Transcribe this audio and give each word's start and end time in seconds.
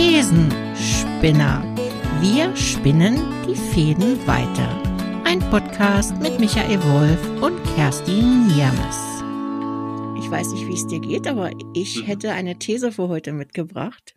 Thesenspinner. 0.00 1.62
Wir 2.22 2.56
spinnen 2.56 3.20
die 3.46 3.54
Fäden 3.54 4.26
weiter. 4.26 4.82
Ein 5.24 5.40
Podcast 5.50 6.16
mit 6.22 6.40
Michael 6.40 6.82
Wolf 6.84 7.42
und 7.42 7.62
Kerstin 7.74 8.46
Niermes. 8.46 9.22
Ich 10.18 10.30
weiß 10.30 10.52
nicht, 10.52 10.66
wie 10.66 10.72
es 10.72 10.86
dir 10.86 11.00
geht, 11.00 11.28
aber 11.28 11.50
ich 11.74 12.06
hätte 12.06 12.32
eine 12.32 12.58
These 12.58 12.92
für 12.92 13.08
heute 13.08 13.34
mitgebracht. 13.34 14.14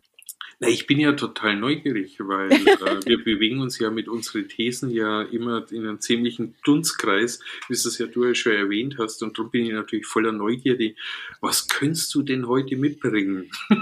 Na, 0.64 0.70
ich 0.70 0.86
bin 0.86 1.00
ja 1.00 1.12
total 1.12 1.56
neugierig, 1.56 2.16
weil 2.20 2.50
äh, 2.52 3.06
wir 3.06 3.22
bewegen 3.22 3.60
uns 3.60 3.78
ja 3.78 3.90
mit 3.90 4.08
unseren 4.08 4.48
Thesen 4.48 4.90
ja 4.90 5.22
immer 5.22 5.70
in 5.70 5.86
einem 5.86 6.00
ziemlichen 6.00 6.54
Dunstkreis, 6.64 7.40
wie 7.68 7.74
es 7.74 7.98
ja 7.98 8.06
du 8.06 8.24
ja 8.24 8.34
schon 8.34 8.52
erwähnt 8.52 8.96
hast. 8.98 9.22
Und 9.22 9.38
darum 9.38 9.50
bin 9.50 9.66
ich 9.66 9.72
natürlich 9.72 10.06
voller 10.06 10.32
Neugierde. 10.32 10.94
Was 11.40 11.68
könntest 11.68 12.14
du 12.14 12.22
denn 12.22 12.48
heute 12.48 12.76
mitbringen? 12.76 13.50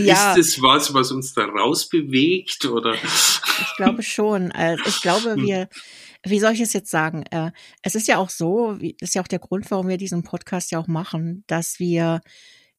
Ja. 0.00 0.34
Ist 0.34 0.56
das 0.56 0.62
was, 0.62 0.94
was 0.94 1.12
uns 1.12 1.34
da 1.34 1.44
rausbewegt? 1.44 2.64
Oder? 2.64 2.94
Ich 2.94 3.76
glaube 3.76 4.02
schon. 4.02 4.50
Also 4.50 4.82
ich 4.86 5.02
glaube, 5.02 5.34
hm. 5.34 5.42
wir, 5.42 5.68
wie 6.24 6.40
soll 6.40 6.52
ich 6.52 6.60
es 6.60 6.72
jetzt 6.72 6.90
sagen? 6.90 7.24
Äh, 7.30 7.52
es 7.82 7.94
ist 7.94 8.08
ja 8.08 8.18
auch 8.18 8.30
so, 8.30 8.76
das 8.98 9.10
ist 9.10 9.14
ja 9.14 9.22
auch 9.22 9.28
der 9.28 9.38
Grund, 9.38 9.70
warum 9.70 9.88
wir 9.88 9.96
diesen 9.96 10.24
Podcast 10.24 10.72
ja 10.72 10.80
auch 10.80 10.88
machen, 10.88 11.44
dass 11.46 11.78
wir 11.78 12.22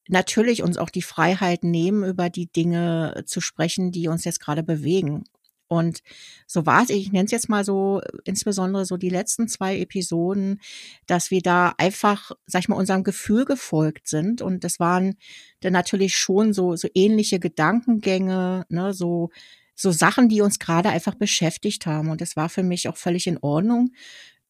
natürlich 0.08 0.64
uns 0.64 0.78
auch 0.78 0.90
die 0.90 1.02
Freiheit 1.02 1.64
nehmen, 1.64 2.04
über 2.04 2.30
die 2.30 2.48
Dinge 2.52 3.24
zu 3.26 3.42
sprechen, 3.42 3.92
die 3.92 4.08
uns 4.08 4.24
jetzt 4.26 4.40
gerade 4.40 4.64
bewegen. 4.64 5.24
Und 5.68 6.02
so 6.46 6.66
war 6.66 6.84
es, 6.84 6.90
ich 6.90 7.12
nenne 7.12 7.26
es 7.26 7.32
jetzt 7.32 7.50
mal 7.50 7.66
so, 7.66 8.02
insbesondere 8.24 8.86
so 8.86 8.98
die 8.98 9.10
letzten 9.10 9.48
zwei 9.48 9.80
Episoden, 9.80 10.62
dass 11.08 11.32
wir 11.32 11.42
da 11.42 11.74
einfach, 11.78 12.32
sag 12.46 12.62
ich 12.62 12.68
mal, 12.70 12.76
unserem 12.76 13.04
Gefühl 13.04 13.46
gefolgt 13.46 14.08
sind. 14.08 14.42
Und 14.42 14.64
das 14.64 14.80
waren 14.80 15.16
dann 15.62 15.74
natürlich 15.74 16.18
schon 16.18 16.54
so, 16.54 16.76
so 16.76 16.88
ähnliche 16.94 17.40
Gedankengänge, 17.40 18.66
ne, 18.70 18.94
so, 18.94 19.32
so 19.74 19.92
Sachen, 19.92 20.30
die 20.30 20.42
uns 20.42 20.60
gerade 20.60 20.90
einfach 20.90 21.16
beschäftigt 21.16 21.88
haben. 21.88 22.10
Und 22.10 22.22
das 22.22 22.36
war 22.36 22.50
für 22.50 22.64
mich 22.64 22.88
auch 22.88 22.98
völlig 22.98 23.26
in 23.26 23.40
Ordnung, 23.40 23.92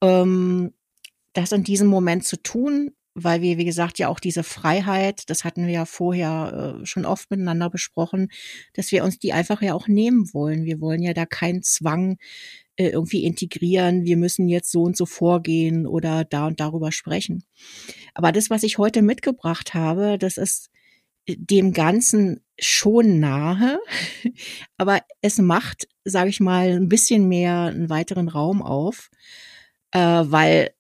ähm, 0.02 0.74
das 1.34 1.54
in 1.54 1.64
diesem 1.64 1.88
Moment 1.88 2.26
zu 2.26 2.42
tun, 2.42 2.92
weil 3.16 3.42
wir, 3.42 3.58
wie 3.58 3.66
gesagt, 3.66 3.98
ja 3.98 4.10
auch 4.10 4.20
diese 4.20 4.44
Freiheit, 4.44 5.30
das 5.30 5.46
hatten 5.46 5.66
wir 5.66 5.74
ja 5.74 5.86
vorher 5.86 6.80
äh, 6.82 6.86
schon 6.86 7.06
oft 7.06 7.32
miteinander 7.32 7.70
besprochen, 7.70 8.28
dass 8.74 8.92
wir 8.92 9.04
uns 9.06 9.18
die 9.20 9.32
einfach 9.34 9.62
ja 9.62 9.74
auch 9.74 9.88
nehmen 9.88 10.34
wollen. 10.34 10.66
Wir 10.66 10.82
wollen 10.82 11.02
ja 11.02 11.14
da 11.14 11.26
keinen 11.26 11.64
Zwang 11.64 12.18
äh, 12.76 12.90
irgendwie 12.90 13.24
integrieren, 13.24 14.04
wir 14.04 14.18
müssen 14.18 14.50
jetzt 14.50 14.70
so 14.70 14.84
und 14.84 14.98
so 14.98 15.06
vorgehen 15.06 15.88
oder 15.88 16.26
da 16.26 16.48
und 16.48 16.60
darüber 16.60 16.92
sprechen. 16.92 17.46
Aber 18.14 18.34
das, 18.34 18.50
was 18.50 18.64
ich 18.64 18.78
heute 18.78 19.02
mitgebracht 19.02 19.74
habe, 19.74 20.18
das 20.18 20.36
ist 20.36 20.70
äh, 21.26 21.38
dem 21.38 21.72
Ganzen 21.72 22.42
schon 22.60 23.22
nahe, 23.22 23.80
aber 24.78 25.02
es 25.22 25.38
macht, 25.38 25.88
sage 26.04 26.30
ich 26.30 26.42
mal, 26.42 26.72
ein 26.72 26.90
bisschen 26.90 27.30
mehr 27.30 27.72
einen 27.74 27.90
weiteren 27.90 28.28
Raum 28.28 28.62
auf, 28.62 29.10
äh, 29.92 30.00
weil 30.00 30.75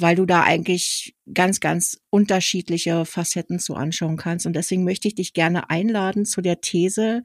weil 0.00 0.16
du 0.16 0.26
da 0.26 0.42
eigentlich 0.42 1.14
ganz, 1.32 1.60
ganz 1.60 2.00
unterschiedliche 2.10 3.04
Facetten 3.04 3.58
zu 3.58 3.74
anschauen 3.74 4.16
kannst. 4.16 4.46
Und 4.46 4.54
deswegen 4.54 4.84
möchte 4.84 5.08
ich 5.08 5.14
dich 5.14 5.32
gerne 5.32 5.70
einladen 5.70 6.24
zu 6.24 6.40
der 6.40 6.60
These, 6.60 7.22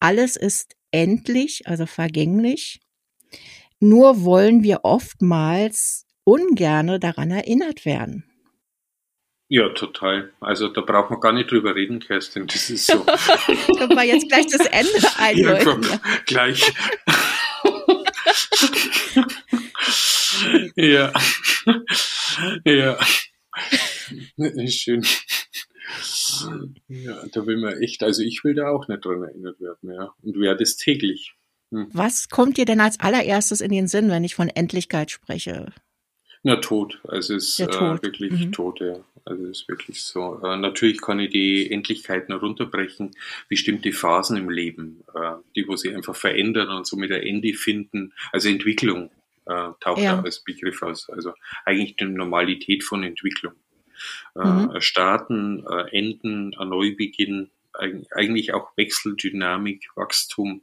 alles 0.00 0.36
ist 0.36 0.76
endlich, 0.90 1.66
also 1.66 1.86
vergänglich. 1.86 2.80
Nur 3.78 4.24
wollen 4.24 4.62
wir 4.62 4.80
oftmals 4.82 6.06
ungerne 6.24 6.98
daran 6.98 7.30
erinnert 7.30 7.84
werden. 7.84 8.24
Ja, 9.48 9.68
total. 9.70 10.32
Also 10.40 10.68
da 10.68 10.80
braucht 10.80 11.10
man 11.10 11.20
gar 11.20 11.32
nicht 11.32 11.50
drüber 11.50 11.74
reden, 11.74 11.98
Kerstin. 11.98 12.46
Das 12.46 12.70
ist 12.70 12.86
so. 12.86 13.04
Können 13.78 13.96
wir 13.96 14.04
jetzt 14.04 14.28
gleich 14.28 14.46
das 14.46 14.64
Ende 14.66 15.08
einläuten? 15.18 15.82
Ja, 15.82 16.00
gleich. 16.26 16.72
ja. 20.76 21.12
ja. 22.64 22.98
Schön. 24.68 25.04
Ja, 26.88 27.22
da 27.32 27.46
will 27.46 27.58
man 27.58 27.80
echt, 27.80 28.02
also 28.02 28.22
ich 28.22 28.44
will 28.44 28.54
da 28.54 28.68
auch 28.68 28.88
nicht 28.88 29.04
dran 29.04 29.22
erinnert 29.22 29.60
werden, 29.60 29.92
ja. 29.92 30.14
Und 30.22 30.38
werde 30.38 30.62
es 30.62 30.76
täglich. 30.76 31.34
Hm. 31.70 31.88
Was 31.92 32.28
kommt 32.28 32.56
dir 32.56 32.64
denn 32.64 32.80
als 32.80 32.98
allererstes 33.00 33.60
in 33.60 33.70
den 33.70 33.88
Sinn, 33.88 34.10
wenn 34.10 34.24
ich 34.24 34.34
von 34.34 34.48
Endlichkeit 34.48 35.10
spreche? 35.10 35.72
Na, 36.42 36.56
tot. 36.56 37.00
Also 37.06 37.34
es 37.34 37.58
ist 37.58 37.60
äh, 37.60 38.02
wirklich 38.02 38.32
mhm. 38.32 38.52
tot, 38.52 38.80
ja. 38.80 38.96
Also 39.26 39.44
es 39.44 39.60
ist 39.60 39.68
wirklich 39.68 40.02
so. 40.02 40.40
Äh, 40.42 40.56
natürlich 40.56 41.00
kann 41.00 41.20
ich 41.20 41.30
die 41.30 41.70
Endlichkeiten 41.70 42.32
runterbrechen, 42.32 43.10
bestimmte 43.48 43.92
Phasen 43.92 44.38
im 44.38 44.48
Leben, 44.48 45.04
äh, 45.14 45.32
die 45.54 45.68
wo 45.68 45.76
sich 45.76 45.94
einfach 45.94 46.16
verändern 46.16 46.68
und 46.70 46.86
somit 46.86 47.12
ein 47.12 47.22
Ende 47.22 47.52
finden. 47.52 48.14
Also 48.32 48.48
Entwicklung 48.48 49.10
äh, 49.50 49.72
taucht 49.80 50.00
ja. 50.00 50.20
als 50.20 50.44
Begriff 50.44 50.82
aus. 50.82 51.10
Also 51.10 51.32
eigentlich 51.64 51.96
die 51.96 52.04
Normalität 52.04 52.84
von 52.84 53.02
Entwicklung. 53.02 53.54
Äh, 54.36 54.46
mhm. 54.46 54.80
Starten, 54.80 55.66
äh, 55.66 55.98
Enden, 55.98 56.54
ein 56.56 56.68
Neubeginn, 56.68 57.50
eigentlich 58.10 58.52
auch 58.52 58.76
Wechseldynamik, 58.76 59.88
Wachstum. 59.94 60.62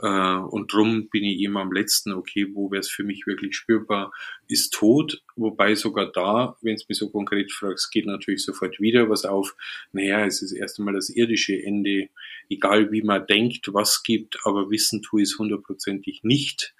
Äh, 0.00 0.08
und 0.08 0.72
drum 0.72 1.08
bin 1.08 1.24
ich 1.24 1.40
immer 1.40 1.60
am 1.60 1.72
letzten, 1.72 2.12
okay, 2.12 2.48
wo 2.52 2.70
wäre 2.70 2.80
es 2.80 2.90
für 2.90 3.04
mich 3.04 3.26
wirklich 3.26 3.56
spürbar, 3.56 4.12
ist 4.48 4.72
tot. 4.72 5.22
Wobei 5.36 5.74
sogar 5.74 6.10
da, 6.10 6.56
wenn 6.60 6.74
es 6.74 6.88
mich 6.88 6.98
so 6.98 7.10
konkret 7.10 7.52
fragst, 7.52 7.90
geht 7.90 8.06
natürlich 8.06 8.44
sofort 8.44 8.80
wieder 8.80 9.08
was 9.08 9.24
auf. 9.24 9.54
Naja, 9.92 10.26
es 10.26 10.42
ist 10.42 10.52
erst 10.52 10.78
einmal 10.78 10.94
das 10.94 11.10
irdische 11.10 11.62
Ende, 11.62 12.08
egal 12.50 12.90
wie 12.92 13.02
man 13.02 13.26
denkt, 13.26 13.72
was 13.72 14.02
gibt, 14.02 14.38
aber 14.44 14.70
wissen 14.70 15.02
tue 15.02 15.22
ich 15.22 15.30
es 15.30 15.38
hundertprozentig 15.38 16.20
nicht 16.22 16.74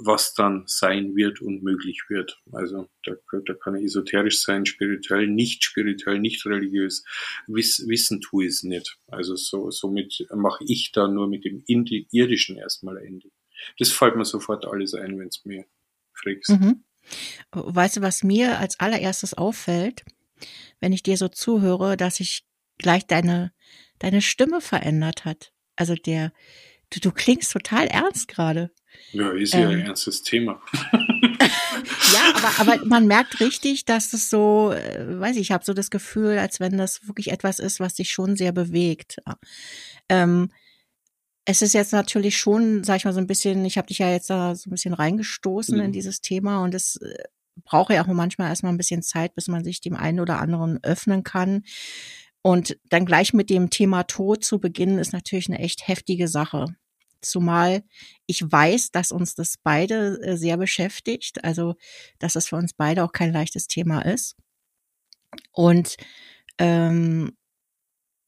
was 0.00 0.34
dann 0.34 0.64
sein 0.66 1.16
wird 1.16 1.40
und 1.40 1.62
möglich 1.62 2.04
wird. 2.08 2.40
Also 2.52 2.88
da, 3.04 3.12
da 3.46 3.54
kann 3.54 3.74
er 3.74 3.82
esoterisch 3.82 4.42
sein, 4.42 4.66
spirituell, 4.66 5.26
nicht 5.26 5.64
spirituell, 5.64 6.18
nicht 6.18 6.44
religiös. 6.46 7.04
Wiss, 7.46 7.86
wissen 7.88 8.20
tue 8.20 8.44
ich 8.44 8.50
es 8.50 8.62
nicht. 8.62 8.98
Also 9.08 9.36
so, 9.36 9.70
somit 9.70 10.26
mache 10.34 10.64
ich 10.66 10.92
da 10.92 11.08
nur 11.08 11.28
mit 11.28 11.44
dem 11.44 11.62
irdischen 11.66 12.56
erstmal 12.56 12.98
Ende. 12.98 13.30
Das 13.78 13.90
fällt 13.90 14.16
mir 14.16 14.24
sofort 14.24 14.66
alles 14.66 14.94
ein, 14.94 15.18
wenn 15.18 15.28
es 15.28 15.44
mir 15.44 15.64
fragst. 16.12 16.50
Mhm. 16.50 16.84
Weißt 17.52 17.96
du, 17.96 18.00
was 18.02 18.22
mir 18.22 18.58
als 18.58 18.78
allererstes 18.78 19.34
auffällt, 19.34 20.04
wenn 20.80 20.92
ich 20.92 21.02
dir 21.02 21.16
so 21.16 21.28
zuhöre, 21.28 21.96
dass 21.96 22.16
sich 22.16 22.44
gleich 22.76 23.06
deine, 23.06 23.52
deine 23.98 24.22
Stimme 24.22 24.60
verändert 24.60 25.24
hat. 25.24 25.52
Also 25.76 25.94
der, 25.94 26.32
du, 26.90 27.00
du 27.00 27.10
klingst 27.10 27.52
total 27.52 27.86
ernst 27.86 28.28
gerade. 28.28 28.70
Ja, 29.12 29.30
ist 29.30 29.54
ja 29.54 29.60
ähm, 29.60 29.80
ein 29.80 29.86
ernstes 29.86 30.22
Thema. 30.22 30.60
ja, 30.92 32.34
aber, 32.34 32.72
aber 32.72 32.86
man 32.86 33.06
merkt 33.06 33.40
richtig, 33.40 33.84
dass 33.84 34.12
es 34.12 34.30
so, 34.30 34.72
äh, 34.72 35.18
weiß 35.20 35.36
ich, 35.36 35.42
ich 35.42 35.52
habe 35.52 35.64
so 35.64 35.74
das 35.74 35.90
Gefühl, 35.90 36.38
als 36.38 36.60
wenn 36.60 36.76
das 36.76 37.06
wirklich 37.06 37.30
etwas 37.30 37.58
ist, 37.58 37.80
was 37.80 37.94
dich 37.94 38.10
schon 38.10 38.36
sehr 38.36 38.52
bewegt. 38.52 39.18
Ähm, 40.08 40.50
es 41.44 41.62
ist 41.62 41.72
jetzt 41.72 41.92
natürlich 41.92 42.36
schon, 42.36 42.84
sag 42.84 42.96
ich 42.96 43.04
mal, 43.06 43.14
so 43.14 43.20
ein 43.20 43.26
bisschen, 43.26 43.64
ich 43.64 43.78
habe 43.78 43.86
dich 43.86 43.98
ja 43.98 44.10
jetzt 44.10 44.28
da 44.28 44.54
so 44.54 44.68
ein 44.68 44.72
bisschen 44.72 44.92
reingestoßen 44.92 45.78
mhm. 45.78 45.84
in 45.84 45.92
dieses 45.92 46.20
Thema 46.20 46.62
und 46.62 46.74
es 46.74 46.96
äh, 46.96 47.24
braucht 47.64 47.90
ja 47.90 48.02
auch 48.02 48.06
manchmal 48.06 48.50
erstmal 48.50 48.72
ein 48.72 48.76
bisschen 48.76 49.02
Zeit, 49.02 49.34
bis 49.34 49.48
man 49.48 49.64
sich 49.64 49.80
dem 49.80 49.96
einen 49.96 50.20
oder 50.20 50.40
anderen 50.40 50.78
öffnen 50.82 51.22
kann. 51.22 51.62
Und 52.42 52.78
dann 52.88 53.04
gleich 53.04 53.32
mit 53.32 53.50
dem 53.50 53.70
Thema 53.70 54.04
Tod 54.04 54.44
zu 54.44 54.60
beginnen, 54.60 54.98
ist 54.98 55.12
natürlich 55.12 55.48
eine 55.48 55.58
echt 55.58 55.88
heftige 55.88 56.28
Sache. 56.28 56.66
Zumal 57.20 57.82
ich 58.26 58.42
weiß, 58.42 58.90
dass 58.90 59.12
uns 59.12 59.34
das 59.34 59.56
beide 59.62 60.20
äh, 60.22 60.36
sehr 60.36 60.56
beschäftigt, 60.56 61.44
also 61.44 61.76
dass 62.18 62.36
es 62.36 62.48
für 62.48 62.56
uns 62.56 62.74
beide 62.74 63.04
auch 63.04 63.12
kein 63.12 63.32
leichtes 63.32 63.66
Thema 63.66 64.02
ist. 64.02 64.36
Und 65.52 65.96
ähm, 66.58 67.36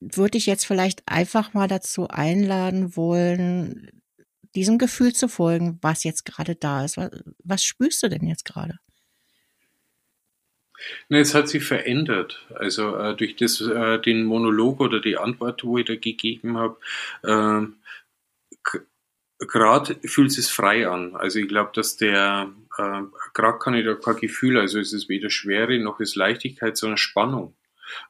würde 0.00 0.38
ich 0.38 0.46
jetzt 0.46 0.64
vielleicht 0.66 1.02
einfach 1.06 1.52
mal 1.54 1.68
dazu 1.68 2.08
einladen 2.08 2.96
wollen, 2.96 4.02
diesem 4.54 4.78
Gefühl 4.78 5.12
zu 5.12 5.28
folgen, 5.28 5.78
was 5.82 6.04
jetzt 6.04 6.24
gerade 6.24 6.56
da 6.56 6.84
ist. 6.84 6.96
Was, 6.96 7.10
was 7.44 7.62
spürst 7.62 8.02
du 8.02 8.08
denn 8.08 8.26
jetzt 8.26 8.44
gerade? 8.44 8.78
es 11.10 11.34
hat 11.34 11.48
sich 11.48 11.62
verändert. 11.62 12.46
Also 12.54 12.96
äh, 12.96 13.14
durch 13.14 13.36
das, 13.36 13.60
äh, 13.60 13.98
den 14.00 14.24
Monolog 14.24 14.80
oder 14.80 15.00
die 15.00 15.18
Antwort, 15.18 15.62
wo 15.62 15.76
ich 15.78 15.84
da 15.84 15.94
gegeben 15.94 16.56
habe, 16.56 16.78
äh, 17.22 17.66
gerade 19.40 19.96
fühlt 20.04 20.36
es 20.36 20.50
frei 20.50 20.88
an. 20.88 21.16
Also 21.16 21.38
ich 21.38 21.48
glaube, 21.48 21.70
dass 21.74 21.96
der, 21.96 22.52
äh, 22.78 23.02
gerade 23.34 23.58
kann 23.58 23.74
ich 23.74 23.84
da 23.84 23.94
kein 23.94 24.16
Gefühl, 24.16 24.58
also 24.58 24.78
es 24.78 24.92
ist 24.92 25.08
weder 25.08 25.30
Schwere 25.30 25.78
noch 25.78 26.00
ist 26.00 26.16
Leichtigkeit, 26.16 26.76
sondern 26.76 26.98
Spannung. 26.98 27.56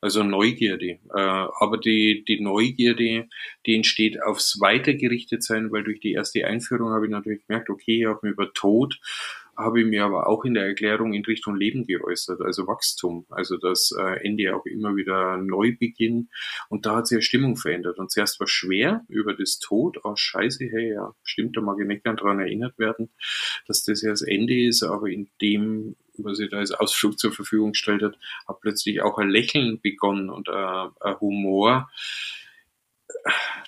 Also 0.03 0.23
Neugierde. 0.23 0.99
Äh, 1.15 1.21
aber 1.21 1.79
die, 1.79 2.25
die 2.27 2.41
Neugierde, 2.41 3.29
die 3.65 3.77
entsteht 3.77 4.23
aufs 4.23 4.61
Weitergerichtet 4.61 5.43
sein, 5.43 5.73
weil 5.73 5.85
durch 5.85 6.01
die 6.01 6.13
erste 6.13 6.47
Einführung 6.47 6.91
habe 6.91 7.07
ich 7.07 7.11
natürlich 7.11 7.47
gemerkt, 7.47 7.71
okay, 7.71 8.01
ich 8.01 8.07
habe 8.07 8.29
über 8.29 8.53
Tod 8.53 8.99
habe 9.61 9.81
ich 9.81 9.87
mir 9.87 10.05
aber 10.05 10.27
auch 10.27 10.45
in 10.45 10.55
der 10.55 10.67
Erklärung 10.67 11.13
in 11.13 11.25
Richtung 11.25 11.57
Leben 11.57 11.87
geäußert, 11.87 12.41
also 12.41 12.67
Wachstum, 12.67 13.27
also 13.31 13.57
das 13.57 13.93
äh, 13.99 14.27
Ende 14.27 14.55
auch 14.55 14.67
immer 14.67 14.97
wieder 14.97 15.37
Neubeginn. 15.37 16.29
Und 16.69 16.87
da 16.87 16.97
hat 16.97 17.07
sich 17.07 17.17
ja 17.17 17.23
Stimmung 17.23 17.57
verändert. 17.57 17.99
Und 17.99 18.11
zuerst 18.11 18.41
war 18.41 18.47
schwer 18.47 19.05
über 19.09 19.35
das 19.35 19.59
Tod, 19.59 20.01
oh 20.05 20.15
scheiße, 20.17 20.65
hey, 20.65 20.95
ja, 20.95 21.15
stimmt, 21.23 21.57
da 21.57 21.61
mag 21.61 21.79
ich 21.81 21.87
nicht 21.87 22.05
mehr 22.05 22.15
dran 22.15 22.41
erinnert 22.41 22.79
werden, 22.79 23.11
dass 23.67 23.85
das 23.85 24.03
ja 24.03 24.11
das 24.11 24.23
Ende 24.23 24.67
ist, 24.67 24.83
aber 24.83 25.09
in 25.09 25.29
dem 25.41 25.97
was 26.23 26.39
ich 26.39 26.51
da 26.51 26.59
als 26.59 26.73
Ausflug 26.73 27.19
zur 27.19 27.33
Verfügung 27.33 27.73
gestellt 27.73 28.03
hat, 28.03 28.19
hat 28.47 28.61
plötzlich 28.61 29.01
auch 29.01 29.17
ein 29.17 29.31
Lächeln 29.31 29.81
begonnen 29.81 30.29
und 30.29 30.51
ein, 30.51 30.91
ein 31.01 31.21
Humor, 31.21 31.89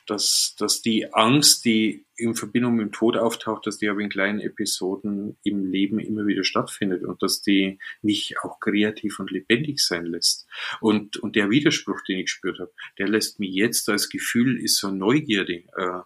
dass, 0.06 0.54
dass 0.58 0.82
die 0.82 1.12
Angst, 1.12 1.64
die 1.64 2.06
in 2.16 2.34
Verbindung 2.34 2.76
mit 2.76 2.86
dem 2.86 2.92
Tod 2.92 3.16
auftaucht, 3.16 3.66
dass 3.66 3.78
die 3.78 3.88
aber 3.88 4.00
in 4.00 4.08
kleinen 4.08 4.40
Episoden 4.40 5.38
im 5.42 5.64
Leben 5.64 5.98
immer 5.98 6.26
wieder 6.26 6.44
stattfindet 6.44 7.04
und 7.04 7.22
dass 7.22 7.42
die 7.42 7.78
mich 8.02 8.36
auch 8.42 8.60
kreativ 8.60 9.18
und 9.18 9.30
lebendig 9.30 9.80
sein 9.80 10.06
lässt. 10.06 10.46
Und, 10.80 11.16
und 11.16 11.36
der 11.36 11.50
Widerspruch, 11.50 12.00
den 12.02 12.18
ich 12.18 12.26
gespürt 12.26 12.58
habe, 12.58 12.72
der 12.98 13.08
lässt 13.08 13.40
mich 13.40 13.54
jetzt 13.54 13.88
als 13.88 14.08
Gefühl, 14.08 14.62
ist 14.62 14.78
so 14.78 14.90
Neugierde. 14.90 15.64
Äh, 15.76 16.02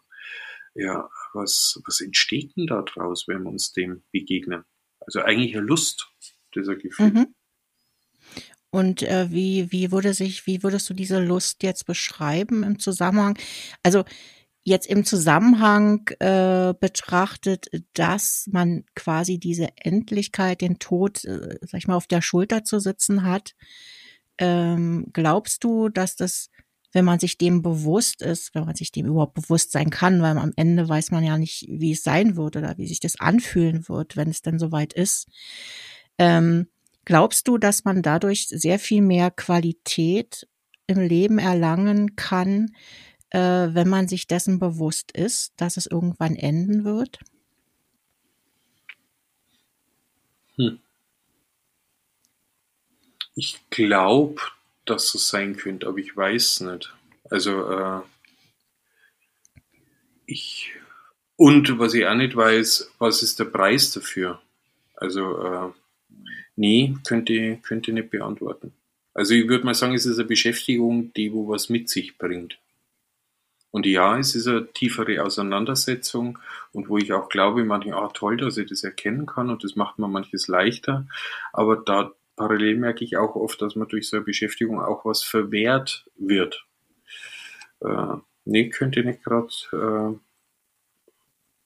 ja, 0.74 1.08
was, 1.32 1.80
was 1.86 2.00
entsteht 2.00 2.56
denn 2.56 2.66
da 2.66 2.82
draus, 2.82 3.26
wenn 3.28 3.42
wir 3.42 3.50
uns 3.50 3.72
dem 3.72 4.02
begegnen? 4.12 4.64
Also 5.00 5.20
eigentlich 5.20 5.56
eine 5.56 5.66
Lust, 5.66 6.08
dieser 6.54 6.76
Gefühl. 6.76 7.10
Mhm. 7.10 7.34
Und 8.76 9.02
äh, 9.04 9.30
wie, 9.30 9.72
wie 9.72 9.90
würde 9.90 10.12
sich, 10.12 10.46
wie 10.46 10.62
würdest 10.62 10.90
du 10.90 10.92
diese 10.92 11.18
Lust 11.18 11.62
jetzt 11.62 11.86
beschreiben 11.86 12.62
im 12.62 12.78
Zusammenhang? 12.78 13.38
Also 13.82 14.04
jetzt 14.64 14.86
im 14.86 15.06
Zusammenhang 15.06 16.06
äh, 16.18 16.74
betrachtet, 16.78 17.68
dass 17.94 18.46
man 18.52 18.84
quasi 18.94 19.38
diese 19.38 19.68
Endlichkeit, 19.76 20.60
den 20.60 20.78
Tod, 20.78 21.24
äh, 21.24 21.56
sag 21.62 21.78
ich 21.78 21.88
mal, 21.88 21.96
auf 21.96 22.06
der 22.06 22.20
Schulter 22.20 22.64
zu 22.64 22.78
sitzen 22.78 23.22
hat. 23.22 23.54
Ähm, 24.36 25.06
glaubst 25.14 25.64
du, 25.64 25.88
dass 25.88 26.14
das, 26.14 26.50
wenn 26.92 27.06
man 27.06 27.18
sich 27.18 27.38
dem 27.38 27.62
bewusst 27.62 28.20
ist, 28.20 28.54
wenn 28.54 28.66
man 28.66 28.74
sich 28.74 28.92
dem 28.92 29.06
überhaupt 29.06 29.32
bewusst 29.32 29.72
sein 29.72 29.88
kann, 29.88 30.20
weil 30.20 30.36
am 30.36 30.52
Ende 30.54 30.86
weiß 30.86 31.12
man 31.12 31.24
ja 31.24 31.38
nicht, 31.38 31.64
wie 31.70 31.92
es 31.92 32.02
sein 32.02 32.36
wird 32.36 32.56
oder 32.56 32.76
wie 32.76 32.86
sich 32.86 33.00
das 33.00 33.18
anfühlen 33.18 33.88
wird, 33.88 34.18
wenn 34.18 34.28
es 34.28 34.42
denn 34.42 34.58
soweit 34.58 34.92
ist. 34.92 35.28
Ähm, 36.18 36.66
Glaubst 37.06 37.46
du, 37.46 37.56
dass 37.56 37.84
man 37.84 38.02
dadurch 38.02 38.48
sehr 38.48 38.80
viel 38.80 39.00
mehr 39.00 39.30
Qualität 39.30 40.48
im 40.88 40.98
Leben 40.98 41.38
erlangen 41.38 42.16
kann, 42.16 42.74
äh, 43.30 43.38
wenn 43.38 43.88
man 43.88 44.08
sich 44.08 44.26
dessen 44.26 44.58
bewusst 44.58 45.12
ist, 45.12 45.52
dass 45.56 45.76
es 45.76 45.86
irgendwann 45.86 46.34
enden 46.34 46.84
wird? 46.84 47.20
Hm. 50.56 50.80
Ich 53.36 53.60
glaube, 53.70 54.40
dass 54.84 55.14
es 55.14 55.28
sein 55.28 55.56
könnte, 55.56 55.86
aber 55.86 55.98
ich 55.98 56.16
weiß 56.16 56.62
nicht. 56.62 56.92
Also 57.30 57.70
äh, 57.70 58.00
ich 60.26 60.72
und 61.36 61.78
was 61.78 61.94
ich 61.94 62.04
auch 62.04 62.14
nicht 62.14 62.34
weiß, 62.34 62.90
was 62.98 63.22
ist 63.22 63.38
der 63.38 63.44
Preis 63.44 63.92
dafür? 63.92 64.40
Also 64.96 65.44
äh, 65.44 65.72
Nee, 66.56 66.94
könnte, 67.06 67.58
könnte 67.62 67.92
nicht 67.92 68.10
beantworten. 68.10 68.72
Also 69.14 69.34
ich 69.34 69.48
würde 69.48 69.64
mal 69.64 69.74
sagen, 69.74 69.94
es 69.94 70.06
ist 70.06 70.18
eine 70.18 70.26
Beschäftigung, 70.26 71.12
die 71.14 71.32
wo 71.32 71.48
was 71.48 71.68
mit 71.68 71.88
sich 71.88 72.18
bringt. 72.18 72.58
Und 73.70 73.84
ja, 73.84 74.18
es 74.18 74.34
ist 74.34 74.46
eine 74.46 74.72
tiefere 74.72 75.22
Auseinandersetzung 75.22 76.38
und 76.72 76.88
wo 76.88 76.96
ich 76.96 77.12
auch 77.12 77.28
glaube, 77.28 77.64
manchmal, 77.64 78.04
ah 78.04 78.08
toll, 78.08 78.38
dass 78.38 78.56
ich 78.56 78.68
das 78.68 78.84
erkennen 78.84 79.26
kann 79.26 79.50
und 79.50 79.64
das 79.64 79.76
macht 79.76 79.98
mir 79.98 80.08
manches 80.08 80.48
leichter. 80.48 81.06
Aber 81.52 81.76
da 81.76 82.12
parallel 82.36 82.76
merke 82.76 83.04
ich 83.04 83.16
auch 83.16 83.34
oft, 83.36 83.60
dass 83.60 83.76
man 83.76 83.88
durch 83.88 84.08
so 84.08 84.16
eine 84.16 84.24
Beschäftigung 84.24 84.80
auch 84.80 85.04
was 85.04 85.22
verwehrt 85.22 86.06
wird. 86.16 86.64
Äh, 87.80 88.16
nee, 88.44 88.70
könnte 88.70 89.04
nicht 89.04 89.22
gerade, 89.22 89.48
äh, 89.72 90.18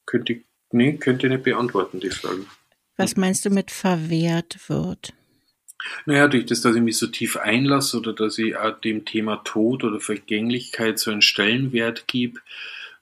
könnte, 0.06 0.40
nee, 0.72 0.96
könnte 0.96 1.28
nicht 1.28 1.44
beantworten, 1.44 2.00
die 2.00 2.10
Frage. 2.10 2.44
Was 2.96 3.16
meinst 3.16 3.44
du 3.44 3.50
mit 3.50 3.70
verwehrt 3.70 4.68
wird? 4.68 5.14
Naja, 6.06 6.28
durch 6.28 6.46
das, 6.46 6.60
dass 6.60 6.76
ich 6.76 6.82
mich 6.82 6.98
so 6.98 7.06
tief 7.06 7.36
einlasse 7.36 7.98
oder 7.98 8.12
dass 8.12 8.38
ich 8.38 8.54
dem 8.84 9.04
Thema 9.04 9.36
Tod 9.44 9.84
oder 9.84 10.00
Vergänglichkeit 10.00 10.98
so 10.98 11.10
einen 11.10 11.22
Stellenwert 11.22 12.06
gebe, 12.06 12.40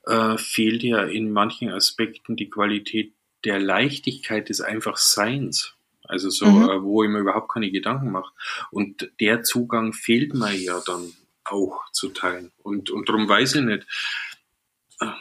äh, 0.07 0.39
fehlt 0.39 0.83
ja 0.83 1.03
in 1.03 1.33
manchen 1.33 1.71
Aspekten 1.71 2.37
die 2.37 2.51
Qualität 2.51 3.13
der 3.45 3.59
Leichtigkeit 3.59 4.49
des 4.49 4.61
Einfachseins. 4.61 5.75
Also 6.05 6.31
so, 6.31 6.47
mhm. 6.47 6.71
äh, 6.71 6.83
wo 6.83 7.03
ich 7.03 7.11
mir 7.11 7.19
überhaupt 7.19 7.53
keine 7.53 7.71
Gedanken 7.71 8.11
mache. 8.11 8.33
Und 8.71 9.11
der 9.21 9.43
Zugang 9.43 9.93
fehlt 9.93 10.35
mir 10.35 10.53
ja 10.55 10.81
dann 10.87 11.13
auch 11.45 11.91
zu 11.93 12.09
teilen. 12.09 12.51
Und, 12.59 12.91
und 12.91 13.09
darum 13.09 13.29
weiß 13.29 13.57
ich 13.57 13.63
nicht, 13.63 13.87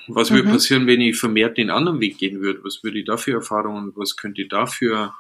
was 0.08 0.32
würde 0.32 0.48
mhm. 0.48 0.54
passieren, 0.54 0.88
wenn 0.88 1.02
ich 1.02 1.18
vermehrt 1.18 1.58
den 1.58 1.70
anderen 1.70 2.00
Weg 2.00 2.18
gehen 2.18 2.42
würde? 2.42 2.64
Was 2.64 2.84
würde 2.84 3.00
ich 3.00 3.06
da 3.06 3.18
für 3.18 3.34
Erfahrungen, 3.34 3.92
was 3.96 4.16
könnte 4.16 4.42
ich 4.42 4.50
da 4.50 4.66
für, 4.66 5.14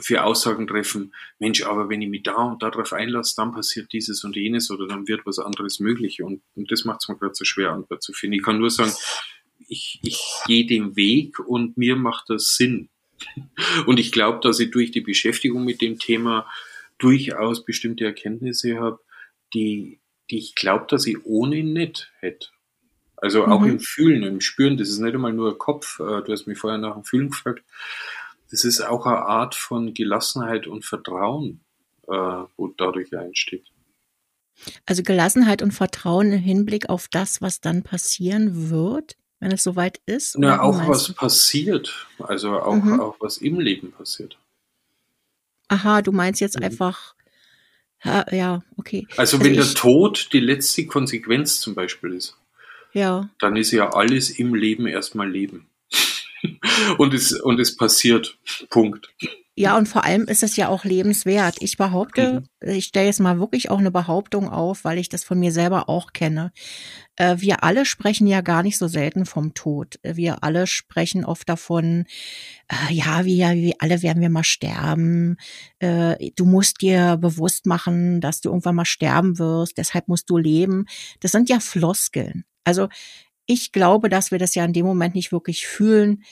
für 0.00 0.24
Aussagen 0.24 0.66
treffen? 0.66 1.14
Mensch, 1.38 1.64
aber 1.64 1.88
wenn 1.88 2.02
ich 2.02 2.08
mich 2.08 2.22
da 2.22 2.34
und 2.34 2.62
darauf 2.62 2.92
einlasse, 2.92 3.34
dann 3.36 3.52
passiert 3.52 3.92
dieses 3.92 4.24
und 4.24 4.36
jenes 4.36 4.70
oder 4.70 4.86
dann 4.86 5.08
wird 5.08 5.24
was 5.24 5.38
anderes 5.38 5.80
möglich. 5.80 6.22
Und, 6.22 6.42
und 6.54 6.70
das 6.70 6.84
macht 6.84 7.00
es 7.02 7.08
mir 7.08 7.16
gerade 7.16 7.34
so 7.34 7.44
schwer, 7.44 7.72
Antwort 7.72 8.02
zu 8.02 8.12
finden. 8.12 8.36
Ich 8.36 8.42
kann 8.42 8.58
nur 8.58 8.70
sagen, 8.70 8.92
ich, 9.68 10.00
ich 10.02 10.20
gehe 10.46 10.66
den 10.66 10.96
Weg 10.96 11.38
und 11.38 11.76
mir 11.76 11.96
macht 11.96 12.28
das 12.28 12.56
Sinn. 12.56 12.88
Und 13.86 14.00
ich 14.00 14.12
glaube, 14.12 14.40
dass 14.42 14.60
ich 14.60 14.70
durch 14.70 14.92
die 14.92 15.02
Beschäftigung 15.02 15.62
mit 15.64 15.82
dem 15.82 15.98
Thema 15.98 16.46
durchaus 16.96 17.66
bestimmte 17.66 18.06
Erkenntnisse 18.06 18.78
habe, 18.78 18.98
die, 19.52 20.00
die 20.30 20.38
ich 20.38 20.54
glaube, 20.54 20.86
dass 20.88 21.06
ich 21.06 21.24
ohne 21.24 21.62
nicht 21.62 22.10
hätte. 22.20 22.48
Also 23.20 23.46
auch 23.46 23.60
mhm. 23.60 23.70
im 23.70 23.80
Fühlen, 23.80 24.22
im 24.22 24.40
Spüren, 24.40 24.76
das 24.76 24.88
ist 24.88 24.98
nicht 24.98 25.14
einmal 25.14 25.32
nur 25.32 25.58
Kopf. 25.58 26.00
Äh, 26.00 26.22
du 26.22 26.32
hast 26.32 26.46
mich 26.46 26.58
vorher 26.58 26.78
nach 26.78 26.94
dem 26.94 27.04
Fühlen 27.04 27.30
gefragt. 27.30 27.62
Das 28.50 28.64
ist 28.64 28.80
auch 28.80 29.06
eine 29.06 29.18
Art 29.18 29.54
von 29.54 29.94
Gelassenheit 29.94 30.66
und 30.66 30.84
Vertrauen, 30.84 31.60
äh, 32.08 32.12
wo 32.56 32.68
dadurch 32.76 33.12
entsteht. 33.12 33.66
Also 34.86 35.02
Gelassenheit 35.02 35.62
und 35.62 35.72
Vertrauen 35.72 36.32
im 36.32 36.40
Hinblick 36.40 36.88
auf 36.88 37.08
das, 37.08 37.40
was 37.40 37.60
dann 37.60 37.82
passieren 37.82 38.70
wird, 38.70 39.16
wenn 39.38 39.52
es 39.52 39.62
soweit 39.62 40.00
ist? 40.06 40.36
Ja, 40.38 40.60
auch 40.60 40.86
was 40.88 41.04
du? 41.04 41.14
passiert. 41.14 42.08
Also 42.18 42.58
auch, 42.58 42.74
mhm. 42.74 43.00
auch 43.00 43.16
was 43.20 43.38
im 43.38 43.60
Leben 43.60 43.92
passiert. 43.92 44.38
Aha, 45.68 46.02
du 46.02 46.12
meinst 46.12 46.40
jetzt 46.40 46.58
mhm. 46.58 46.64
einfach, 46.64 47.14
ja, 48.04 48.62
okay. 48.76 49.06
Also, 49.10 49.36
also 49.36 49.44
wenn 49.44 49.54
der 49.54 49.74
Tod 49.74 50.30
die 50.32 50.40
letzte 50.40 50.86
Konsequenz 50.86 51.60
zum 51.60 51.74
Beispiel 51.74 52.12
ist, 52.14 52.36
ja. 52.92 53.30
dann 53.38 53.56
ist 53.56 53.70
ja 53.70 53.90
alles 53.90 54.30
im 54.30 54.54
Leben 54.54 54.86
erstmal 54.86 55.30
Leben. 55.30 55.68
und, 56.98 57.14
es, 57.14 57.32
und 57.32 57.60
es 57.60 57.76
passiert. 57.76 58.38
Punkt. 58.70 59.12
Ja, 59.60 59.76
und 59.76 59.88
vor 59.88 60.04
allem 60.04 60.24
ist 60.24 60.42
es 60.42 60.56
ja 60.56 60.68
auch 60.68 60.84
lebenswert. 60.84 61.56
Ich 61.60 61.76
behaupte, 61.76 62.44
mhm. 62.62 62.70
ich 62.70 62.86
stelle 62.86 63.04
jetzt 63.04 63.20
mal 63.20 63.38
wirklich 63.38 63.70
auch 63.70 63.78
eine 63.78 63.90
Behauptung 63.90 64.48
auf, 64.48 64.84
weil 64.84 64.96
ich 64.96 65.10
das 65.10 65.22
von 65.22 65.38
mir 65.38 65.52
selber 65.52 65.90
auch 65.90 66.14
kenne. 66.14 66.50
Äh, 67.16 67.36
wir 67.40 67.62
alle 67.62 67.84
sprechen 67.84 68.26
ja 68.26 68.40
gar 68.40 68.62
nicht 68.62 68.78
so 68.78 68.88
selten 68.88 69.26
vom 69.26 69.52
Tod. 69.52 69.98
Wir 70.02 70.42
alle 70.44 70.66
sprechen 70.66 71.26
oft 71.26 71.46
davon, 71.46 72.06
äh, 72.68 72.94
ja, 72.94 73.26
wir, 73.26 73.50
wir 73.50 73.74
alle 73.80 74.02
werden 74.02 74.22
wir 74.22 74.30
mal 74.30 74.44
sterben. 74.44 75.36
Äh, 75.78 76.30
du 76.36 76.46
musst 76.46 76.80
dir 76.80 77.18
bewusst 77.18 77.66
machen, 77.66 78.22
dass 78.22 78.40
du 78.40 78.48
irgendwann 78.48 78.76
mal 78.76 78.86
sterben 78.86 79.38
wirst. 79.38 79.76
Deshalb 79.76 80.08
musst 80.08 80.30
du 80.30 80.38
leben. 80.38 80.86
Das 81.20 81.32
sind 81.32 81.50
ja 81.50 81.60
Floskeln. 81.60 82.44
Also 82.70 82.88
ich 83.46 83.72
glaube, 83.72 84.08
dass 84.08 84.30
wir 84.30 84.38
das 84.38 84.54
ja 84.54 84.64
in 84.64 84.72
dem 84.72 84.86
Moment 84.86 85.16
nicht 85.16 85.32
wirklich 85.32 85.66
fühlen, 85.66 86.22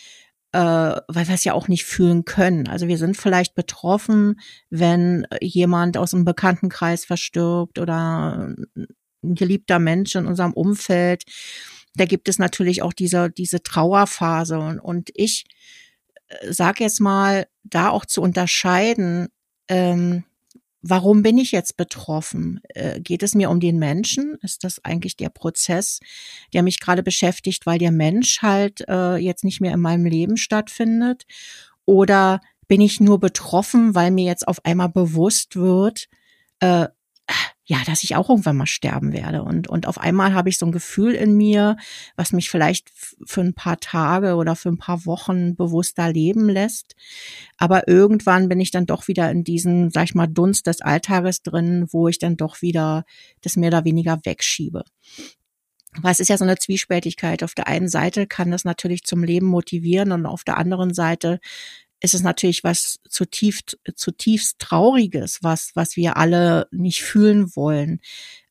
äh, 0.52 0.60
weil 0.60 1.26
wir 1.26 1.34
es 1.34 1.42
ja 1.42 1.52
auch 1.52 1.66
nicht 1.66 1.84
fühlen 1.84 2.24
können. 2.24 2.68
Also 2.68 2.86
wir 2.86 2.96
sind 2.96 3.16
vielleicht 3.16 3.56
betroffen, 3.56 4.38
wenn 4.70 5.26
jemand 5.40 5.96
aus 5.96 6.14
einem 6.14 6.24
Bekanntenkreis 6.24 7.04
verstirbt 7.04 7.80
oder 7.80 8.54
ein 9.24 9.34
geliebter 9.34 9.80
Mensch 9.80 10.14
in 10.14 10.26
unserem 10.26 10.52
Umfeld. 10.52 11.24
Da 11.96 12.04
gibt 12.04 12.28
es 12.28 12.38
natürlich 12.38 12.82
auch 12.82 12.92
diese, 12.92 13.30
diese 13.30 13.64
Trauerphase. 13.64 14.60
Und, 14.60 14.78
und 14.78 15.10
ich 15.14 15.44
äh, 16.28 16.52
sage 16.52 16.84
jetzt 16.84 17.00
mal, 17.00 17.48
da 17.64 17.88
auch 17.88 18.06
zu 18.06 18.22
unterscheiden, 18.22 19.26
ähm, 19.66 20.22
Warum 20.80 21.22
bin 21.22 21.38
ich 21.38 21.50
jetzt 21.50 21.76
betroffen? 21.76 22.60
Äh, 22.68 23.00
geht 23.00 23.22
es 23.22 23.34
mir 23.34 23.50
um 23.50 23.58
den 23.58 23.78
Menschen? 23.78 24.36
Ist 24.42 24.62
das 24.62 24.84
eigentlich 24.84 25.16
der 25.16 25.28
Prozess, 25.28 25.98
der 26.52 26.62
mich 26.62 26.78
gerade 26.78 27.02
beschäftigt, 27.02 27.66
weil 27.66 27.78
der 27.78 27.90
Mensch 27.90 28.42
halt 28.42 28.84
äh, 28.88 29.16
jetzt 29.16 29.44
nicht 29.44 29.60
mehr 29.60 29.74
in 29.74 29.80
meinem 29.80 30.06
Leben 30.06 30.36
stattfindet? 30.36 31.24
Oder 31.84 32.40
bin 32.68 32.80
ich 32.80 33.00
nur 33.00 33.18
betroffen, 33.18 33.94
weil 33.94 34.10
mir 34.10 34.24
jetzt 34.24 34.46
auf 34.46 34.64
einmal 34.64 34.90
bewusst 34.90 35.56
wird, 35.56 36.06
äh, 36.60 36.86
ja, 37.70 37.82
dass 37.84 38.02
ich 38.02 38.16
auch 38.16 38.30
irgendwann 38.30 38.56
mal 38.56 38.66
sterben 38.66 39.12
werde. 39.12 39.42
Und, 39.42 39.68
und 39.68 39.86
auf 39.86 39.98
einmal 39.98 40.32
habe 40.32 40.48
ich 40.48 40.56
so 40.56 40.64
ein 40.64 40.72
Gefühl 40.72 41.14
in 41.14 41.36
mir, 41.36 41.76
was 42.16 42.32
mich 42.32 42.48
vielleicht 42.48 42.90
für 43.26 43.42
ein 43.42 43.52
paar 43.52 43.78
Tage 43.78 44.36
oder 44.36 44.56
für 44.56 44.70
ein 44.70 44.78
paar 44.78 45.04
Wochen 45.04 45.54
bewusster 45.54 46.10
leben 46.10 46.48
lässt. 46.48 46.96
Aber 47.58 47.86
irgendwann 47.86 48.48
bin 48.48 48.58
ich 48.58 48.70
dann 48.70 48.86
doch 48.86 49.06
wieder 49.06 49.30
in 49.30 49.44
diesen, 49.44 49.90
sag 49.90 50.04
ich 50.04 50.14
mal, 50.14 50.26
Dunst 50.26 50.66
des 50.66 50.80
Alltages 50.80 51.42
drin, 51.42 51.86
wo 51.90 52.08
ich 52.08 52.18
dann 52.18 52.38
doch 52.38 52.62
wieder 52.62 53.04
das 53.42 53.56
mehr 53.56 53.68
oder 53.68 53.84
weniger 53.84 54.18
wegschiebe. 54.24 54.82
Weil 56.00 56.12
es 56.12 56.20
ist 56.20 56.28
ja 56.28 56.38
so 56.38 56.44
eine 56.44 56.56
Zwiespältigkeit. 56.56 57.42
Auf 57.42 57.52
der 57.52 57.66
einen 57.66 57.88
Seite 57.88 58.26
kann 58.26 58.50
das 58.50 58.64
natürlich 58.64 59.04
zum 59.04 59.22
Leben 59.22 59.46
motivieren 59.46 60.12
und 60.12 60.24
auf 60.24 60.42
der 60.42 60.56
anderen 60.56 60.94
Seite 60.94 61.38
ist 62.00 62.14
es 62.14 62.22
natürlich 62.22 62.64
was 62.64 63.00
zutiefst, 63.08 63.78
zutiefst 63.94 64.58
Trauriges, 64.58 65.38
was, 65.42 65.72
was 65.74 65.96
wir 65.96 66.16
alle 66.16 66.68
nicht 66.70 67.02
fühlen 67.02 67.54
wollen, 67.56 68.00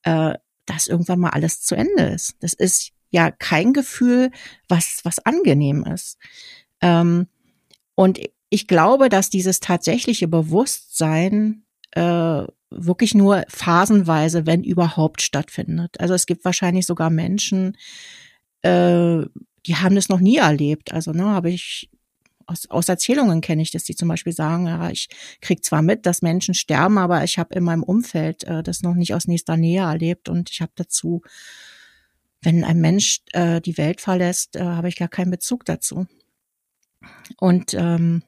äh, 0.03 0.33
dass 0.65 0.87
irgendwann 0.87 1.19
mal 1.19 1.29
alles 1.29 1.61
zu 1.61 1.75
Ende 1.75 2.03
ist. 2.03 2.35
Das 2.41 2.53
ist 2.53 2.91
ja 3.09 3.31
kein 3.31 3.73
Gefühl, 3.73 4.31
was, 4.67 4.99
was 5.03 5.19
angenehm 5.19 5.85
ist. 5.85 6.17
Ähm, 6.81 7.27
und 7.95 8.19
ich 8.49 8.67
glaube, 8.67 9.09
dass 9.09 9.29
dieses 9.29 9.59
tatsächliche 9.59 10.27
Bewusstsein 10.27 11.63
äh, 11.91 12.43
wirklich 12.69 13.15
nur 13.15 13.43
phasenweise, 13.47 14.45
wenn 14.45 14.63
überhaupt, 14.63 15.21
stattfindet. 15.21 15.99
Also 15.99 16.13
es 16.13 16.25
gibt 16.25 16.43
wahrscheinlich 16.43 16.85
sogar 16.85 17.09
Menschen, 17.09 17.77
äh, 18.61 19.21
die 19.65 19.75
haben 19.75 19.95
das 19.95 20.09
noch 20.09 20.19
nie 20.19 20.37
erlebt. 20.37 20.93
Also 20.93 21.11
ne, 21.11 21.25
habe 21.25 21.49
ich 21.49 21.89
aus, 22.47 22.69
aus 22.69 22.89
Erzählungen 22.89 23.41
kenne 23.41 23.61
ich 23.61 23.71
das, 23.71 23.83
die 23.83 23.95
zum 23.95 24.07
Beispiel 24.07 24.33
sagen, 24.33 24.67
ja, 24.67 24.89
ich 24.89 25.09
krieg 25.41 25.63
zwar 25.63 25.81
mit, 25.81 26.05
dass 26.05 26.21
Menschen 26.21 26.53
sterben, 26.53 26.97
aber 26.97 27.23
ich 27.23 27.37
habe 27.37 27.53
in 27.55 27.63
meinem 27.63 27.83
Umfeld 27.83 28.43
äh, 28.45 28.63
das 28.63 28.81
noch 28.81 28.95
nicht 28.95 29.13
aus 29.13 29.27
nächster 29.27 29.57
Nähe 29.57 29.81
erlebt 29.81 30.29
und 30.29 30.49
ich 30.49 30.61
habe 30.61 30.71
dazu, 30.75 31.21
wenn 32.41 32.63
ein 32.63 32.79
Mensch 32.79 33.21
äh, 33.33 33.61
die 33.61 33.77
Welt 33.77 34.01
verlässt, 34.01 34.55
äh, 34.55 34.61
habe 34.61 34.87
ich 34.87 34.95
gar 34.95 35.09
keinen 35.09 35.31
Bezug 35.31 35.65
dazu. 35.65 36.07
Und 37.37 37.73
ähm, 37.73 38.23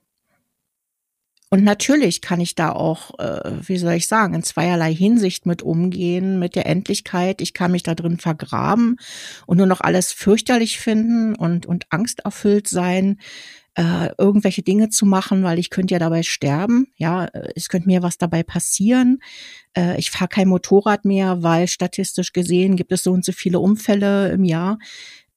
und 1.51 1.63
natürlich 1.63 2.21
kann 2.21 2.39
ich 2.41 2.53
da 2.53 2.71
auch, 2.71 3.17
äh, 3.17 3.67
wie 3.67 3.79
soll 3.79 3.93
ich 3.93 4.07
sagen, 4.07 4.35
in 4.35 4.43
zweierlei 4.43 4.93
Hinsicht 4.93 5.47
mit 5.47 5.63
umgehen, 5.63 6.37
mit 6.37 6.55
der 6.55 6.67
Endlichkeit. 6.67 7.41
Ich 7.41 7.55
kann 7.55 7.71
mich 7.71 7.81
da 7.81 7.95
drin 7.95 8.19
vergraben 8.19 8.97
und 9.47 9.57
nur 9.57 9.65
noch 9.65 9.81
alles 9.81 10.11
fürchterlich 10.11 10.79
finden 10.79 11.33
und, 11.33 11.65
und 11.65 11.87
angsterfüllt 11.89 12.67
sein 12.67 13.17
äh, 13.75 14.09
irgendwelche 14.17 14.61
Dinge 14.61 14.89
zu 14.89 15.05
machen, 15.05 15.43
weil 15.43 15.59
ich 15.59 15.69
könnte 15.69 15.93
ja 15.93 15.99
dabei 15.99 16.23
sterben. 16.23 16.87
Ja, 16.97 17.27
es 17.55 17.69
könnte 17.69 17.87
mir 17.87 18.03
was 18.03 18.17
dabei 18.17 18.43
passieren. 18.43 19.19
Äh, 19.75 19.97
ich 19.99 20.11
fahre 20.11 20.29
kein 20.29 20.47
Motorrad 20.47 21.05
mehr, 21.05 21.43
weil 21.43 21.67
statistisch 21.67 22.33
gesehen 22.33 22.75
gibt 22.75 22.91
es 22.91 23.03
so 23.03 23.11
und 23.11 23.25
so 23.25 23.31
viele 23.31 23.59
Unfälle 23.59 24.31
im 24.31 24.43
Jahr. 24.43 24.79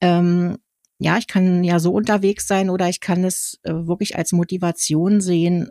Ähm, 0.01 0.59
ja, 0.99 1.19
ich 1.19 1.27
kann 1.27 1.65
ja 1.65 1.79
so 1.79 1.93
unterwegs 1.93 2.47
sein 2.47 2.71
oder 2.71 2.89
ich 2.89 3.01
kann 3.01 3.25
es 3.25 3.59
äh, 3.65 3.73
wirklich 3.73 4.17
als 4.17 4.33
Motivation 4.33 5.21
sehen, 5.21 5.69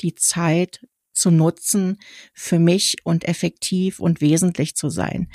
die 0.00 0.14
Zeit 0.14 0.86
zu 1.12 1.30
nutzen 1.30 1.98
für 2.32 2.58
mich 2.58 2.96
und 3.04 3.24
effektiv 3.24 4.00
und 4.00 4.20
wesentlich 4.20 4.74
zu 4.74 4.88
sein. 4.88 5.28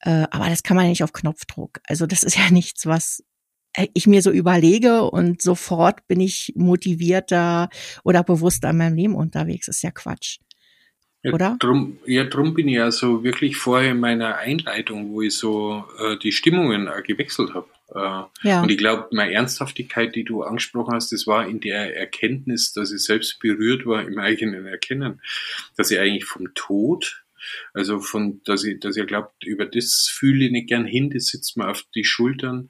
Äh, 0.00 0.26
aber 0.30 0.48
das 0.48 0.62
kann 0.62 0.76
man 0.76 0.88
nicht 0.88 1.04
auf 1.04 1.12
Knopfdruck. 1.12 1.80
Also 1.86 2.06
das 2.06 2.22
ist 2.22 2.36
ja 2.36 2.50
nichts, 2.50 2.86
was 2.86 3.22
ich 3.94 4.06
mir 4.06 4.22
so 4.22 4.30
überlege 4.30 5.02
und 5.02 5.40
sofort 5.40 6.06
bin 6.08 6.20
ich 6.20 6.52
motivierter 6.56 7.68
oder 8.04 8.24
bewusster 8.24 8.70
in 8.70 8.78
meinem 8.78 8.96
Leben 8.96 9.14
unterwegs. 9.14 9.68
ist 9.68 9.82
ja 9.82 9.90
Quatsch. 9.90 10.38
Ja, 11.22 11.32
oder? 11.32 11.56
Drum, 11.60 11.98
ja, 12.06 12.24
drum 12.24 12.54
bin 12.54 12.68
ich 12.68 12.76
ja 12.76 12.90
so 12.90 13.22
wirklich 13.22 13.56
vorher 13.56 13.90
in 13.90 14.00
meiner 14.00 14.38
Einleitung, 14.38 15.12
wo 15.12 15.20
ich 15.20 15.34
so 15.34 15.84
äh, 15.98 16.16
die 16.16 16.32
Stimmungen 16.32 16.88
äh, 16.88 17.02
gewechselt 17.02 17.52
habe. 17.52 17.68
Äh, 17.94 18.48
ja. 18.48 18.62
Und 18.62 18.70
ich 18.70 18.78
glaube, 18.78 19.08
meine 19.12 19.32
Ernsthaftigkeit, 19.32 20.14
die 20.14 20.24
du 20.24 20.42
angesprochen 20.42 20.94
hast, 20.94 21.12
das 21.12 21.26
war 21.26 21.46
in 21.46 21.60
der 21.60 21.94
Erkenntnis, 21.94 22.72
dass 22.72 22.90
ich 22.90 23.02
selbst 23.02 23.38
berührt 23.38 23.84
war 23.84 24.02
im 24.02 24.18
eigenen 24.18 24.66
Erkennen, 24.66 25.20
dass 25.76 25.90
ich 25.90 25.98
eigentlich 25.98 26.24
vom 26.24 26.54
Tod 26.54 27.22
also 27.72 28.00
von, 28.00 28.42
dass 28.44 28.64
ich, 28.64 28.80
dass 28.80 28.96
ich 28.96 29.06
glaubt, 29.06 29.44
über 29.44 29.66
das 29.66 30.10
fühle 30.12 30.46
ich 30.46 30.50
nicht 30.50 30.68
gern 30.68 30.84
hin, 30.84 31.10
das 31.10 31.26
sitzt 31.26 31.56
mir 31.56 31.68
auf 31.68 31.84
die 31.94 32.04
Schultern, 32.04 32.68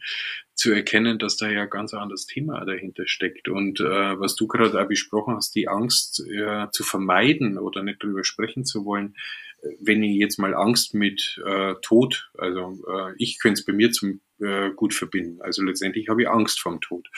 zu 0.60 0.72
erkennen, 0.72 1.18
dass 1.18 1.38
da 1.38 1.48
ja 1.48 1.64
ganz 1.64 1.94
anderes 1.94 2.26
Thema 2.26 2.62
dahinter 2.66 3.06
steckt. 3.06 3.48
Und 3.48 3.80
äh, 3.80 4.20
was 4.20 4.36
du 4.36 4.46
gerade 4.46 4.78
auch 4.78 4.86
besprochen 4.86 5.34
hast, 5.34 5.54
die 5.54 5.68
Angst 5.68 6.22
äh, 6.28 6.66
zu 6.70 6.84
vermeiden 6.84 7.56
oder 7.56 7.82
nicht 7.82 8.02
drüber 8.02 8.24
sprechen 8.24 8.66
zu 8.66 8.84
wollen, 8.84 9.14
äh, 9.62 9.68
wenn 9.80 10.02
ich 10.02 10.18
jetzt 10.18 10.38
mal 10.38 10.54
Angst 10.54 10.92
mit 10.92 11.40
äh, 11.46 11.76
Tod, 11.80 12.30
also 12.36 12.78
äh, 12.86 13.14
ich 13.16 13.38
könnte 13.40 13.60
es 13.60 13.64
bei 13.64 13.72
mir 13.72 13.90
zum 13.90 14.20
äh, 14.40 14.68
gut 14.76 14.92
verbinden. 14.92 15.40
Also 15.40 15.62
letztendlich 15.62 16.10
habe 16.10 16.22
ich 16.22 16.28
Angst 16.28 16.60
vorm 16.60 16.82
Tod. 16.82 17.08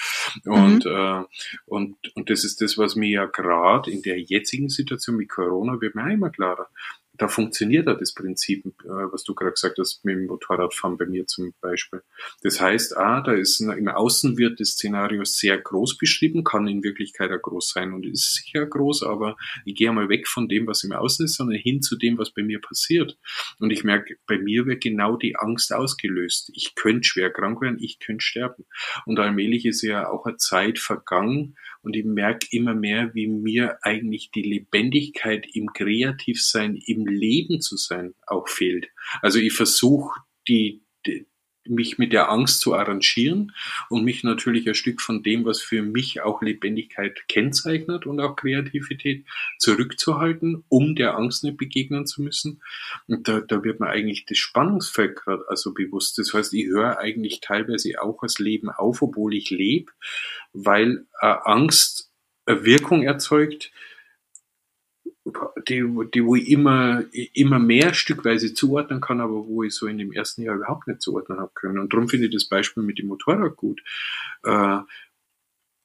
Und, 0.44 0.84
mhm. 0.84 0.90
äh, 0.92 1.24
und, 1.66 1.96
und 2.14 2.30
das 2.30 2.44
ist 2.44 2.60
das, 2.60 2.78
was 2.78 2.94
mir 2.94 3.10
ja 3.10 3.26
gerade 3.26 3.90
in 3.90 4.02
der 4.02 4.20
jetzigen 4.20 4.68
Situation 4.68 5.16
mit 5.16 5.28
Corona 5.28 5.80
wird 5.80 5.96
mir 5.96 6.12
immer 6.12 6.30
klarer 6.30 6.68
da 7.14 7.28
funktioniert 7.28 7.86
ja 7.86 7.94
das 7.94 8.14
Prinzip, 8.14 8.64
äh, 8.64 8.88
was 8.88 9.22
du 9.24 9.34
gerade 9.34 9.52
gesagt 9.52 9.78
hast, 9.78 10.04
mit 10.04 10.16
dem 10.16 10.26
Motorradfahren 10.26 10.96
bei 10.96 11.06
mir 11.06 11.26
zum 11.26 11.52
Beispiel. 11.60 12.02
Das 12.42 12.60
heißt, 12.60 12.96
ah, 12.96 13.20
da 13.20 13.32
ist 13.32 13.60
im 13.60 13.88
Außen 13.88 14.38
wird 14.38 14.60
das 14.60 14.70
Szenario 14.70 15.24
sehr 15.24 15.58
groß 15.58 15.98
beschrieben, 15.98 16.42
kann 16.42 16.66
in 16.66 16.82
Wirklichkeit 16.82 17.30
auch 17.30 17.42
groß 17.42 17.70
sein 17.70 17.92
und 17.92 18.06
ist 18.06 18.34
sicher 18.34 18.64
groß, 18.64 19.02
aber 19.02 19.36
ich 19.64 19.74
gehe 19.74 19.90
einmal 19.90 20.08
weg 20.08 20.26
von 20.26 20.48
dem, 20.48 20.66
was 20.66 20.84
im 20.84 20.92
Außen 20.92 21.26
ist, 21.26 21.36
sondern 21.36 21.58
hin 21.58 21.82
zu 21.82 21.96
dem, 21.96 22.16
was 22.16 22.30
bei 22.30 22.42
mir 22.42 22.60
passiert. 22.60 23.18
Und 23.58 23.70
ich 23.70 23.84
merke, 23.84 24.16
bei 24.26 24.38
mir 24.38 24.66
wird 24.66 24.82
genau 24.82 25.16
die 25.16 25.36
Angst 25.36 25.72
ausgelöst. 25.72 26.50
Ich 26.54 26.74
könnte 26.74 27.04
schwer 27.04 27.30
krank 27.30 27.60
werden, 27.60 27.78
ich 27.78 27.98
könnte 27.98 28.24
sterben. 28.24 28.64
Und 29.04 29.18
allmählich 29.18 29.66
ist 29.66 29.82
ja 29.82 30.08
auch 30.08 30.24
eine 30.24 30.38
Zeit 30.38 30.78
vergangen, 30.78 31.56
und 31.82 31.96
ich 31.96 32.04
merke 32.04 32.46
immer 32.50 32.74
mehr, 32.74 33.14
wie 33.14 33.26
mir 33.26 33.78
eigentlich 33.82 34.30
die 34.30 34.42
Lebendigkeit 34.42 35.46
im 35.54 35.72
Kreativsein, 35.72 36.76
im 36.86 37.06
Leben 37.06 37.60
zu 37.60 37.76
sein 37.76 38.14
auch 38.26 38.48
fehlt. 38.48 38.88
Also 39.20 39.38
ich 39.38 39.52
versuche 39.52 40.20
die, 40.48 40.84
die 41.06 41.26
mich 41.66 41.98
mit 41.98 42.12
der 42.12 42.30
Angst 42.30 42.60
zu 42.60 42.74
arrangieren 42.74 43.52
und 43.88 44.04
mich 44.04 44.24
natürlich 44.24 44.68
ein 44.68 44.74
Stück 44.74 45.00
von 45.00 45.22
dem, 45.22 45.44
was 45.44 45.60
für 45.60 45.82
mich 45.82 46.22
auch 46.22 46.42
Lebendigkeit 46.42 47.26
kennzeichnet 47.28 48.06
und 48.06 48.20
auch 48.20 48.36
Kreativität 48.36 49.24
zurückzuhalten, 49.58 50.64
um 50.68 50.94
der 50.96 51.16
Angst 51.16 51.44
nicht 51.44 51.56
begegnen 51.56 52.06
zu 52.06 52.22
müssen. 52.22 52.62
Und 53.06 53.28
da, 53.28 53.40
da 53.40 53.62
wird 53.64 53.80
mir 53.80 53.88
eigentlich 53.88 54.24
das 54.26 54.38
Spannungsfeld 54.38 55.16
gerade 55.16 55.44
also 55.48 55.72
bewusst. 55.72 56.18
Das 56.18 56.34
heißt, 56.34 56.52
ich 56.54 56.66
höre 56.66 56.98
eigentlich 56.98 57.40
teilweise 57.40 58.02
auch 58.02 58.18
das 58.22 58.38
Leben 58.38 58.70
auf, 58.70 59.02
obwohl 59.02 59.34
ich 59.34 59.50
lebe, 59.50 59.92
weil 60.52 61.06
äh, 61.20 61.34
Angst 61.44 62.10
eine 62.46 62.64
Wirkung 62.64 63.02
erzeugt, 63.02 63.70
die, 65.68 65.84
die 66.14 66.24
wo 66.24 66.34
ich 66.34 66.48
immer, 66.48 67.04
immer 67.32 67.58
mehr 67.58 67.94
stückweise 67.94 68.54
zuordnen 68.54 69.00
kann, 69.00 69.20
aber 69.20 69.46
wo 69.46 69.62
ich 69.62 69.74
so 69.74 69.86
in 69.86 69.98
dem 69.98 70.12
ersten 70.12 70.42
Jahr 70.42 70.56
überhaupt 70.56 70.88
nicht 70.88 71.00
zuordnen 71.00 71.38
habe 71.38 71.52
können. 71.54 71.78
Und 71.78 71.92
darum 71.92 72.08
finde 72.08 72.26
ich 72.26 72.32
das 72.32 72.46
Beispiel 72.46 72.82
mit 72.82 72.98
dem 72.98 73.06
Motorrad 73.06 73.56
gut. 73.56 73.80
Äh, 74.42 74.78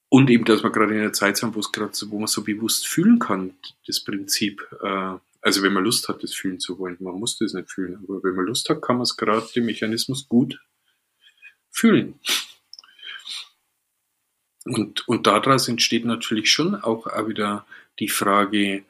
und 0.09 0.29
eben, 0.29 0.45
dass 0.45 0.63
wir 0.63 0.71
gerade 0.71 0.95
in 0.95 1.01
einer 1.01 1.13
Zeit 1.13 1.37
sind, 1.37 1.53
wo 1.55 1.59
es 1.59 1.71
gerade 1.71 1.93
so, 1.93 2.09
wo 2.09 2.17
man 2.17 2.27
so 2.27 2.43
bewusst 2.43 2.87
fühlen 2.87 3.19
kann, 3.19 3.53
das 3.85 4.03
Prinzip. 4.03 4.65
Äh, 4.81 5.17
also 5.41 5.61
wenn 5.61 5.73
man 5.73 5.83
Lust 5.83 6.09
hat, 6.09 6.23
das 6.23 6.33
fühlen 6.33 6.59
zu 6.59 6.79
wollen. 6.79 6.97
Man 6.99 7.19
muss 7.19 7.37
das 7.37 7.53
nicht 7.53 7.69
fühlen, 7.69 8.03
aber 8.03 8.23
wenn 8.23 8.35
man 8.35 8.45
Lust 8.45 8.69
hat, 8.69 8.81
kann 8.81 8.97
man 8.97 9.03
es 9.03 9.17
gerade 9.17 9.47
den 9.55 9.65
Mechanismus 9.65 10.27
gut 10.27 10.59
fühlen. 11.69 12.19
Und, 14.65 15.07
und 15.07 15.27
daraus 15.27 15.67
entsteht 15.67 16.05
natürlich 16.05 16.51
schon 16.51 16.75
auch, 16.75 17.07
auch 17.07 17.27
wieder 17.27 17.65
die 17.99 18.09
Frage, 18.09 18.83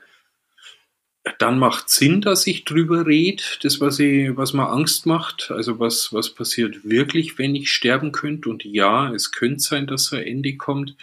dann 1.39 1.59
macht 1.59 1.89
Sinn, 1.89 2.21
dass 2.21 2.47
ich 2.47 2.65
drüber 2.65 3.05
rede, 3.05 3.43
das, 3.61 3.79
was, 3.81 3.99
ich, 3.99 4.35
was 4.35 4.53
mir 4.53 4.69
Angst 4.69 5.05
macht. 5.05 5.51
Also 5.51 5.79
was, 5.79 6.13
was 6.13 6.29
passiert 6.29 6.83
wirklich, 6.83 7.37
wenn 7.37 7.55
ich 7.55 7.71
sterben 7.71 8.11
könnte. 8.11 8.49
Und 8.49 8.63
ja, 8.63 9.13
es 9.13 9.31
könnte 9.31 9.59
sein, 9.59 9.87
dass 9.87 10.13
ein 10.13 10.23
Ende 10.23 10.55
kommt. 10.57 10.95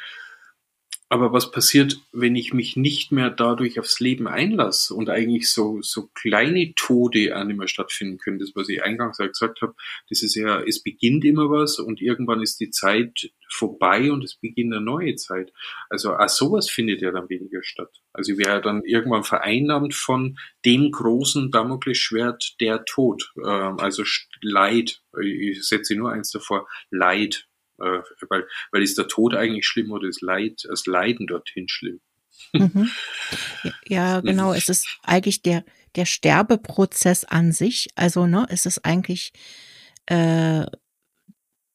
Aber 1.15 1.33
was 1.33 1.53
passiert, 1.53 2.01
wenn 2.11 2.35
ich 2.35 2.53
mich 2.53 2.75
nicht 2.75 3.13
mehr 3.13 3.31
dadurch 3.31 3.79
aufs 3.79 4.01
Leben 4.01 4.27
einlasse 4.27 4.93
und 4.93 5.09
eigentlich 5.11 5.49
so, 5.49 5.81
so 5.81 6.09
kleine 6.13 6.75
Tode 6.75 7.37
auch 7.37 7.45
nicht 7.45 7.57
mehr 7.57 7.69
stattfinden 7.69 8.19
können? 8.19 8.41
Das, 8.41 8.51
was 8.57 8.69
ich 8.69 8.83
eingangs 8.83 9.19
gesagt 9.19 9.63
habe, 9.63 9.77
das 10.11 10.25
ist 10.25 10.35
ja, 10.35 10.61
es 10.61 10.83
beginnt 10.83 11.25
immer 11.25 11.49
was 11.51 11.79
und 11.79 12.03
irgendwann 12.03 12.43
ist 12.43 12.59
die 12.59 12.71
Zeit 12.71 13.31
vorbei 13.49 14.11
und 14.11 14.25
es 14.25 14.35
beginnt 14.35 14.75
eine 14.75 14.85
neue 14.85 15.15
Zeit. 15.15 15.53
Also 15.89 16.17
auch 16.17 16.29
sowas 16.29 16.69
findet 16.69 17.01
ja 17.01 17.13
dann 17.13 17.29
weniger 17.29 17.63
statt. 17.63 17.93
Also 18.13 18.33
ich 18.33 18.39
wäre 18.39 18.61
dann 18.61 18.83
irgendwann 18.83 19.23
vereinnahmt 19.23 19.95
von 19.95 20.37
dem 20.65 20.91
großen 20.91 21.53
Damoklesschwert 21.53 22.57
der 22.61 22.85
Tod. 22.87 23.33
Ähm, 23.37 23.79
also 23.79 24.03
Leid. 24.41 25.01
Ich 25.23 25.63
setze 25.63 25.95
nur 25.95 26.11
eins 26.11 26.33
davor. 26.33 26.67
Leid. 26.91 27.47
Äh, 27.79 28.01
weil, 28.29 28.47
weil 28.71 28.83
ist 28.83 28.99
der 28.99 29.09
Tod 29.09 29.35
eigentlich 29.35 29.67
schlimm 29.67 29.91
oder 29.91 30.09
ist 30.09 30.23
Leid, 30.23 30.65
das 30.69 30.87
Leiden 30.87 31.27
dorthin 31.27 31.69
schlimm? 31.69 32.01
Mhm. 32.53 32.91
Ja, 33.87 34.21
genau. 34.21 34.53
Es 34.53 34.69
ist 34.69 34.87
eigentlich 35.03 35.43
der, 35.43 35.65
der 35.97 36.07
Sterbeprozess 36.07 37.25
an 37.25 37.53
sich? 37.53 37.89
Also, 37.97 38.27
ne, 38.27 38.47
ist 38.51 38.67
es 38.67 38.83
eigentlich 38.85 39.33
äh, 40.07 40.67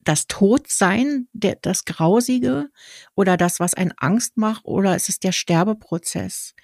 das 0.01 0.27
Todsein, 0.27 1.27
der, 1.33 1.57
das 1.61 1.85
Grausige 1.85 2.69
oder 3.15 3.37
das, 3.37 3.59
was 3.59 3.73
einen 3.73 3.93
Angst 3.97 4.37
macht, 4.37 4.65
oder 4.65 4.95
ist 4.95 5.09
es 5.09 5.19
der 5.19 5.31
Sterbeprozess 5.31 6.55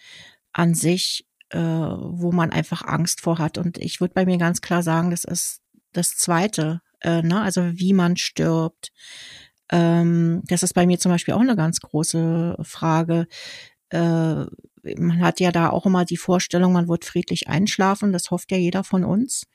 an 0.54 0.74
sich, 0.74 1.28
äh, 1.50 1.60
wo 1.60 2.32
man 2.32 2.52
einfach 2.52 2.84
Angst 2.84 3.22
vor 3.22 3.38
hat? 3.38 3.58
Und 3.58 3.78
ich 3.78 4.00
würde 4.02 4.14
bei 4.14 4.26
mir 4.26 4.38
ganz 4.38 4.62
klar 4.62 4.84
sagen, 4.84 5.12
das 5.12 5.26
ist 5.26 5.62
das 5.92 6.16
Zweite, 6.18 6.82
äh, 7.06 7.22
ne? 7.22 7.42
also 7.42 7.62
wie 7.74 7.94
man 7.94 8.18
stirbt. 8.18 8.92
Ähm, 9.72 10.42
das 10.46 10.64
ist 10.64 10.74
bei 10.74 10.86
mir 10.86 11.00
zum 11.00 11.12
Beispiel 11.12 11.34
auch 11.34 11.40
eine 11.40 11.56
ganz 11.56 11.80
große 11.80 12.58
Frage. 12.64 13.28
Äh, 13.90 14.46
man 14.98 15.20
hat 15.22 15.40
ja 15.40 15.52
da 15.52 15.70
auch 15.70 15.86
immer 15.86 16.06
die 16.06 16.18
Vorstellung, 16.18 16.74
man 16.74 16.88
wird 16.88 17.06
friedlich 17.06 17.48
einschlafen. 17.48 18.12
Das 18.12 18.32
hofft 18.32 18.52
ja 18.52 18.58
jeder 18.58 18.84
von 18.84 19.04
uns. 19.04 19.48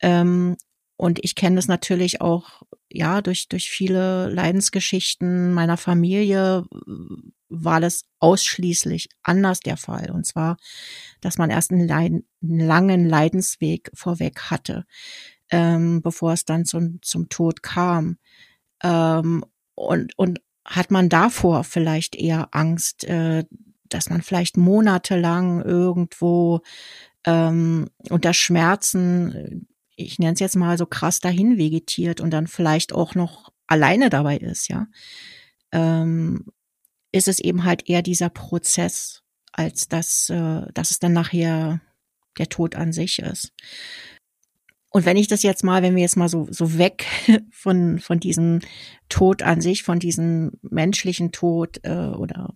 Ähm, 0.00 0.56
und 0.96 1.24
ich 1.24 1.34
kenne 1.34 1.56
das 1.56 1.68
natürlich 1.68 2.20
auch, 2.20 2.62
ja, 2.90 3.22
durch, 3.22 3.48
durch 3.48 3.70
viele 3.70 4.28
Leidensgeschichten 4.28 5.52
meiner 5.54 5.78
Familie 5.78 6.64
war 7.48 7.80
das 7.80 8.04
ausschließlich 8.18 9.08
anders 9.22 9.60
der 9.60 9.78
Fall. 9.78 10.10
Und 10.10 10.26
zwar, 10.26 10.58
dass 11.22 11.38
man 11.38 11.48
erst 11.48 11.70
einen, 11.70 11.88
Leiden, 11.88 12.28
einen 12.42 12.60
langen 12.60 13.08
Leidensweg 13.08 13.90
vorweg 13.94 14.50
hatte, 14.50 14.84
ähm, 15.50 16.02
bevor 16.02 16.32
es 16.32 16.44
dann 16.44 16.64
zum, 16.64 17.00
zum 17.02 17.28
Tod 17.28 17.62
kam. 17.62 18.18
Ähm, 18.82 19.44
und, 19.74 20.16
und 20.18 20.40
hat 20.64 20.90
man 20.90 21.08
davor 21.08 21.64
vielleicht 21.64 22.16
eher 22.16 22.48
Angst, 22.52 23.04
äh, 23.04 23.44
dass 23.88 24.10
man 24.10 24.22
vielleicht 24.22 24.56
monatelang 24.56 25.62
irgendwo 25.62 26.60
ähm, 27.24 27.88
unter 28.08 28.32
Schmerzen 28.34 29.66
ich 30.00 30.18
nenne 30.18 30.32
es 30.32 30.40
jetzt 30.40 30.56
mal 30.56 30.78
so 30.78 30.86
krass 30.86 31.20
dahin 31.20 31.58
vegetiert 31.58 32.20
und 32.20 32.30
dann 32.30 32.46
vielleicht 32.46 32.92
auch 32.92 33.14
noch 33.14 33.52
alleine 33.66 34.10
dabei 34.10 34.38
ist, 34.38 34.68
ja, 34.68 34.86
ähm, 35.72 36.46
ist 37.12 37.28
es 37.28 37.38
eben 37.38 37.64
halt 37.64 37.88
eher 37.88 38.02
dieser 38.02 38.30
Prozess, 38.30 39.22
als 39.52 39.88
dass, 39.88 40.30
äh, 40.30 40.66
dass 40.72 40.90
es 40.90 40.98
dann 40.98 41.12
nachher 41.12 41.80
der 42.38 42.48
Tod 42.48 42.74
an 42.76 42.92
sich 42.92 43.18
ist. 43.18 43.52
Und 44.90 45.06
wenn 45.06 45.16
ich 45.16 45.28
das 45.28 45.42
jetzt 45.42 45.62
mal, 45.62 45.82
wenn 45.82 45.94
wir 45.94 46.02
jetzt 46.02 46.16
mal 46.16 46.28
so, 46.28 46.48
so 46.50 46.76
weg 46.76 47.06
von, 47.52 47.98
von 48.00 48.20
diesem 48.20 48.60
Tod 49.08 49.42
an 49.42 49.60
sich, 49.60 49.84
von 49.84 49.98
diesem 49.98 50.52
menschlichen 50.62 51.32
Tod 51.32 51.78
äh, 51.84 52.08
oder 52.08 52.52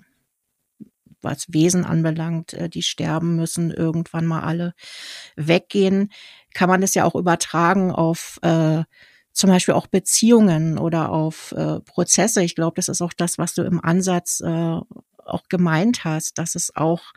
was 1.23 1.47
Wesen 1.53 1.85
anbelangt, 1.85 2.53
äh, 2.53 2.69
die 2.69 2.83
sterben 2.83 3.37
müssen, 3.37 3.71
irgendwann 3.71 4.27
mal 4.27 4.43
alle 4.43 4.75
weggehen, 5.37 6.13
kann 6.53 6.69
man 6.69 6.81
das 6.81 6.95
ja 6.95 7.05
auch 7.05 7.15
übertragen 7.15 7.91
auf 7.91 8.39
äh, 8.43 8.83
zum 9.33 9.51
Beispiel 9.51 9.75
auch 9.75 9.89
Beziehungen 9.89 10.79
oder 10.79 11.11
auf 11.11 11.53
äh, 11.53 11.81
Prozesse. 11.81 12.45
Ich 12.45 12.55
glaube, 12.55 12.75
das 12.77 12.89
ist 12.89 13.03
auch 13.03 13.13
das, 13.13 13.37
was 13.37 13.55
du 13.55 13.63
im 13.63 13.83
Ansatz 13.83 14.41
äh, 14.41 14.49
auch 15.27 15.49
gemeint 15.49 16.05
hast, 16.05 16.39
dass 16.39 16.55
es 16.55 16.75
auch 16.77 17.13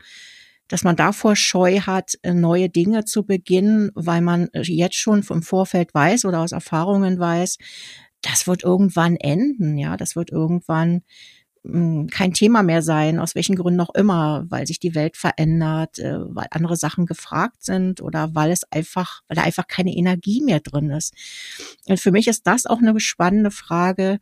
dass 0.68 0.84
man 0.84 0.96
davor 0.96 1.36
Scheu 1.36 1.80
hat, 1.80 2.14
äh, 2.22 2.34
neue 2.34 2.68
Dinge 2.68 3.04
zu 3.04 3.24
beginnen, 3.24 3.90
weil 3.94 4.20
man 4.20 4.48
jetzt 4.54 4.96
schon 4.96 5.24
im 5.28 5.42
Vorfeld 5.42 5.94
weiß 5.94 6.24
oder 6.24 6.40
aus 6.40 6.52
Erfahrungen 6.52 7.18
weiß, 7.18 7.58
das 8.22 8.46
wird 8.46 8.64
irgendwann 8.64 9.16
enden, 9.16 9.78
ja, 9.78 9.96
das 9.96 10.16
wird 10.16 10.30
irgendwann 10.30 11.02
kein 12.10 12.32
Thema 12.32 12.62
mehr 12.62 12.82
sein, 12.82 13.18
aus 13.18 13.34
welchen 13.34 13.56
Gründen 13.56 13.80
auch 13.80 13.94
immer, 13.94 14.46
weil 14.48 14.66
sich 14.66 14.78
die 14.78 14.94
Welt 14.94 15.16
verändert, 15.16 15.98
äh, 15.98 16.18
weil 16.34 16.46
andere 16.50 16.76
Sachen 16.76 17.04
gefragt 17.04 17.62
sind 17.64 18.00
oder 18.00 18.34
weil 18.34 18.50
es 18.50 18.64
einfach, 18.72 19.22
weil 19.28 19.36
da 19.36 19.42
einfach 19.42 19.66
keine 19.66 19.94
Energie 19.94 20.40
mehr 20.42 20.60
drin 20.60 20.90
ist. 20.90 21.14
Und 21.86 22.00
für 22.00 22.12
mich 22.12 22.28
ist 22.28 22.46
das 22.46 22.64
auch 22.64 22.78
eine 22.78 22.98
spannende 23.00 23.50
Frage. 23.50 24.18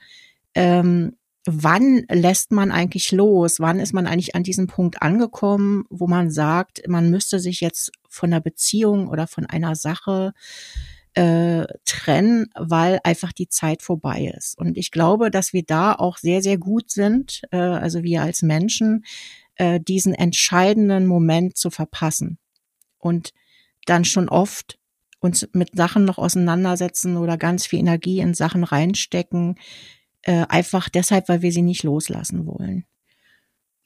Ähm, 0.54 1.16
wann 1.46 2.04
lässt 2.10 2.52
man 2.52 2.72
eigentlich 2.72 3.12
los? 3.12 3.60
Wann 3.60 3.80
ist 3.80 3.92
man 3.92 4.06
eigentlich 4.06 4.34
an 4.34 4.42
diesem 4.42 4.66
Punkt 4.66 5.02
angekommen, 5.02 5.84
wo 5.88 6.06
man 6.06 6.30
sagt, 6.30 6.82
man 6.88 7.10
müsste 7.10 7.38
sich 7.38 7.60
jetzt 7.60 7.92
von 8.08 8.32
einer 8.32 8.40
Beziehung 8.40 9.08
oder 9.08 9.26
von 9.26 9.46
einer 9.46 9.76
Sache 9.76 10.32
äh, 11.14 11.64
trennen, 11.84 12.50
weil 12.54 13.00
einfach 13.04 13.32
die 13.32 13.48
Zeit 13.48 13.82
vorbei 13.82 14.32
ist. 14.36 14.58
Und 14.58 14.76
ich 14.76 14.90
glaube, 14.90 15.30
dass 15.30 15.52
wir 15.52 15.62
da 15.62 15.94
auch 15.94 16.18
sehr, 16.18 16.42
sehr 16.42 16.58
gut 16.58 16.90
sind, 16.90 17.42
äh, 17.52 17.56
also 17.56 18.02
wir 18.02 18.22
als 18.22 18.42
Menschen, 18.42 19.04
äh, 19.54 19.80
diesen 19.80 20.14
entscheidenden 20.14 21.06
Moment 21.06 21.56
zu 21.56 21.70
verpassen 21.70 22.38
und 22.98 23.32
dann 23.86 24.04
schon 24.04 24.28
oft 24.28 24.78
uns 25.20 25.48
mit 25.52 25.70
Sachen 25.74 26.04
noch 26.04 26.18
auseinandersetzen 26.18 27.16
oder 27.16 27.38
ganz 27.38 27.66
viel 27.66 27.78
Energie 27.78 28.20
in 28.20 28.34
Sachen 28.34 28.64
reinstecken, 28.64 29.56
äh, 30.26 30.44
einfach 30.48 30.88
deshalb, 30.88 31.28
weil 31.28 31.42
wir 31.42 31.52
sie 31.52 31.62
nicht 31.62 31.84
loslassen 31.84 32.46
wollen. 32.46 32.84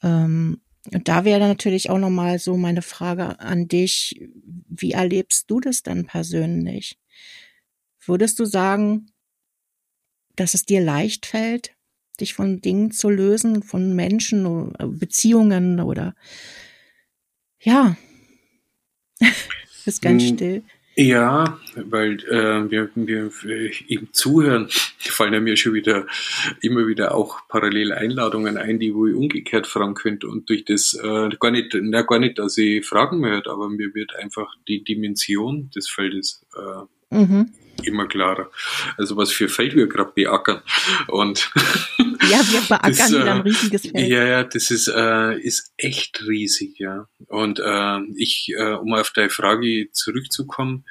Ähm, 0.03 0.63
und 0.91 1.07
da 1.07 1.27
wäre 1.27 1.47
natürlich 1.47 1.91
auch 1.91 1.99
nochmal 1.99 2.39
so 2.39 2.57
meine 2.57 2.81
Frage 2.81 3.39
an 3.41 3.69
dich, 3.69 4.27
wie 4.67 4.93
erlebst 4.93 5.51
du 5.51 5.61
das 5.61 5.83
denn 5.83 6.07
persönlich? 6.07 6.99
Würdest 8.03 8.39
du 8.39 8.47
sagen, 8.47 9.13
dass 10.35 10.55
es 10.55 10.65
dir 10.65 10.81
leicht 10.81 11.27
fällt, 11.27 11.77
dich 12.19 12.33
von 12.33 12.63
Dingen 12.63 12.91
zu 12.91 13.11
lösen, 13.11 13.63
von 13.63 13.95
Menschen 13.95 14.47
oder 14.47 14.89
Beziehungen 14.89 15.81
oder 15.81 16.15
ja, 17.61 17.99
ist 19.85 20.01
ganz 20.01 20.23
hm, 20.23 20.35
still. 20.35 20.65
Ja, 21.01 21.59
weil 21.77 22.23
äh, 22.27 22.71
wir, 22.71 22.91
wir 22.95 23.31
im 23.89 24.13
Zuhören 24.13 24.69
fallen 24.99 25.43
mir 25.43 25.57
schon 25.57 25.73
wieder 25.73 26.07
immer 26.61 26.87
wieder 26.87 27.15
auch 27.15 27.49
parallel 27.49 27.93
Einladungen 27.93 28.59
ein, 28.59 28.79
die 28.79 28.95
wo 28.95 29.07
ich 29.07 29.15
umgekehrt 29.15 29.67
fragen 29.67 29.95
könnte 29.95 30.29
und 30.29 30.51
durch 30.51 30.67
das 30.67 30.93
äh, 30.93 31.31
gar 31.41 31.53
nicht, 31.53 31.75
na, 31.81 32.03
gar 32.03 32.19
nicht, 32.19 32.39
dass 32.39 32.59
ich 32.59 32.85
fragen 32.85 33.21
möchte, 33.21 33.51
aber 33.51 33.71
mir 33.71 33.95
wird 33.95 34.15
einfach 34.15 34.55
die 34.69 34.85
Dimension 34.85 35.71
des 35.75 35.89
Feldes 35.89 36.45
äh, 36.55 37.17
mhm 37.17 37.51
immer 37.83 38.07
klarer. 38.07 38.51
Also 38.99 39.17
was 39.17 39.33
für 39.33 39.49
Feld 39.49 39.75
wir 39.75 39.87
gerade 39.87 40.13
beackern. 40.15 40.61
Und 41.09 41.51
ja, 42.29 42.41
wir 42.51 42.61
beackern 42.69 42.97
das, 42.97 43.11
wieder 43.11 43.35
ein 43.35 43.41
äh, 43.41 43.49
riesiges 43.49 43.83
Feld. 43.83 44.09
Ja, 44.09 44.25
ja, 44.25 44.45
das 44.45 44.71
ist, 44.71 44.89
äh, 44.89 45.39
ist 45.39 45.73
echt 45.77 46.23
riesig, 46.27 46.79
ja. 46.79 47.09
Und 47.27 47.61
äh, 47.61 48.01
ich, 48.17 48.53
äh, 48.57 48.75
um 48.75 48.95
auf 48.95 49.11
deine 49.11 49.31
Frage 49.31 49.91
zurückzukommen, 49.93 50.85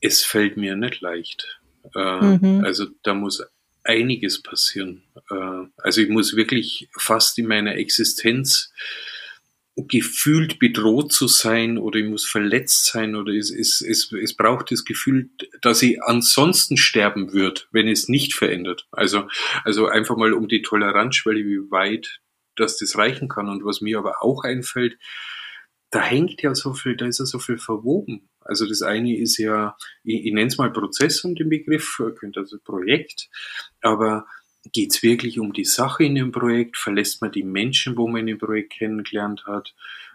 es 0.00 0.22
fällt 0.24 0.56
mir 0.56 0.76
nicht 0.76 1.00
leicht. 1.00 1.60
Äh, 1.94 2.20
mhm. 2.20 2.64
Also 2.64 2.86
da 3.02 3.14
muss 3.14 3.42
einiges 3.84 4.42
passieren. 4.42 5.02
Äh, 5.30 5.66
also 5.78 6.00
ich 6.00 6.08
muss 6.08 6.36
wirklich 6.36 6.88
fast 6.96 7.38
in 7.38 7.46
meiner 7.46 7.76
Existenz 7.76 8.72
gefühlt 9.76 10.58
bedroht 10.58 11.12
zu 11.12 11.26
sein 11.28 11.78
oder 11.78 11.98
ich 11.98 12.06
muss 12.06 12.26
verletzt 12.26 12.86
sein 12.86 13.16
oder 13.16 13.32
es, 13.32 13.50
es, 13.50 13.80
es, 13.80 14.12
es 14.12 14.36
braucht 14.36 14.70
das 14.70 14.84
Gefühl, 14.84 15.30
dass 15.62 15.82
ich 15.82 16.02
ansonsten 16.02 16.76
sterben 16.76 17.32
wird, 17.32 17.68
wenn 17.72 17.88
es 17.88 18.08
nicht 18.08 18.34
verändert. 18.34 18.86
Also, 18.92 19.28
also 19.64 19.86
einfach 19.86 20.16
mal 20.16 20.34
um 20.34 20.46
die 20.48 20.62
Toleranzschwelle, 20.62 21.44
wie 21.44 21.70
weit 21.70 22.20
dass 22.56 22.78
das 22.78 22.96
reichen 22.96 23.28
kann. 23.28 23.48
Und 23.48 23.64
was 23.64 23.80
mir 23.80 23.98
aber 23.98 24.22
auch 24.22 24.44
einfällt, 24.44 24.98
da 25.90 26.02
hängt 26.02 26.42
ja 26.42 26.54
so 26.54 26.72
viel, 26.72 26.96
da 26.96 27.06
ist 27.06 27.18
ja 27.18 27.26
so 27.26 27.38
viel 27.38 27.58
verwoben. 27.58 28.28
Also 28.40 28.66
das 28.66 28.82
eine 28.82 29.16
ist 29.16 29.36
ja, 29.36 29.76
ich, 30.04 30.26
ich 30.26 30.32
nenne 30.32 30.48
es 30.48 30.58
mal 30.58 30.72
Prozess 30.72 31.22
und 31.24 31.38
den 31.38 31.48
Begriff, 31.48 32.02
könnte 32.18 32.40
also 32.40 32.58
Projekt, 32.58 33.28
aber 33.82 34.26
geht 34.70 34.92
es 34.92 35.02
wirklich 35.02 35.38
um 35.38 35.52
die 35.52 35.64
Sache 35.64 36.04
in 36.04 36.14
dem 36.14 36.32
Projekt? 36.32 36.76
Verlässt 36.76 37.20
man 37.20 37.32
die 37.32 37.42
Menschen, 37.42 37.96
wo 37.96 38.06
man 38.06 38.26
dem 38.26 38.38
Projekt 38.38 38.74
kennengelernt 38.74 39.44
hat? 39.46 39.74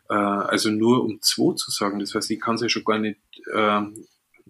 Äh, 0.10 0.14
also 0.14 0.70
nur 0.70 1.04
um 1.04 1.22
zwei 1.22 1.56
zu 1.56 1.72
sagen. 1.72 2.00
Das 2.00 2.16
heißt, 2.16 2.32
ich 2.32 2.40
kann 2.40 2.56
es 2.56 2.62
ja 2.62 2.70
schon 2.70 2.84
gar 2.84 3.00
nicht, 3.00 3.20
äh, 3.54 3.82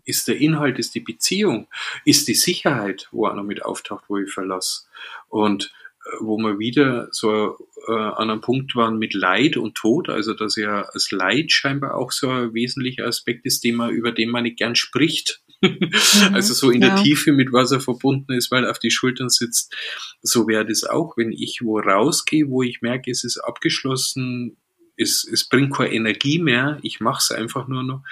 ist 0.05 0.27
der 0.27 0.37
Inhalt, 0.37 0.79
ist 0.79 0.95
die 0.95 1.01
Beziehung, 1.01 1.67
ist 2.05 2.27
die 2.27 2.35
Sicherheit, 2.35 3.07
wo 3.11 3.25
einer 3.25 3.43
mit 3.43 3.65
auftaucht, 3.65 4.05
wo 4.07 4.17
ich 4.17 4.31
verlasse. 4.31 4.83
Und 5.29 5.73
äh, 6.05 6.17
wo 6.19 6.37
wir 6.37 6.59
wieder 6.59 7.09
so 7.11 7.57
äh, 7.87 7.91
an 7.91 8.29
einem 8.29 8.41
Punkt 8.41 8.75
waren 8.75 8.97
mit 8.97 9.13
Leid 9.13 9.57
und 9.57 9.75
Tod, 9.75 10.09
also 10.09 10.33
dass 10.33 10.55
ja 10.55 10.87
das 10.93 11.11
Leid 11.11 11.51
scheinbar 11.51 11.95
auch 11.95 12.11
so 12.11 12.29
ein 12.29 12.53
wesentlicher 12.53 13.05
Aspekt 13.05 13.45
ist, 13.45 13.63
den 13.63 13.75
man, 13.75 13.89
über 13.89 14.11
den 14.11 14.29
man 14.29 14.43
nicht 14.43 14.57
gern 14.57 14.75
spricht. 14.75 15.41
Mhm. 15.61 15.91
also 16.33 16.53
so 16.53 16.71
in 16.71 16.81
ja. 16.81 16.95
der 16.95 17.03
Tiefe 17.03 17.31
mit 17.31 17.51
Wasser 17.51 17.79
verbunden 17.79 18.33
ist, 18.33 18.51
weil 18.51 18.69
auf 18.69 18.79
die 18.79 18.91
Schultern 18.91 19.29
sitzt. 19.29 19.75
So 20.21 20.47
wäre 20.47 20.65
das 20.65 20.83
auch, 20.83 21.17
wenn 21.17 21.31
ich 21.31 21.59
wo 21.61 21.79
rausgehe, 21.79 22.49
wo 22.49 22.63
ich 22.63 22.81
merke, 22.81 23.11
es 23.11 23.23
ist 23.23 23.37
abgeschlossen, 23.37 24.57
es, 24.97 25.27
es 25.31 25.47
bringt 25.47 25.75
keine 25.75 25.93
Energie 25.93 26.39
mehr, 26.39 26.79
ich 26.81 26.99
mache 26.99 27.19
es 27.19 27.31
einfach 27.31 27.67
nur 27.67 27.83
noch. 27.83 28.03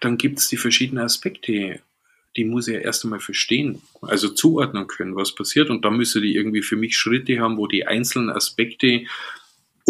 Dann 0.00 0.18
gibt 0.18 0.38
es 0.38 0.48
die 0.48 0.56
verschiedenen 0.56 1.04
Aspekte, 1.04 1.80
die 2.36 2.44
muss 2.44 2.68
ich 2.68 2.74
ja 2.74 2.80
erst 2.80 3.04
einmal 3.04 3.20
verstehen, 3.20 3.80
also 4.02 4.28
zuordnen 4.28 4.86
können, 4.86 5.16
was 5.16 5.34
passiert. 5.34 5.70
Und 5.70 5.84
dann 5.84 5.96
müsste 5.96 6.20
die 6.20 6.34
irgendwie 6.34 6.62
für 6.62 6.76
mich 6.76 6.96
Schritte 6.96 7.40
haben, 7.40 7.56
wo 7.56 7.66
die 7.66 7.86
einzelnen 7.86 8.30
Aspekte 8.30 9.04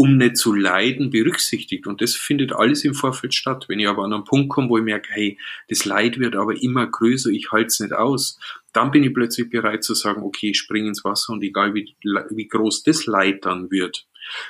um 0.01 0.17
nicht 0.17 0.39
zu 0.39 0.55
leiden, 0.55 1.11
berücksichtigt. 1.11 1.87
Und 1.87 2.01
das 2.01 2.15
findet 2.17 2.55
alles 2.55 2.85
im 2.85 2.95
Vorfeld 2.95 3.35
statt. 3.35 3.67
Wenn 3.69 3.81
ich 3.81 3.87
aber 3.87 4.03
an 4.03 4.15
einen 4.15 4.25
Punkt 4.25 4.49
komme, 4.49 4.71
wo 4.71 4.79
ich 4.79 4.83
merke, 4.83 5.11
hey, 5.13 5.39
das 5.69 5.85
Leid 5.85 6.19
wird 6.19 6.37
aber 6.37 6.55
immer 6.63 6.87
größer, 6.87 7.29
ich 7.29 7.53
halte 7.53 7.67
es 7.67 7.81
nicht 7.81 7.93
aus, 7.93 8.39
dann 8.73 8.93
bin 8.93 9.05
ich 9.05 9.13
plötzlich 9.13 9.51
bereit 9.51 9.85
zu 9.85 9.95
sagen, 9.95 10.23
okay, 10.23 10.53
ich 10.53 10.59
springe 10.59 10.89
ins 10.89 11.05
Wasser 11.05 11.35
und 11.35 11.43
egal 11.43 11.75
wie, 11.75 11.95
wie 12.31 12.49
groß 12.49 12.83
das 12.85 13.05
Leid 13.05 13.45
dann 13.45 13.71
wird, 13.71 14.07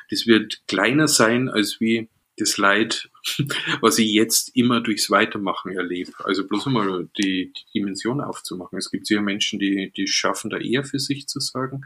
das 0.09 0.29
wird 0.29 0.63
kleiner 0.69 1.09
sein 1.09 1.49
als 1.49 1.81
wie 1.81 2.09
das 2.37 2.57
Leid, 2.57 3.11
was 3.81 3.99
ich 3.99 4.13
jetzt 4.13 4.55
immer 4.55 4.81
durchs 4.81 5.11
Weitermachen 5.11 5.73
erlebe. 5.73 6.13
Also 6.23 6.47
bloß 6.47 6.69
einmal 6.69 7.09
die, 7.19 7.53
die 7.53 7.81
Dimension 7.81 8.21
aufzumachen. 8.21 8.79
Es 8.79 8.93
gibt 8.93 9.09
sicher 9.09 9.21
Menschen, 9.21 9.59
die, 9.59 9.91
die 9.97 10.07
schaffen 10.07 10.49
da 10.49 10.59
eher 10.59 10.85
für 10.85 11.01
sich 11.01 11.27
zu 11.27 11.41
sagen. 11.41 11.83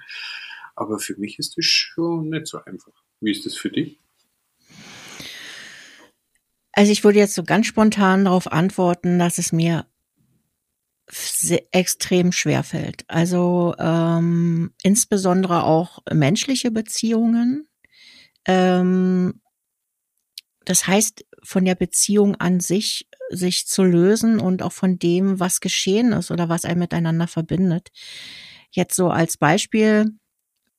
Aber 0.76 0.98
für 0.98 1.16
mich 1.16 1.38
ist 1.38 1.56
das 1.56 1.64
schon 1.64 2.28
nicht 2.28 2.46
so 2.46 2.62
einfach. 2.62 3.03
Wie 3.24 3.30
ist 3.30 3.46
das 3.46 3.56
für 3.56 3.70
dich? 3.70 3.98
Also 6.72 6.92
ich 6.92 7.04
würde 7.04 7.18
jetzt 7.18 7.34
so 7.34 7.42
ganz 7.42 7.66
spontan 7.66 8.24
darauf 8.26 8.50
antworten, 8.52 9.18
dass 9.18 9.38
es 9.38 9.52
mir 9.52 9.86
extrem 11.70 12.32
schwer 12.32 12.64
fällt. 12.64 13.04
Also 13.08 13.74
ähm, 13.78 14.74
insbesondere 14.82 15.64
auch 15.64 16.00
menschliche 16.12 16.70
Beziehungen. 16.70 17.68
Ähm, 18.46 19.40
das 20.64 20.86
heißt, 20.86 21.24
von 21.42 21.64
der 21.64 21.74
Beziehung 21.74 22.36
an 22.36 22.60
sich 22.60 23.06
sich 23.30 23.66
zu 23.66 23.84
lösen 23.84 24.40
und 24.40 24.62
auch 24.62 24.72
von 24.72 24.98
dem, 24.98 25.40
was 25.40 25.60
geschehen 25.60 26.12
ist 26.12 26.30
oder 26.30 26.48
was 26.48 26.64
einen 26.64 26.80
miteinander 26.80 27.26
verbindet. 27.26 27.90
Jetzt 28.70 28.96
so 28.96 29.08
als 29.08 29.36
Beispiel, 29.36 30.14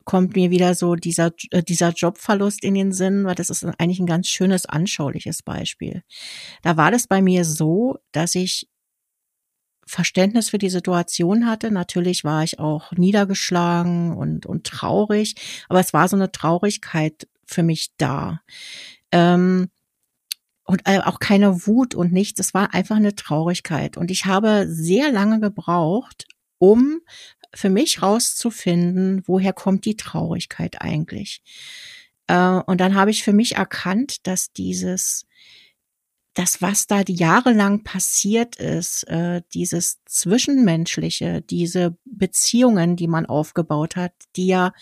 kommt 0.06 0.36
mir 0.36 0.52
wieder 0.52 0.76
so 0.76 0.96
dieser, 0.96 1.32
äh, 1.52 1.64
dieser 1.64 1.90
Jobverlust 1.90 2.64
in 2.64 2.76
den 2.76 2.92
Sinn, 2.92 3.26
weil 3.26 3.36
das 3.36 3.50
ist 3.50 3.66
eigentlich 3.66 4.00
ein 4.00 4.06
ganz 4.06 4.28
schönes, 4.28 4.66
anschauliches 4.66 5.44
Beispiel. 5.44 6.04
Da 6.62 6.78
war 6.78 6.92
das 6.92 7.08
bei 7.08 7.22
mir 7.22 7.44
so, 7.44 7.98
dass 8.12 8.36
ich 8.36 8.68
Verständnis 9.88 10.50
für 10.50 10.58
die 10.58 10.70
Situation 10.70 11.46
hatte. 11.46 11.72
Natürlich 11.72 12.24
war 12.24 12.44
ich 12.44 12.60
auch 12.60 12.92
niedergeschlagen 12.94 14.16
und, 14.16 14.46
und 14.46 14.66
traurig, 14.66 15.36
aber 15.70 15.80
es 15.80 15.94
war 15.94 16.08
so 16.08 16.16
eine 16.16 16.32
Traurigkeit 16.32 17.28
für 17.46 17.64
mich 17.64 17.92
da. 17.98 18.42
Ähm, 19.12 19.70
und 20.68 20.82
äh, 20.86 21.00
auch 21.00 21.20
keine 21.20 21.68
Wut 21.68 21.94
und 21.94 22.12
nichts. 22.12 22.40
Es 22.40 22.56
war 22.56 22.74
einfach 22.74 22.96
eine 22.96 23.16
Traurigkeit. 23.16 23.98
Und 23.98 24.10
ich 24.10 24.26
habe 24.26 24.66
sehr 24.68 25.12
lange 25.12 25.40
gebraucht, 25.40 26.26
um 26.58 27.02
für 27.56 27.70
mich 27.70 28.02
rauszufinden, 28.02 29.24
woher 29.26 29.54
kommt 29.54 29.86
die 29.86 29.96
Traurigkeit 29.96 30.82
eigentlich. 30.82 31.42
Äh, 32.28 32.60
und 32.66 32.82
dann 32.82 32.96
habe 32.96 33.12
ich 33.12 33.24
für 33.24 33.34
mich 33.34 33.56
erkannt, 33.56 34.28
dass 34.28 34.52
dieses, 34.52 35.26
das, 36.34 36.62
was 36.62 36.88
da 36.88 37.02
jahrelang 37.08 37.84
passiert 37.84 38.58
ist, 38.58 39.04
äh, 39.04 39.42
dieses 39.54 40.04
Zwischenmenschliche, 40.06 41.42
diese 41.42 41.98
Beziehungen, 42.04 42.98
die 42.98 43.08
man 43.08 43.26
aufgebaut 43.26 43.96
hat, 43.96 44.14
die 44.36 44.48
ja, 44.48 44.74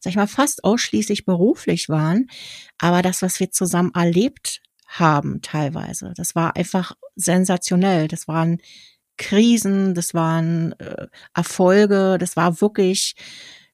sag 0.00 0.10
ich 0.10 0.16
mal, 0.16 0.26
fast 0.26 0.64
ausschließlich 0.64 1.24
beruflich 1.24 1.88
waren, 1.88 2.28
aber 2.76 3.00
das, 3.00 3.22
was 3.22 3.40
wir 3.40 3.50
zusammen 3.50 3.92
erlebt 3.94 4.60
haben 4.86 5.40
teilweise, 5.42 6.12
das 6.16 6.34
war 6.34 6.56
einfach 6.56 6.92
sensationell. 7.14 8.08
Das 8.08 8.26
waren 8.26 8.58
Krisen, 9.18 9.94
das 9.94 10.14
waren 10.14 10.72
äh, 10.80 11.06
Erfolge, 11.34 12.16
das 12.18 12.36
war 12.36 12.60
wirklich 12.60 13.14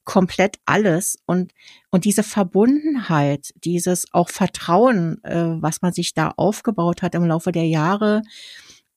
komplett 0.04 0.58
alles 0.66 1.18
und 1.26 1.52
und 1.90 2.04
diese 2.04 2.22
Verbundenheit, 2.22 3.54
dieses 3.64 4.12
auch 4.12 4.28
Vertrauen, 4.28 5.22
äh, 5.24 5.62
was 5.62 5.82
man 5.82 5.92
sich 5.92 6.14
da 6.14 6.32
aufgebaut 6.36 7.02
hat 7.02 7.14
im 7.14 7.24
Laufe 7.24 7.52
der 7.52 7.66
Jahre, 7.66 8.22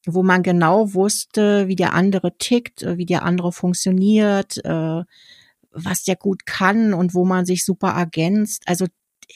wo 0.05 0.23
man 0.23 0.43
genau 0.43 0.93
wusste, 0.93 1.67
wie 1.67 1.75
der 1.75 1.93
andere 1.93 2.38
tickt, 2.38 2.83
äh, 2.83 2.97
wie 2.97 3.05
der 3.05 3.23
andere 3.23 3.51
funktioniert, 3.51 4.63
äh, 4.65 5.03
was 5.71 6.03
der 6.03 6.15
gut 6.15 6.45
kann 6.45 6.93
und 6.93 7.13
wo 7.13 7.25
man 7.25 7.45
sich 7.45 7.63
super 7.63 7.89
ergänzt. 7.89 8.63
Also 8.65 8.86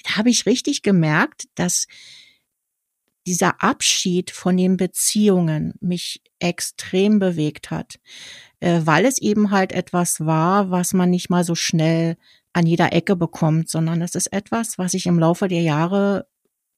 habe 0.08 0.30
ich 0.30 0.46
richtig 0.46 0.82
gemerkt, 0.82 1.46
dass 1.56 1.88
dieser 3.28 3.64
Abschied 3.64 4.32
von 4.32 4.58
den 4.58 4.78
Beziehungen 4.78 5.74
mich 5.80 6.22
extrem 6.40 7.20
bewegt 7.20 7.72
hat, 7.72 8.00
äh, 8.60 8.82
weil 8.84 9.06
es 9.06 9.20
eben 9.20 9.52
halt 9.52 9.72
etwas 9.72 10.26
war, 10.26 10.72
was 10.72 10.94
man 10.94 11.10
nicht 11.10 11.30
mal 11.30 11.44
so 11.44 11.56
schnell 11.56 12.18
an 12.54 12.66
jeder 12.66 12.94
Ecke 12.94 13.16
bekommt, 13.16 13.70
sondern 13.70 14.02
es 14.02 14.16
ist 14.16 14.34
etwas, 14.34 14.78
was 14.78 14.92
sich 14.92 15.06
im 15.06 15.20
Laufe 15.20 15.48
der 15.48 15.62
Jahre 15.62 16.28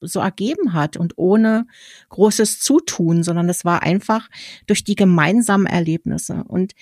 so 0.02 0.20
ergeben 0.20 0.74
hat 0.74 0.98
und 0.98 1.14
ohne 1.18 1.66
großes 2.10 2.60
Zutun, 2.60 3.24
sondern 3.24 3.50
es 3.50 3.66
war 3.66 3.84
einfach 3.84 4.30
durch 4.68 4.84
die 4.84 4.96
gemeinsamen 4.96 5.66
Erlebnisse. 5.66 6.44
Und 6.48 6.74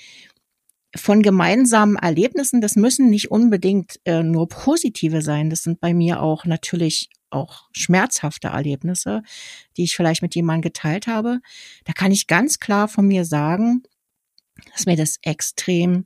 von 0.95 1.21
gemeinsamen 1.21 1.95
Erlebnissen, 1.95 2.61
das 2.61 2.75
müssen 2.75 3.09
nicht 3.09 3.31
unbedingt 3.31 3.99
äh, 4.05 4.23
nur 4.23 4.47
positive 4.49 5.21
sein. 5.21 5.49
Das 5.49 5.63
sind 5.63 5.79
bei 5.79 5.93
mir 5.93 6.21
auch 6.21 6.45
natürlich 6.45 7.09
auch 7.31 7.69
schmerzhafte 7.71 8.49
Erlebnisse, 8.49 9.23
die 9.77 9.83
ich 9.83 9.95
vielleicht 9.95 10.21
mit 10.21 10.35
jemandem 10.35 10.61
geteilt 10.61 11.07
habe, 11.07 11.39
da 11.85 11.93
kann 11.93 12.11
ich 12.11 12.27
ganz 12.27 12.59
klar 12.59 12.87
von 12.87 13.07
mir 13.07 13.25
sagen, 13.25 13.83
dass 14.71 14.85
mir 14.85 14.97
das 14.97 15.17
extrem 15.21 16.05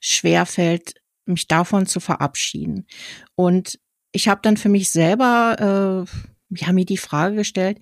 schwer 0.00 0.46
fällt, 0.46 0.94
mich 1.24 1.46
davon 1.46 1.86
zu 1.86 2.00
verabschieden. 2.00 2.86
Und 3.34 3.78
ich 4.12 4.28
habe 4.28 4.40
dann 4.42 4.56
für 4.56 4.68
mich 4.68 4.90
selber 4.90 6.06
äh, 6.06 6.56
ja, 6.56 6.72
mir 6.72 6.84
die 6.84 6.96
Frage 6.96 7.36
gestellt, 7.36 7.78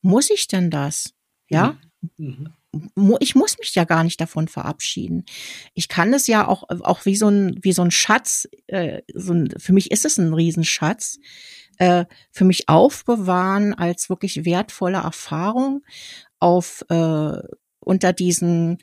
muss 0.00 0.30
ich 0.30 0.46
denn 0.46 0.70
das? 0.70 1.14
Ja? 1.48 1.78
Mhm. 2.16 2.26
mhm. 2.26 2.54
Ich 3.20 3.36
muss 3.36 3.56
mich 3.58 3.72
ja 3.76 3.84
gar 3.84 4.02
nicht 4.02 4.20
davon 4.20 4.48
verabschieden. 4.48 5.24
Ich 5.74 5.86
kann 5.86 6.12
es 6.12 6.26
ja 6.26 6.48
auch, 6.48 6.64
auch 6.68 7.04
wie 7.04 7.14
so 7.14 7.28
ein, 7.28 7.56
wie 7.62 7.72
so 7.72 7.82
ein 7.82 7.92
Schatz, 7.92 8.48
äh, 8.66 9.02
so 9.14 9.32
ein, 9.32 9.54
für 9.58 9.72
mich 9.72 9.92
ist 9.92 10.04
es 10.04 10.18
ein 10.18 10.34
Riesenschatz, 10.34 11.20
äh, 11.78 12.04
für 12.30 12.44
mich 12.44 12.68
aufbewahren 12.68 13.74
als 13.74 14.08
wirklich 14.08 14.44
wertvolle 14.44 14.98
Erfahrung 14.98 15.82
auf 16.38 16.84
äh, 16.88 17.38
unter 17.80 18.12
diesen 18.12 18.78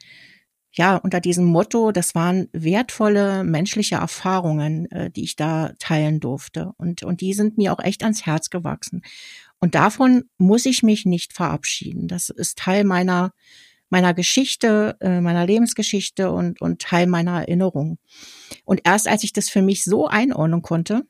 ja, 0.74 0.96
unter 0.96 1.20
diesem 1.20 1.46
Motto, 1.46 1.92
das 1.92 2.16
waren 2.16 2.48
wertvolle 2.54 3.44
menschliche 3.44 3.96
Erfahrungen, 3.96 4.90
äh, 4.92 5.12
die 5.12 5.24
ich 5.24 5.36
da 5.36 5.74
teilen 5.80 6.20
durfte. 6.22 6.72
Und, 6.78 7.04
und 7.04 7.20
die 7.20 7.34
sind 7.34 7.58
mir 7.58 7.74
auch 7.74 7.84
echt 7.84 8.04
ans 8.04 8.26
Herz 8.26 8.50
gewachsen. 8.50 9.02
Und 9.60 9.76
davon 9.76 10.24
muss 10.38 10.66
ich 10.66 10.82
mich 10.82 11.06
nicht 11.06 11.34
verabschieden. 11.34 12.08
Das 12.08 12.30
ist 12.30 12.58
Teil 12.58 12.86
meiner, 12.86 13.34
meiner 13.90 14.14
Geschichte, 14.14 14.96
äh, 15.02 15.20
meiner 15.20 15.46
Lebensgeschichte 15.46 16.32
und, 16.32 16.62
und 16.62 16.82
Teil 16.82 17.06
meiner 17.06 17.42
Erinnerung. 17.42 17.98
Und 18.64 18.82
erst 18.86 19.10
als 19.10 19.24
ich 19.24 19.34
das 19.34 19.50
für 19.50 19.62
mich 19.62 19.84
so 19.84 20.08
einordnen 20.08 20.62
konnte, 20.62 21.04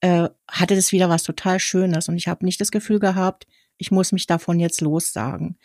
äh, 0.00 0.28
hatte 0.48 0.74
das 0.74 0.92
wieder 0.92 1.08
was 1.08 1.22
total 1.22 1.60
Schönes 1.60 2.08
und 2.08 2.16
ich 2.16 2.28
habe 2.28 2.44
nicht 2.44 2.60
das 2.60 2.70
Gefühl 2.70 2.98
gehabt, 2.98 3.46
ich 3.76 3.90
muss 3.90 4.12
mich 4.12 4.26
davon 4.26 4.60
jetzt 4.60 4.80
lossagen. 4.80 5.56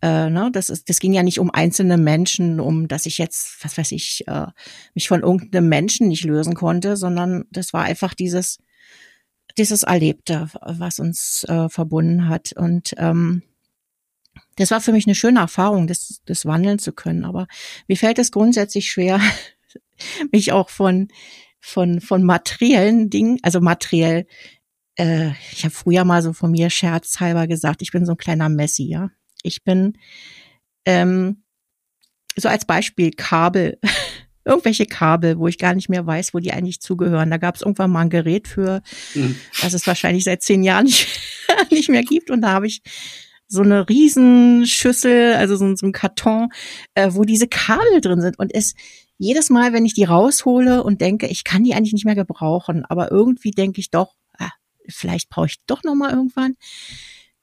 Äh, 0.00 0.30
ne, 0.30 0.50
das, 0.52 0.68
ist, 0.68 0.88
das 0.88 1.00
ging 1.00 1.12
ja 1.12 1.22
nicht 1.22 1.40
um 1.40 1.50
einzelne 1.50 1.96
Menschen, 1.96 2.60
um 2.60 2.86
dass 2.86 3.06
ich 3.06 3.18
jetzt, 3.18 3.64
was 3.64 3.76
weiß 3.76 3.92
ich, 3.92 4.26
äh, 4.28 4.46
mich 4.94 5.08
von 5.08 5.22
irgendeinem 5.22 5.68
Menschen 5.68 6.08
nicht 6.08 6.24
lösen 6.24 6.54
konnte, 6.54 6.96
sondern 6.96 7.44
das 7.50 7.72
war 7.72 7.82
einfach 7.82 8.14
dieses, 8.14 8.58
dieses 9.56 9.82
Erlebte, 9.82 10.48
was 10.62 11.00
uns 11.00 11.44
äh, 11.48 11.68
verbunden 11.68 12.28
hat. 12.28 12.52
Und 12.52 12.94
ähm, 12.98 13.42
das 14.56 14.70
war 14.70 14.80
für 14.80 14.92
mich 14.92 15.06
eine 15.06 15.16
schöne 15.16 15.40
Erfahrung, 15.40 15.88
das, 15.88 16.20
das 16.26 16.46
wandeln 16.46 16.78
zu 16.78 16.92
können. 16.92 17.24
Aber 17.24 17.48
mir 17.88 17.96
fällt 17.96 18.20
es 18.20 18.30
grundsätzlich 18.30 18.90
schwer, 18.90 19.20
mich 20.32 20.52
auch 20.52 20.68
von 20.68 21.08
von, 21.60 22.00
von 22.00 22.22
materiellen 22.22 23.10
Dingen, 23.10 23.38
also 23.42 23.60
materiell, 23.60 24.26
äh, 24.96 25.30
ich 25.52 25.64
habe 25.64 25.74
früher 25.74 26.04
mal 26.04 26.22
so 26.22 26.32
von 26.32 26.50
mir 26.50 26.70
scherzhalber 26.70 27.46
gesagt, 27.46 27.82
ich 27.82 27.92
bin 27.92 28.06
so 28.06 28.12
ein 28.12 28.18
kleiner 28.18 28.48
Messi, 28.48 28.84
ja. 28.84 29.10
Ich 29.42 29.62
bin 29.64 29.96
ähm, 30.84 31.42
so 32.36 32.48
als 32.48 32.64
Beispiel 32.64 33.10
Kabel, 33.12 33.78
irgendwelche 34.44 34.86
Kabel, 34.86 35.38
wo 35.38 35.46
ich 35.46 35.58
gar 35.58 35.74
nicht 35.74 35.88
mehr 35.88 36.06
weiß, 36.06 36.32
wo 36.32 36.38
die 36.38 36.52
eigentlich 36.52 36.80
zugehören. 36.80 37.30
Da 37.30 37.36
gab 37.36 37.56
es 37.56 37.62
irgendwann 37.62 37.90
mal 37.90 38.02
ein 38.02 38.10
Gerät 38.10 38.48
für, 38.48 38.82
mhm. 39.14 39.36
das 39.60 39.74
es 39.74 39.86
wahrscheinlich 39.86 40.24
seit 40.24 40.42
zehn 40.42 40.62
Jahren 40.62 40.84
nicht, 40.86 41.08
nicht 41.70 41.88
mehr 41.88 42.02
gibt. 42.02 42.30
Und 42.30 42.42
da 42.42 42.50
habe 42.50 42.66
ich 42.66 42.82
so 43.46 43.62
eine 43.62 43.88
Riesenschüssel, 43.88 45.34
also 45.34 45.56
so, 45.56 45.74
so 45.74 45.86
ein 45.86 45.92
Karton, 45.92 46.48
äh, 46.94 47.10
wo 47.12 47.24
diese 47.24 47.48
Kabel 47.48 48.00
drin 48.00 48.20
sind. 48.20 48.38
Und 48.38 48.54
es 48.54 48.74
jedes 49.18 49.50
Mal, 49.50 49.72
wenn 49.72 49.84
ich 49.84 49.94
die 49.94 50.04
raushole 50.04 50.82
und 50.82 51.00
denke, 51.00 51.26
ich 51.26 51.44
kann 51.44 51.64
die 51.64 51.74
eigentlich 51.74 51.92
nicht 51.92 52.04
mehr 52.04 52.14
gebrauchen, 52.14 52.84
aber 52.84 53.10
irgendwie 53.10 53.50
denke 53.50 53.80
ich 53.80 53.90
doch, 53.90 54.14
ah, 54.38 54.52
vielleicht 54.88 55.28
brauche 55.28 55.46
ich 55.46 55.58
doch 55.66 55.82
noch 55.82 55.94
mal 55.94 56.10
irgendwann. 56.10 56.54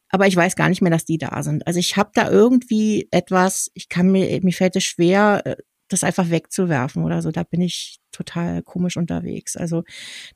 Aber 0.09 0.27
ich 0.27 0.35
weiß 0.35 0.55
gar 0.55 0.69
nicht 0.69 0.81
mehr, 0.81 0.91
dass 0.91 1.05
die 1.05 1.17
da 1.17 1.43
sind. 1.43 1.67
Also 1.67 1.79
ich 1.79 1.97
habe 1.97 2.11
da 2.13 2.29
irgendwie 2.29 3.07
etwas, 3.11 3.69
ich 3.73 3.89
kann 3.89 4.11
mir, 4.11 4.39
mir 4.41 4.53
fällt 4.53 4.75
es 4.77 4.83
schwer, 4.85 5.41
äh, 5.45 5.55
das 5.89 6.03
einfach 6.03 6.29
wegzuwerfen 6.29 7.03
oder 7.03 7.21
so. 7.21 7.31
Da 7.31 7.43
bin 7.43 7.61
ich 7.61 7.99
total 8.11 8.63
komisch 8.63 8.97
unterwegs. 8.97 9.55
Also 9.55 9.83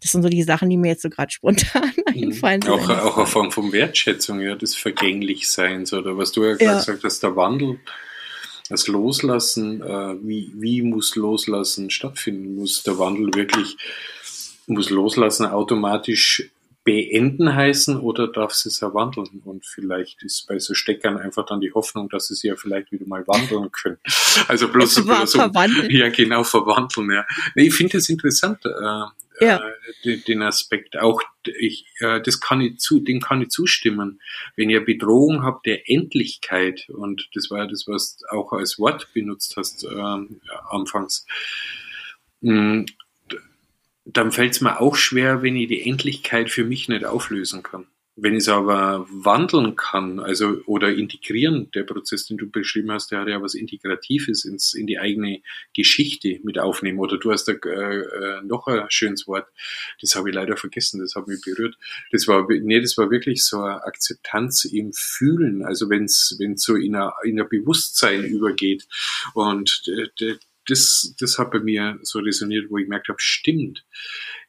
das 0.01 0.11
sind 0.11 0.21
so 0.21 0.29
die 0.29 0.43
Sachen, 0.43 0.69
die 0.69 0.77
mir 0.77 0.89
jetzt 0.89 1.01
so 1.01 1.09
gerade 1.09 1.31
spontan 1.31 1.91
mhm. 2.13 2.23
einfallen. 2.23 2.63
Auch, 2.67 2.89
auch 2.89 3.17
eine 3.17 3.25
Form 3.25 3.51
von 3.51 3.71
Wertschätzung, 3.71 4.41
ja, 4.41 4.55
des 4.55 4.75
Vergänglichseins 4.75 5.93
oder 5.93 6.17
was 6.17 6.31
du 6.31 6.43
ja 6.43 6.53
gerade 6.53 6.63
ja. 6.63 6.77
gesagt 6.77 7.03
hast, 7.03 7.23
der 7.23 7.35
Wandel, 7.35 7.79
das 8.69 8.87
Loslassen, 8.87 9.81
äh, 9.81 10.15
wie, 10.21 10.53
wie 10.55 10.81
muss 10.83 11.15
Loslassen 11.15 11.89
stattfinden? 11.89 12.55
Muss 12.55 12.83
der 12.83 12.97
Wandel 12.99 13.33
wirklich, 13.33 13.77
muss 14.67 14.89
Loslassen 14.89 15.47
automatisch 15.47 16.51
beenden 16.83 17.53
heißen 17.53 17.99
oder 17.99 18.27
darf 18.27 18.53
sie 18.53 18.69
es 18.69 18.81
erwandeln? 18.81 19.41
Und 19.43 19.65
vielleicht 19.65 20.23
ist 20.23 20.47
bei 20.47 20.59
so 20.59 20.73
Steckern 20.73 21.17
einfach 21.17 21.45
dann 21.45 21.61
die 21.61 21.73
Hoffnung, 21.73 22.09
dass 22.09 22.27
sie 22.27 22.35
es 22.35 22.43
ja 22.43 22.55
vielleicht 22.55 22.91
wieder 22.91 23.05
mal 23.07 23.27
wandeln 23.27 23.71
können. 23.71 23.97
Also 24.47 24.67
bloß, 24.67 25.03
bloß 25.03 25.31
so, 25.31 25.39
ja 25.39 26.09
genau 26.09 26.43
verwandeln. 26.43 27.11
Ja, 27.11 27.25
nee, 27.55 27.67
ich 27.67 27.73
finde 27.73 27.97
es 27.97 28.07
interessant. 28.09 28.59
Äh, 28.65 29.05
ja. 29.39 29.61
äh, 30.03 30.17
den 30.17 30.41
Aspekt 30.41 30.97
auch 30.97 31.21
ich 31.43 31.85
äh, 31.99 32.21
das 32.21 32.39
kann 32.39 32.61
ich 32.61 32.77
zu 32.79 32.99
dem 32.99 33.19
kann 33.21 33.41
ich 33.41 33.49
zustimmen 33.49 34.21
wenn 34.55 34.69
ihr 34.69 34.83
Bedrohung 34.83 35.43
habt 35.43 35.65
der 35.65 35.89
Endlichkeit 35.89 36.87
und 36.89 37.29
das 37.33 37.49
war 37.49 37.59
ja 37.59 37.67
das 37.67 37.87
was 37.87 38.19
auch 38.29 38.53
als 38.53 38.79
Wort 38.79 39.13
benutzt 39.13 39.55
hast 39.57 39.83
äh, 39.83 40.25
anfangs 40.69 41.25
mh, 42.41 42.85
dann 44.13 44.31
fällt 44.31 44.53
es 44.53 44.61
mir 44.61 44.79
auch 44.79 44.95
schwer, 44.95 45.41
wenn 45.41 45.55
ich 45.55 45.67
die 45.67 45.87
Endlichkeit 45.87 46.49
für 46.49 46.63
mich 46.63 46.89
nicht 46.89 47.05
auflösen 47.05 47.63
kann. 47.63 47.87
Wenn 48.21 48.33
ich 48.33 48.39
es 48.39 48.49
aber 48.49 49.05
wandeln 49.09 49.75
kann, 49.75 50.19
also 50.19 50.61
oder 50.65 50.93
integrieren, 50.93 51.71
der 51.71 51.83
Prozess, 51.83 52.25
den 52.25 52.37
du 52.37 52.49
beschrieben 52.49 52.91
hast, 52.91 53.11
der 53.11 53.21
hat 53.21 53.27
ja 53.27 53.41
was 53.41 53.53
Integratives 53.53 54.45
ins, 54.45 54.73
in 54.73 54.87
die 54.87 54.99
eigene 54.99 55.41
Geschichte 55.73 56.39
mit 56.43 56.59
aufnehmen. 56.59 56.99
Oder 56.99 57.17
du 57.17 57.31
hast 57.31 57.45
da 57.45 57.53
äh, 57.53 57.99
äh, 57.99 58.41
noch 58.43 58.67
ein 58.67 58.85
schönes 58.89 59.27
Wort, 59.27 59.47
das 60.01 60.15
habe 60.15 60.29
ich 60.29 60.35
leider 60.35 60.57
vergessen, 60.57 60.99
das 60.99 61.15
hat 61.15 61.27
mich 61.27 61.41
berührt. 61.41 61.77
Das 62.11 62.27
war, 62.27 62.47
nee, 62.49 62.81
das 62.81 62.97
war 62.97 63.09
wirklich 63.09 63.43
so 63.43 63.61
eine 63.61 63.83
Akzeptanz 63.83 64.65
im 64.65 64.91
Fühlen, 64.93 65.63
also 65.63 65.89
wenn 65.89 66.05
es 66.05 66.37
so 66.55 66.75
in 66.75 66.95
ein, 66.95 67.11
in 67.23 67.39
ein 67.39 67.49
Bewusstsein 67.49 68.23
übergeht. 68.25 68.87
Und 69.33 69.83
das, 70.69 71.15
das 71.19 71.37
hat 71.37 71.51
bei 71.51 71.59
mir 71.59 71.99
so 72.03 72.19
resoniert, 72.19 72.69
wo 72.69 72.77
ich 72.77 72.85
gemerkt 72.85 73.09
habe, 73.09 73.19
stimmt. 73.19 73.85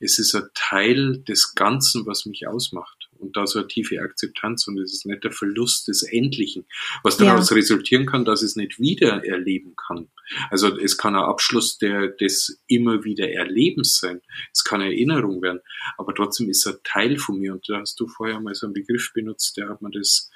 Es 0.00 0.18
ist 0.18 0.34
ein 0.34 0.48
Teil 0.54 1.18
des 1.18 1.54
Ganzen, 1.54 2.06
was 2.06 2.26
mich 2.26 2.46
ausmacht. 2.46 2.99
Und 3.20 3.36
da 3.36 3.46
so 3.46 3.58
eine 3.58 3.68
tiefe 3.68 4.00
Akzeptanz 4.00 4.66
und 4.66 4.78
es 4.78 4.92
ist 4.92 5.06
nicht 5.06 5.24
der 5.24 5.30
Verlust 5.32 5.88
des 5.88 6.02
Endlichen, 6.02 6.66
was 7.02 7.16
daraus 7.16 7.50
ja. 7.50 7.56
resultieren 7.56 8.06
kann, 8.06 8.24
dass 8.24 8.42
es 8.42 8.56
nicht 8.56 8.78
wieder 8.78 9.24
erleben 9.24 9.74
kann. 9.76 10.08
Also 10.50 10.76
es 10.78 10.96
kann 10.96 11.14
ein 11.14 11.22
Abschluss 11.22 11.78
der, 11.78 12.08
des 12.08 12.62
immer 12.66 13.04
wieder 13.04 13.30
Erlebens 13.30 13.98
sein. 13.98 14.20
Es 14.52 14.64
kann 14.64 14.80
eine 14.80 14.92
Erinnerung 14.92 15.42
werden. 15.42 15.60
Aber 15.98 16.14
trotzdem 16.14 16.48
ist 16.48 16.66
er 16.66 16.82
Teil 16.82 17.18
von 17.18 17.38
mir. 17.38 17.52
Und 17.52 17.68
da 17.68 17.80
hast 17.80 18.00
du 18.00 18.08
vorher 18.08 18.40
mal 18.40 18.54
so 18.54 18.66
einen 18.66 18.74
Begriff 18.74 19.12
benutzt, 19.12 19.56
der 19.56 19.68
hat 19.68 19.82
man 19.82 19.92
das, 19.92 20.30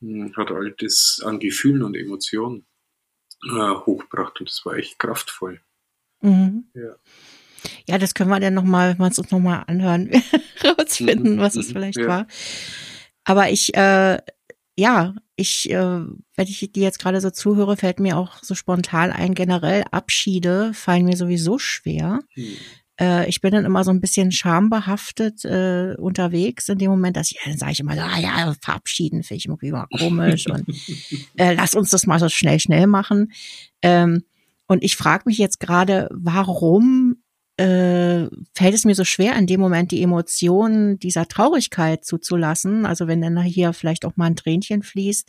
hm, 0.00 0.34
hat 0.36 0.50
all 0.50 0.74
das 0.78 1.20
an 1.24 1.38
Gefühlen 1.40 1.82
und 1.82 1.96
Emotionen 1.96 2.66
äh, 3.44 3.74
hochgebracht 3.74 4.40
und 4.40 4.48
das 4.48 4.64
war 4.64 4.76
echt 4.76 4.98
kraftvoll. 4.98 5.60
Mhm. 6.20 6.68
Ja. 6.74 6.96
Ja, 7.88 7.98
das 7.98 8.14
können 8.14 8.30
wir 8.30 8.40
dann 8.40 8.54
nochmal, 8.54 8.90
wenn 8.90 8.98
wir 8.98 9.08
es 9.08 9.18
uns 9.18 9.30
nochmal 9.30 9.64
anhören, 9.66 10.10
rausfinden, 10.64 11.36
mhm. 11.36 11.40
was 11.40 11.56
es 11.56 11.68
mhm. 11.68 11.72
vielleicht 11.72 11.98
ja. 11.98 12.06
war. 12.06 12.26
Aber 13.24 13.50
ich, 13.50 13.74
äh, 13.74 14.18
ja, 14.76 15.14
ich, 15.36 15.70
äh, 15.70 15.74
wenn 15.74 16.46
ich 16.46 16.70
dir 16.72 16.82
jetzt 16.82 16.98
gerade 16.98 17.20
so 17.20 17.30
zuhöre, 17.30 17.76
fällt 17.76 18.00
mir 18.00 18.16
auch 18.16 18.42
so 18.42 18.54
spontan 18.54 19.10
ein, 19.10 19.34
generell 19.34 19.84
Abschiede 19.90 20.72
fallen 20.74 21.04
mir 21.04 21.16
sowieso 21.16 21.58
schwer. 21.58 22.20
Mhm 22.36 22.56
äh, 23.00 23.28
ich 23.28 23.40
bin 23.40 23.52
dann 23.52 23.64
immer 23.64 23.84
so 23.84 23.90
ein 23.90 24.00
bisschen 24.00 24.32
schambehaftet 24.32 25.44
äh, 25.44 25.94
unterwegs 25.98 26.68
in 26.68 26.78
dem 26.78 26.90
Moment, 26.90 27.16
dass 27.16 27.30
ich, 27.30 27.38
dann 27.44 27.56
sage 27.56 27.72
ich 27.72 27.80
immer, 27.80 27.92
ah 27.92 28.18
ja, 28.18 28.54
verabschieden 28.60 29.22
finde 29.22 29.38
ich 29.38 29.46
irgendwie 29.46 29.68
immer 29.68 29.86
komisch 29.96 30.46
und 30.48 30.68
äh, 31.36 31.54
lass 31.54 31.74
uns 31.74 31.90
das 31.90 32.06
mal 32.06 32.18
so 32.18 32.28
schnell, 32.28 32.58
schnell 32.60 32.86
machen. 32.86 33.32
Ähm, 33.82 34.24
und 34.66 34.82
ich 34.82 34.96
frage 34.96 35.24
mich 35.26 35.38
jetzt 35.38 35.60
gerade, 35.60 36.08
warum 36.12 37.17
äh, 37.58 38.28
fällt 38.54 38.74
es 38.74 38.84
mir 38.84 38.94
so 38.94 39.04
schwer, 39.04 39.36
in 39.36 39.48
dem 39.48 39.60
Moment 39.60 39.90
die 39.90 40.02
Emotionen 40.02 40.98
dieser 41.00 41.26
Traurigkeit 41.26 42.04
zuzulassen. 42.04 42.86
Also 42.86 43.08
wenn 43.08 43.20
dann 43.20 43.40
hier 43.42 43.72
vielleicht 43.72 44.04
auch 44.04 44.16
mal 44.16 44.26
ein 44.26 44.36
Tränchen 44.36 44.82
fließt. 44.82 45.28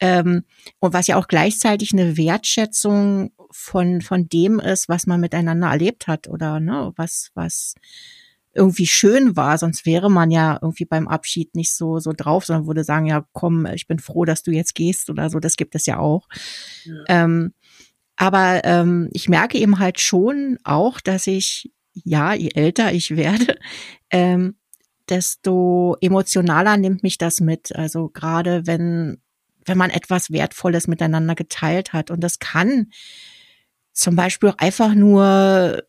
Ähm, 0.00 0.44
und 0.80 0.94
was 0.94 1.06
ja 1.06 1.16
auch 1.16 1.28
gleichzeitig 1.28 1.92
eine 1.92 2.16
Wertschätzung 2.16 3.32
von, 3.50 4.00
von 4.00 4.28
dem 4.30 4.60
ist, 4.60 4.88
was 4.88 5.06
man 5.06 5.20
miteinander 5.20 5.68
erlebt 5.68 6.06
hat 6.06 6.26
oder 6.26 6.58
ne, 6.58 6.92
was, 6.96 7.30
was 7.34 7.74
irgendwie 8.54 8.86
schön 8.86 9.36
war, 9.36 9.58
sonst 9.58 9.84
wäre 9.84 10.10
man 10.10 10.30
ja 10.30 10.58
irgendwie 10.60 10.86
beim 10.86 11.06
Abschied 11.06 11.54
nicht 11.54 11.74
so, 11.74 11.98
so 11.98 12.12
drauf, 12.16 12.46
sondern 12.46 12.66
würde 12.66 12.84
sagen, 12.84 13.06
ja, 13.06 13.26
komm, 13.32 13.66
ich 13.66 13.86
bin 13.86 13.98
froh, 13.98 14.24
dass 14.24 14.42
du 14.42 14.50
jetzt 14.50 14.74
gehst 14.74 15.10
oder 15.10 15.28
so, 15.28 15.38
das 15.38 15.56
gibt 15.56 15.74
es 15.74 15.84
ja 15.86 15.98
auch. 15.98 16.28
Ja. 16.84 16.94
Ähm, 17.08 17.52
aber 18.16 18.64
ähm, 18.64 19.08
ich 19.12 19.28
merke 19.28 19.58
eben 19.58 19.78
halt 19.78 20.00
schon 20.00 20.58
auch, 20.64 21.00
dass 21.00 21.26
ich, 21.26 21.72
ja, 21.92 22.34
je 22.34 22.50
älter 22.54 22.92
ich 22.92 23.16
werde, 23.16 23.58
ähm, 24.10 24.56
desto 25.08 25.96
emotionaler 26.00 26.76
nimmt 26.76 27.02
mich 27.02 27.18
das 27.18 27.40
mit. 27.40 27.74
Also 27.74 28.08
gerade 28.08 28.66
wenn 28.66 29.18
wenn 29.64 29.78
man 29.78 29.90
etwas 29.90 30.30
Wertvolles 30.30 30.88
miteinander 30.88 31.34
geteilt 31.34 31.92
hat. 31.92 32.10
Und 32.10 32.20
das 32.20 32.38
kann 32.38 32.88
zum 33.92 34.16
Beispiel 34.16 34.50
auch 34.50 34.58
einfach 34.58 34.94
nur, 34.94 35.82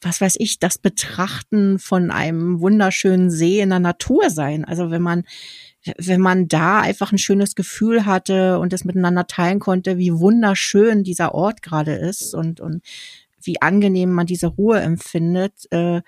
was 0.00 0.20
weiß 0.20 0.36
ich, 0.38 0.58
das 0.58 0.78
Betrachten 0.78 1.78
von 1.78 2.10
einem 2.10 2.60
wunderschönen 2.60 3.30
See 3.30 3.60
in 3.60 3.70
der 3.70 3.78
Natur 3.78 4.30
sein. 4.30 4.64
Also 4.64 4.90
wenn 4.90 5.02
man, 5.02 5.24
wenn 5.98 6.20
man 6.20 6.48
da 6.48 6.80
einfach 6.80 7.12
ein 7.12 7.18
schönes 7.18 7.54
Gefühl 7.54 8.06
hatte 8.06 8.58
und 8.58 8.72
es 8.72 8.84
miteinander 8.84 9.26
teilen 9.26 9.58
konnte, 9.58 9.98
wie 9.98 10.12
wunderschön 10.12 11.02
dieser 11.02 11.34
Ort 11.34 11.62
gerade 11.62 11.94
ist 11.94 12.34
und, 12.34 12.60
und 12.60 12.84
wie 13.42 13.60
angenehm 13.60 14.10
man 14.10 14.26
diese 14.26 14.46
Ruhe 14.46 14.80
empfindet, 14.80 15.66
äh, 15.72 16.02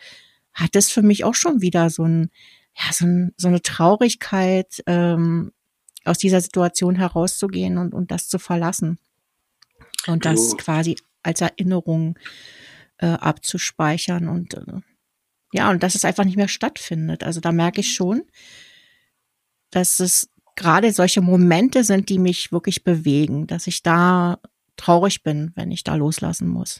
hat 0.52 0.76
es 0.76 0.90
für 0.90 1.02
mich 1.02 1.24
auch 1.24 1.34
schon 1.34 1.60
wieder 1.60 1.90
so 1.90 2.04
ein, 2.04 2.30
ja, 2.76 2.92
so, 2.92 3.04
ein, 3.06 3.32
so 3.36 3.48
eine 3.48 3.62
Traurigkeit, 3.62 4.82
ähm, 4.86 5.52
aus 6.04 6.18
dieser 6.18 6.40
Situation 6.40 6.96
herauszugehen 6.96 7.78
und, 7.78 7.94
und 7.94 8.10
das 8.10 8.28
zu 8.28 8.38
verlassen. 8.38 8.98
Und 10.06 10.26
das 10.26 10.52
oh. 10.52 10.56
quasi 10.56 10.96
als 11.22 11.40
Erinnerung 11.40 12.18
äh, 12.98 13.06
abzuspeichern 13.06 14.28
und 14.28 14.54
äh, 14.54 14.80
ja, 15.52 15.70
und 15.70 15.82
dass 15.82 15.94
es 15.94 16.04
einfach 16.04 16.24
nicht 16.24 16.36
mehr 16.36 16.48
stattfindet. 16.48 17.22
Also 17.22 17.40
da 17.40 17.52
merke 17.52 17.80
ich 17.80 17.94
schon, 17.94 18.22
dass 19.74 20.00
es 20.00 20.28
gerade 20.56 20.92
solche 20.92 21.20
Momente 21.20 21.84
sind, 21.84 22.08
die 22.08 22.18
mich 22.18 22.52
wirklich 22.52 22.84
bewegen, 22.84 23.46
dass 23.46 23.66
ich 23.66 23.82
da 23.82 24.38
traurig 24.76 25.22
bin, 25.22 25.52
wenn 25.56 25.70
ich 25.70 25.84
da 25.84 25.94
loslassen 25.94 26.48
muss. 26.48 26.78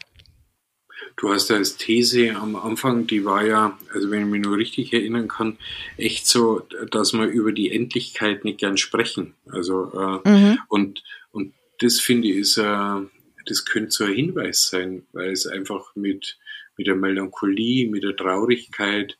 Du 1.17 1.31
hast 1.31 1.51
als 1.51 1.77
These 1.77 2.35
am 2.35 2.55
Anfang, 2.55 3.07
die 3.07 3.23
war 3.23 3.45
ja, 3.45 3.77
also 3.93 4.11
wenn 4.11 4.21
ich 4.21 4.27
mich 4.27 4.41
nur 4.41 4.57
richtig 4.57 4.93
erinnern 4.93 5.27
kann, 5.27 5.57
echt 5.97 6.27
so, 6.27 6.67
dass 6.91 7.13
wir 7.13 7.25
über 7.25 7.51
die 7.51 7.71
Endlichkeit 7.71 8.43
nicht 8.43 8.59
gern 8.59 8.77
sprechen. 8.77 9.33
Also 9.49 9.91
äh, 10.25 10.29
mhm. 10.29 10.57
und 10.67 11.03
und 11.31 11.53
das 11.79 11.99
finde 11.99 12.27
ich 12.29 12.37
ist, 12.37 12.57
äh, 12.57 13.01
das 13.45 13.65
könnte 13.65 13.91
so 13.91 14.03
ein 14.05 14.13
Hinweis 14.13 14.69
sein, 14.69 15.03
weil 15.13 15.31
es 15.31 15.47
einfach 15.47 15.95
mit 15.95 16.37
mit 16.77 16.87
der 16.87 16.95
Melancholie, 16.95 17.89
mit 17.89 18.03
der 18.03 18.15
Traurigkeit, 18.15 19.17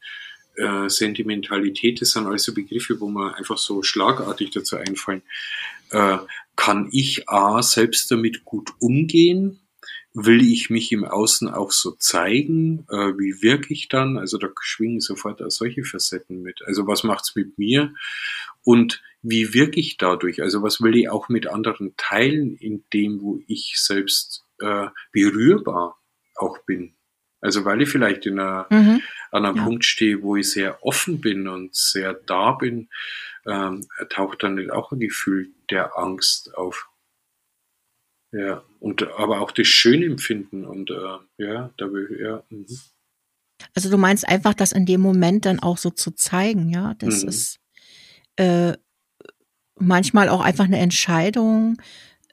äh, 0.58 0.90
Sentimentalität, 0.90 2.02
das 2.02 2.12
sind 2.12 2.28
alles 2.28 2.44
so 2.44 2.54
Begriffe, 2.54 3.00
wo 3.00 3.10
man 3.10 3.34
einfach 3.34 3.58
so 3.58 3.84
schlagartig 3.84 4.52
dazu 4.52 4.78
einfallen. 4.78 5.22
Äh, 5.92 6.18
kann 6.56 6.90
ich 6.92 7.30
A 7.30 7.62
selbst 7.62 8.12
damit 8.12 8.46
gut 8.46 8.72
umgehen? 8.80 9.60
will 10.16 10.42
ich 10.42 10.70
mich 10.70 10.92
im 10.94 11.04
Außen 11.04 11.50
auch 11.50 11.72
so 11.72 11.92
zeigen? 11.92 12.88
Äh, 12.90 13.18
wie 13.20 13.42
wirke 13.42 13.74
ich 13.74 13.90
dann? 13.90 14.18
Also 14.18 14.38
da 14.38 14.48
schwingen 14.62 15.02
sofort 15.02 15.42
auch 15.42 15.52
solche 15.52 15.84
Facetten 15.84 16.42
mit. 16.42 16.62
Also 16.66 16.88
was 16.88 17.04
macht's 17.04 17.36
mit 17.36 17.58
mir? 17.60 17.94
Und 18.64 19.04
wie 19.22 19.54
wirke 19.54 19.80
ich 19.80 19.98
dadurch? 19.98 20.42
Also 20.42 20.64
was 20.64 20.82
will 20.82 20.96
ich 20.96 21.10
auch 21.10 21.28
mit 21.28 21.48
anderen 21.48 21.94
teilen, 21.98 22.56
in 22.56 22.86
dem, 22.94 23.22
wo 23.22 23.42
ich 23.48 23.74
selbst 23.78 24.46
äh, 24.60 24.88
berührbar 25.12 26.00
auch 26.36 26.60
bin? 26.60 26.94
Also 27.42 27.66
weil 27.66 27.82
ich 27.82 27.90
vielleicht 27.90 28.26
in 28.26 28.40
einer, 28.40 28.68
mhm. 28.70 29.02
An 29.32 29.46
einem 29.46 29.58
ja. 29.58 29.64
Punkt 29.64 29.86
stehe, 29.86 30.22
wo 30.22 30.36
ich 30.36 30.52
sehr 30.52 30.84
offen 30.84 31.22
bin 31.22 31.48
und 31.48 31.76
sehr 31.76 32.14
da 32.14 32.54
bin, 32.54 32.90
ähm, 33.46 33.86
taucht 34.10 34.44
dann 34.44 34.72
auch 34.72 34.92
ein 34.92 35.00
Gefühl 35.00 35.50
der 35.70 35.98
Angst 35.98 36.56
auf. 36.56 36.90
Ja, 38.32 38.64
und 38.80 39.04
aber 39.18 39.40
auch 39.40 39.52
das 39.52 39.68
Schöne 39.68 40.06
empfinden 40.06 40.66
und 40.66 40.92
äh, 40.92 41.44
ja, 41.44 41.72
da 41.78 41.92
will 41.92 42.20
ja. 42.22 42.44
Mhm. 42.50 42.66
Also 43.74 43.90
du 43.90 43.98
meinst 43.98 44.28
einfach, 44.28 44.54
das 44.54 44.74
in 44.74 44.86
dem 44.86 45.00
Moment 45.00 45.46
dann 45.46 45.60
auch 45.60 45.78
so 45.78 45.90
zu 45.90 46.12
zeigen, 46.12 46.70
ja, 46.70 46.94
das 46.96 47.24
mhm. 47.24 47.30
ist 47.30 47.60
äh, 48.36 48.74
manchmal 49.76 50.30
auch 50.30 50.42
einfach 50.42 50.66
eine 50.66 50.80
Entscheidung, 50.80 51.78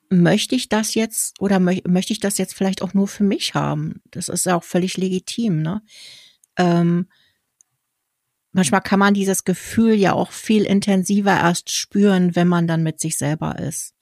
möchte 0.09 0.55
ich 0.55 0.69
das 0.69 0.95
jetzt 0.95 1.41
oder 1.41 1.59
mö 1.59 1.79
möchte 1.87 2.13
ich 2.13 2.21
das 2.21 2.39
jetzt 2.39 2.55
vielleicht 2.55 2.83
auch 2.83 2.95
nur 2.95 3.09
für 3.09 3.25
mich 3.25 3.55
haben? 3.55 4.03
Das 4.11 4.29
ist 4.29 4.47
ja 4.47 4.57
auch 4.57 4.65
völlig 4.65 4.97
legitim, 4.97 5.63
ne? 5.63 5.83
Ähm, 6.63 7.09
manchmal 8.53 8.83
kann 8.83 8.99
man 8.99 9.15
dieses 9.15 9.45
Gefühl 9.45 9.95
ja 9.95 10.13
auch 10.13 10.31
viel 10.31 10.65
intensiver 10.65 11.33
erst 11.33 11.71
spüren, 11.71 12.37
wenn 12.37 12.49
man 12.49 12.67
dann 12.67 12.83
mit 12.83 13.01
sich 13.01 13.19
selber 13.19 13.59
ist. 13.59 13.95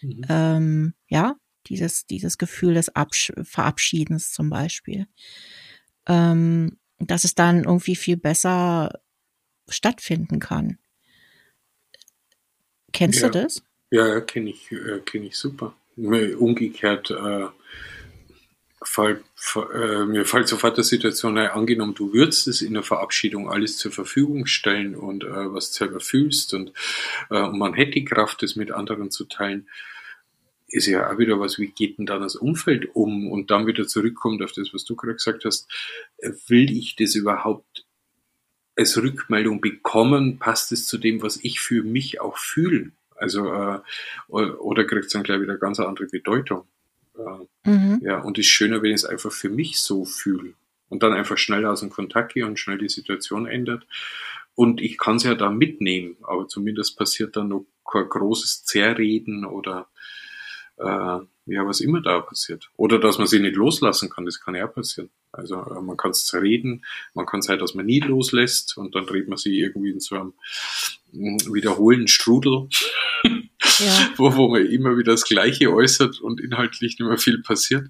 Mhm. 0.00 0.24
Ähm, 0.28 0.94
ja, 1.08 1.36
dieses, 1.66 2.06
dieses 2.06 2.38
Gefühl 2.38 2.74
des 2.74 2.94
Absch 2.94 3.32
Verabschiedens 3.42 4.32
zum 4.32 4.50
Beispiel. 4.50 5.06
Ähm, 6.06 6.78
dass 6.98 7.24
es 7.24 7.34
dann 7.34 7.64
irgendwie 7.64 7.96
viel 7.96 8.16
besser 8.16 9.00
stattfinden 9.68 10.40
kann. 10.40 10.78
Kennst 12.92 13.20
ja. 13.20 13.28
du 13.28 13.42
das? 13.42 13.62
Ja, 13.90 14.20
kenne 14.20 14.50
ich, 14.50 14.72
äh, 14.72 15.00
kenne 15.04 15.26
ich 15.26 15.36
super. 15.36 15.74
Umgekehrt 15.96 17.10
äh, 17.10 17.46
fall, 18.82 19.22
äh, 19.74 20.04
mir 20.04 20.24
fällt 20.24 20.48
sofort 20.48 20.78
die 20.78 20.82
Situation 20.82 21.36
ein, 21.38 21.50
angenommen, 21.50 21.94
du 21.94 22.12
würdest 22.12 22.48
es 22.48 22.62
in 22.62 22.74
der 22.74 22.82
Verabschiedung 22.82 23.50
alles 23.50 23.76
zur 23.76 23.92
Verfügung 23.92 24.46
stellen 24.46 24.94
und 24.94 25.24
äh, 25.24 25.52
was 25.52 25.70
du 25.70 25.78
selber 25.78 26.00
fühlst 26.00 26.54
und, 26.54 26.72
äh, 27.30 27.40
und 27.40 27.58
man 27.58 27.74
hätte 27.74 27.92
die 27.92 28.04
Kraft, 28.04 28.42
das 28.42 28.56
mit 28.56 28.70
anderen 28.70 29.10
zu 29.10 29.24
teilen, 29.24 29.68
ist 30.68 30.86
ja 30.86 31.10
auch 31.10 31.18
wieder 31.18 31.40
was, 31.40 31.58
wie 31.58 31.68
geht 31.68 31.98
denn 31.98 32.06
dann 32.06 32.20
das 32.20 32.36
Umfeld 32.36 32.94
um 32.94 33.30
und 33.30 33.50
dann 33.50 33.66
wieder 33.66 33.86
zurückkommt 33.86 34.42
auf 34.42 34.52
das, 34.52 34.74
was 34.74 34.84
du 34.84 34.96
gerade 34.96 35.14
gesagt 35.14 35.44
hast, 35.44 35.66
will 36.46 36.70
ich 36.76 36.94
das 36.94 37.14
überhaupt 37.14 37.86
als 38.76 38.96
Rückmeldung 38.96 39.60
bekommen, 39.60 40.38
passt 40.38 40.70
es 40.72 40.86
zu 40.86 40.98
dem, 40.98 41.22
was 41.22 41.38
ich 41.42 41.60
für 41.60 41.82
mich 41.82 42.20
auch 42.20 42.36
fühle? 42.36 42.92
Also, 43.16 43.52
äh, 43.52 43.80
oder 44.28 44.84
kriegt 44.84 45.06
es 45.06 45.12
dann 45.12 45.24
gleich 45.24 45.40
wieder 45.40 45.56
ganz 45.56 45.80
andere 45.80 46.06
Bedeutung. 46.06 46.68
Äh, 47.18 47.70
mhm. 47.70 48.00
Ja, 48.02 48.20
und 48.20 48.38
es 48.38 48.46
ist 48.46 48.52
schöner, 48.52 48.82
wenn 48.82 48.90
ich 48.90 49.02
es 49.02 49.04
einfach 49.04 49.32
für 49.32 49.50
mich 49.50 49.80
so 49.80 50.04
fühle 50.04 50.54
und 50.88 51.02
dann 51.02 51.12
einfach 51.12 51.38
schnell 51.38 51.66
aus 51.66 51.80
dem 51.80 51.90
Kontakt 51.90 52.34
gehe 52.34 52.46
und 52.46 52.58
schnell 52.58 52.78
die 52.78 52.88
Situation 52.88 53.46
ändert. 53.46 53.86
Und 54.54 54.80
ich 54.80 54.98
kann 54.98 55.16
es 55.16 55.22
ja 55.22 55.34
da 55.34 55.50
mitnehmen, 55.50 56.16
aber 56.22 56.48
zumindest 56.48 56.98
passiert 56.98 57.36
dann 57.36 57.48
noch 57.48 57.66
kein 57.90 58.08
großes 58.08 58.64
Zerreden 58.64 59.44
oder 59.44 59.88
äh, 60.78 61.20
ja, 61.46 61.66
was 61.66 61.80
immer 61.80 62.00
da 62.02 62.20
passiert. 62.20 62.70
Oder 62.76 62.98
dass 62.98 63.18
man 63.18 63.26
sie 63.26 63.40
nicht 63.40 63.56
loslassen 63.56 64.10
kann, 64.10 64.24
das 64.24 64.40
kann 64.40 64.54
ja 64.54 64.66
passieren. 64.66 65.10
Also 65.32 65.56
äh, 65.56 65.80
man 65.80 65.96
kann 65.96 66.10
es 66.10 66.24
zerreden, 66.24 66.84
man 67.14 67.26
kann 67.26 67.42
sein, 67.42 67.58
dass 67.58 67.74
man 67.74 67.86
nie 67.86 68.00
loslässt 68.00 68.76
und 68.76 68.94
dann 68.94 69.06
dreht 69.06 69.28
man 69.28 69.38
sie 69.38 69.58
irgendwie 69.58 69.90
in 69.90 70.00
so 70.00 70.16
einem 70.16 70.34
mm, 71.12 71.52
wiederholenden 71.52 72.08
Strudel, 72.08 72.68
ja. 73.78 74.10
wo, 74.16 74.34
wo 74.36 74.48
man 74.48 74.66
immer 74.66 74.96
wieder 74.96 75.12
das 75.12 75.24
Gleiche 75.24 75.72
äußert 75.72 76.20
und 76.20 76.40
inhaltlich 76.40 76.98
nicht 76.98 77.00
mehr 77.00 77.18
viel 77.18 77.42
passiert. 77.42 77.88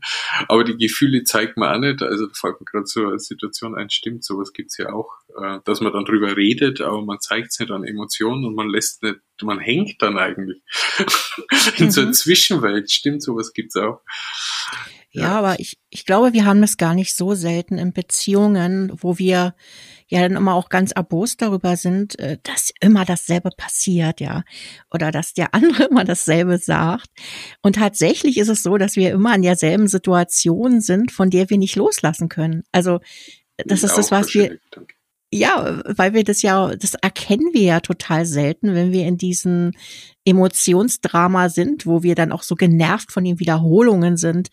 Aber 0.49 0.65
die 0.65 0.77
Gefühle 0.77 1.25
zeigt 1.25 1.57
man 1.57 1.77
auch 1.77 1.81
nicht. 1.81 2.03
Also 2.03 2.27
da 2.27 2.33
fällt 2.35 2.61
mir 2.61 2.67
gerade 2.67 2.87
so 2.87 3.07
eine 3.07 3.19
Situation 3.19 3.75
ein, 3.75 3.91
stimmt, 3.91 4.25
sowas 4.25 4.53
gibt's 4.53 4.79
ja 4.79 4.93
auch, 4.93 5.13
äh, 5.41 5.59
dass 5.65 5.81
man 5.81 5.93
dann 5.93 6.05
drüber 6.05 6.37
redet, 6.37 6.81
aber 6.81 7.03
man 7.03 7.21
zeigt 7.21 7.49
es 7.53 7.59
nicht 7.59 7.71
an 7.71 7.85
Emotionen 7.85 8.45
und 8.45 8.55
man 8.55 8.69
lässt 8.69 9.03
nicht, 9.03 9.19
man 9.43 9.61
hängt 9.61 10.03
dann 10.03 10.19
eigentlich 10.19 10.63
in 11.77 11.87
mhm. 11.87 11.91
so 11.91 12.01
einer. 12.01 12.13
Zwischenwelt. 12.13 12.91
Stimmt, 12.91 13.23
sowas 13.23 13.53
gibt's 13.53 13.77
auch. 13.77 14.01
Ja, 15.11 15.39
aber 15.39 15.59
ich, 15.59 15.79
ich 15.91 16.05
glaube, 16.05 16.33
wir 16.33 16.45
haben 16.45 16.61
das 16.61 16.77
gar 16.77 16.95
nicht 16.95 17.17
so 17.17 17.35
selten 17.35 17.79
in 17.79 17.93
Beziehungen, 17.93 18.93
wo 18.95 19.19
wir 19.19 19.55
ja 20.09 20.23
dann 20.23 20.37
immer 20.37 20.55
auch 20.55 20.69
ganz 20.69 20.93
erbost 20.93 21.43
darüber 21.43 21.77
sind, 21.77 22.19
äh, 22.19 22.39
dass 22.43 22.73
immer 22.81 23.05
dasselbe 23.05 23.51
passiert, 23.57 24.21
ja. 24.21 24.43
Oder 24.93 25.11
dass 25.11 25.35
der 25.35 25.55
andere 25.55 25.85
immer 25.85 26.05
dasselbe 26.05 26.59
sagt. 26.59 27.09
Und 27.63 27.77
tatsächlich 27.77 28.39
ist 28.39 28.49
es 28.49 28.63
so, 28.63 28.77
dass 28.79 28.97
wir 28.97 29.11
immer 29.13 29.35
in 29.35 29.43
derselben 29.43 29.89
Situation 29.89 30.81
sind, 30.81 31.13
von 31.13 31.31
der 31.31 31.51
wir 31.51 31.59
nicht 31.59 31.77
loslassen 31.77 32.29
können. 32.29 32.65
Also 32.73 33.01
das 33.57 33.83
ist 33.83 33.97
das, 33.97 34.11
was 34.11 34.35
wir. 34.35 34.59
Danke. 34.71 34.98
Ja, 35.31 35.83
weil 35.85 36.15
wir 36.15 36.25
das 36.25 36.41
ja, 36.41 36.75
das 36.75 36.95
erkennen 36.95 37.51
wir 37.53 37.61
ja 37.61 37.81
total 37.81 38.25
selten, 38.25 38.75
wenn 38.75 38.93
wir 38.93 39.07
in 39.07 39.19
diesem 39.19 39.73
Emotionsdrama 40.25 41.51
sind, 41.51 41.85
wo 41.85 42.03
wir 42.03 42.15
dann 42.15 42.33
auch 42.33 42.43
so 42.43 42.55
genervt 42.55 43.13
von 43.13 43.25
den 43.25 43.39
Wiederholungen 43.39 44.17
sind 44.17 44.49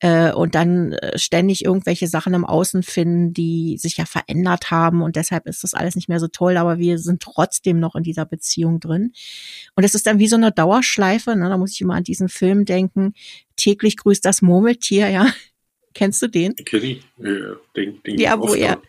äh, 0.00 0.32
und 0.32 0.56
dann 0.56 0.92
äh, 0.92 1.16
ständig 1.18 1.64
irgendwelche 1.64 2.08
Sachen 2.08 2.34
im 2.34 2.44
Außen 2.44 2.82
finden, 2.82 3.32
die 3.32 3.78
sich 3.78 3.96
ja 3.96 4.06
verändert 4.06 4.72
haben 4.72 5.02
und 5.02 5.14
deshalb 5.14 5.46
ist 5.46 5.62
das 5.62 5.74
alles 5.74 5.94
nicht 5.94 6.08
mehr 6.08 6.18
so 6.18 6.26
toll, 6.26 6.56
aber 6.56 6.78
wir 6.78 6.98
sind 6.98 7.22
trotzdem 7.22 7.78
noch 7.78 7.94
in 7.94 8.02
dieser 8.02 8.24
Beziehung 8.24 8.80
drin. 8.80 9.12
Und 9.76 9.84
es 9.84 9.94
ist 9.94 10.06
dann 10.08 10.18
wie 10.18 10.28
so 10.28 10.36
eine 10.36 10.50
Dauerschleife, 10.50 11.36
ne? 11.36 11.48
da 11.48 11.56
muss 11.58 11.74
ich 11.74 11.80
immer 11.80 11.94
an 11.94 12.04
diesen 12.04 12.28
Film 12.28 12.64
denken, 12.64 13.14
täglich 13.54 13.96
grüßt 13.96 14.24
das 14.24 14.42
Murmeltier, 14.42 15.08
ja. 15.10 15.28
Kennst 15.94 16.22
du 16.22 16.28
den? 16.28 16.54
Kenn 16.54 16.82
ich. 16.82 17.02
Ja, 17.18 17.56
denk, 17.74 18.04
denk 18.04 18.20
ja 18.20 18.38
wo 18.38 18.54
er, 18.54 18.80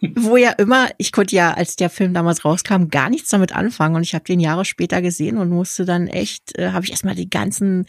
wo 0.16 0.36
ja 0.36 0.50
immer, 0.52 0.88
ich 0.98 1.12
konnte 1.12 1.34
ja, 1.34 1.54
als 1.54 1.76
der 1.76 1.90
Film 1.90 2.14
damals 2.14 2.44
rauskam, 2.44 2.88
gar 2.88 3.10
nichts 3.10 3.30
damit 3.30 3.52
anfangen 3.52 3.96
und 3.96 4.02
ich 4.02 4.14
habe 4.14 4.24
den 4.24 4.40
Jahre 4.40 4.64
später 4.64 5.02
gesehen 5.02 5.38
und 5.38 5.50
musste 5.50 5.84
dann 5.84 6.06
echt, 6.06 6.56
äh, 6.58 6.70
habe 6.70 6.84
ich 6.84 6.90
erstmal 6.90 7.14
die 7.14 7.30
ganzen, 7.30 7.86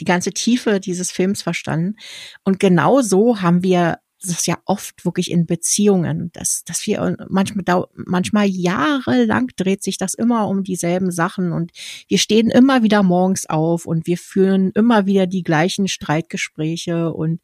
die 0.00 0.04
ganze 0.04 0.32
Tiefe 0.32 0.80
dieses 0.80 1.12
Films 1.12 1.42
verstanden. 1.42 1.96
Und 2.42 2.58
genau 2.58 3.00
so 3.00 3.40
haben 3.40 3.62
wir 3.62 3.98
das 4.26 4.46
ja 4.46 4.58
oft 4.64 5.04
wirklich 5.04 5.30
in 5.30 5.46
Beziehungen, 5.46 6.30
dass, 6.32 6.64
dass 6.64 6.86
wir 6.86 7.16
manchmal, 7.28 7.84
manchmal 7.94 8.46
jahrelang 8.46 9.48
dreht 9.56 9.82
sich 9.82 9.98
das 9.98 10.14
immer 10.14 10.48
um 10.48 10.64
dieselben 10.64 11.10
Sachen 11.10 11.52
und 11.52 11.72
wir 12.08 12.18
stehen 12.18 12.50
immer 12.50 12.82
wieder 12.82 13.02
morgens 13.02 13.46
auf 13.46 13.86
und 13.86 14.06
wir 14.06 14.18
führen 14.18 14.70
immer 14.74 15.06
wieder 15.06 15.26
die 15.26 15.42
gleichen 15.42 15.88
Streitgespräche 15.88 17.12
und 17.12 17.40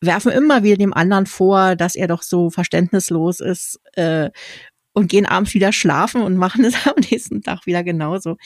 werfen 0.00 0.32
immer 0.32 0.62
wieder 0.62 0.76
dem 0.76 0.94
anderen 0.94 1.26
vor, 1.26 1.76
dass 1.76 1.94
er 1.94 2.08
doch 2.08 2.22
so 2.22 2.50
verständnislos 2.50 3.40
ist 3.40 3.80
äh, 3.94 4.30
und 4.92 5.08
gehen 5.08 5.26
abends 5.26 5.54
wieder 5.54 5.72
schlafen 5.72 6.22
und 6.22 6.36
machen 6.36 6.64
es 6.66 6.86
am 6.86 6.96
nächsten 7.10 7.42
Tag 7.42 7.66
wieder 7.66 7.84
genauso. 7.84 8.36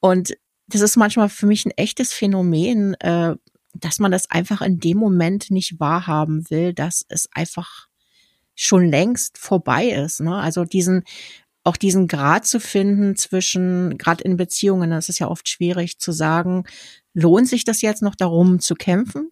Und 0.00 0.34
das 0.66 0.80
ist 0.80 0.96
manchmal 0.96 1.28
für 1.28 1.46
mich 1.46 1.66
ein 1.66 1.72
echtes 1.72 2.12
Phänomen, 2.12 2.94
äh, 3.00 3.36
dass 3.74 3.98
man 3.98 4.12
das 4.12 4.30
einfach 4.30 4.62
in 4.62 4.78
dem 4.78 4.98
Moment 4.98 5.50
nicht 5.50 5.80
wahrhaben 5.80 6.48
will, 6.48 6.72
dass 6.72 7.04
es 7.08 7.28
einfach 7.32 7.88
schon 8.54 8.88
längst 8.88 9.36
vorbei 9.36 9.88
ist. 9.88 10.20
Ne? 10.20 10.34
Also 10.36 10.64
diesen 10.64 11.02
auch 11.64 11.76
diesen 11.78 12.08
Grad 12.08 12.46
zu 12.46 12.60
finden 12.60 13.16
zwischen, 13.16 13.96
gerade 13.96 14.22
in 14.22 14.36
Beziehungen, 14.36 14.90
das 14.90 15.08
ist 15.08 15.18
ja 15.18 15.28
oft 15.28 15.48
schwierig 15.48 15.98
zu 15.98 16.12
sagen, 16.12 16.64
lohnt 17.14 17.48
sich 17.48 17.64
das 17.64 17.80
jetzt 17.80 18.02
noch 18.02 18.14
darum 18.14 18.60
zu 18.60 18.74
kämpfen? 18.74 19.30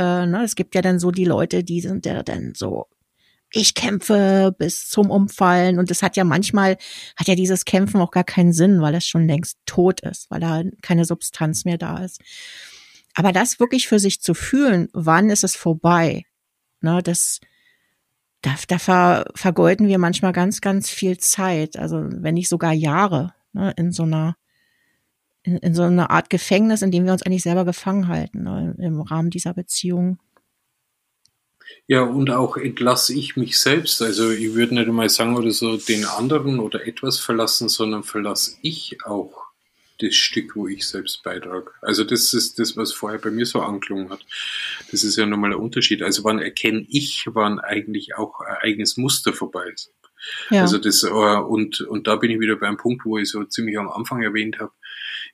Äh, 0.00 0.24
ne, 0.24 0.44
es 0.44 0.54
gibt 0.54 0.74
ja 0.74 0.80
dann 0.80 0.98
so 0.98 1.10
die 1.10 1.26
Leute, 1.26 1.62
die 1.62 1.82
sind 1.82 2.06
ja 2.06 2.22
dann 2.22 2.54
so, 2.56 2.86
ich 3.52 3.74
kämpfe 3.74 4.54
bis 4.58 4.88
zum 4.88 5.10
Umfallen 5.10 5.78
und 5.78 5.90
das 5.90 6.02
hat 6.02 6.16
ja 6.16 6.24
manchmal, 6.24 6.78
hat 7.16 7.28
ja 7.28 7.34
dieses 7.34 7.66
Kämpfen 7.66 8.00
auch 8.00 8.10
gar 8.10 8.24
keinen 8.24 8.54
Sinn, 8.54 8.80
weil 8.80 8.94
es 8.94 9.06
schon 9.06 9.26
längst 9.26 9.58
tot 9.66 10.00
ist, 10.00 10.30
weil 10.30 10.40
da 10.40 10.62
keine 10.80 11.04
Substanz 11.04 11.66
mehr 11.66 11.76
da 11.76 11.98
ist. 11.98 12.22
Aber 13.14 13.32
das 13.32 13.60
wirklich 13.60 13.88
für 13.88 13.98
sich 13.98 14.22
zu 14.22 14.32
fühlen, 14.32 14.88
wann 14.94 15.28
ist 15.28 15.44
es 15.44 15.54
vorbei? 15.54 16.24
Ne, 16.80 17.02
das, 17.02 17.40
da, 18.40 18.54
da 18.68 18.78
ver, 18.78 19.26
vergeuden 19.34 19.86
wir 19.86 19.98
manchmal 19.98 20.32
ganz, 20.32 20.62
ganz 20.62 20.88
viel 20.88 21.18
Zeit, 21.18 21.76
also 21.76 22.06
wenn 22.10 22.34
nicht 22.34 22.48
sogar 22.48 22.72
Jahre, 22.72 23.34
ne, 23.52 23.74
in 23.76 23.92
so 23.92 24.04
einer 24.04 24.36
in, 25.42 25.56
in 25.58 25.74
so 25.74 25.82
eine 25.82 26.10
Art 26.10 26.30
Gefängnis, 26.30 26.82
in 26.82 26.90
dem 26.90 27.04
wir 27.04 27.12
uns 27.12 27.22
eigentlich 27.22 27.42
selber 27.42 27.64
gefangen 27.64 28.08
halten 28.08 28.42
ne, 28.42 28.74
im 28.78 29.00
Rahmen 29.00 29.30
dieser 29.30 29.54
Beziehung. 29.54 30.18
Ja, 31.86 32.02
und 32.02 32.30
auch 32.30 32.56
entlasse 32.56 33.14
ich 33.14 33.36
mich 33.36 33.58
selbst. 33.58 34.02
Also 34.02 34.30
ich 34.30 34.54
würde 34.54 34.74
nicht 34.74 34.88
einmal 34.88 35.08
sagen 35.08 35.36
oder 35.36 35.50
so 35.50 35.76
den 35.76 36.04
anderen 36.04 36.58
oder 36.58 36.86
etwas 36.86 37.18
verlassen, 37.18 37.68
sondern 37.68 38.02
verlasse 38.02 38.56
ich 38.62 38.98
auch 39.04 39.50
das 40.00 40.14
Stück, 40.14 40.56
wo 40.56 40.66
ich 40.66 40.88
selbst 40.88 41.22
beitrage. 41.22 41.70
Also 41.82 42.04
das 42.04 42.32
ist 42.32 42.58
das, 42.58 42.76
was 42.76 42.92
vorher 42.92 43.18
bei 43.18 43.30
mir 43.30 43.46
so 43.46 43.60
angelungen 43.60 44.10
hat. 44.10 44.24
Das 44.90 45.04
ist 45.04 45.16
ja 45.16 45.26
nochmal 45.26 45.52
ein 45.52 45.58
Unterschied. 45.58 46.02
Also 46.02 46.24
wann 46.24 46.38
erkenne 46.38 46.86
ich, 46.88 47.26
wann 47.26 47.58
eigentlich 47.60 48.16
auch 48.16 48.40
ein 48.40 48.56
eigenes 48.62 48.96
Muster 48.96 49.32
vorbei 49.32 49.64
ist. 49.72 49.92
Ja. 50.50 50.62
Also 50.62 50.78
das, 50.78 51.02
äh, 51.02 51.08
und, 51.08 51.80
und 51.82 52.06
da 52.06 52.16
bin 52.16 52.30
ich 52.30 52.40
wieder 52.40 52.56
beim 52.56 52.76
Punkt, 52.76 53.04
wo 53.04 53.18
ich 53.18 53.30
so 53.30 53.44
ziemlich 53.44 53.78
am 53.78 53.90
Anfang 53.90 54.22
erwähnt 54.22 54.58
habe, 54.58 54.72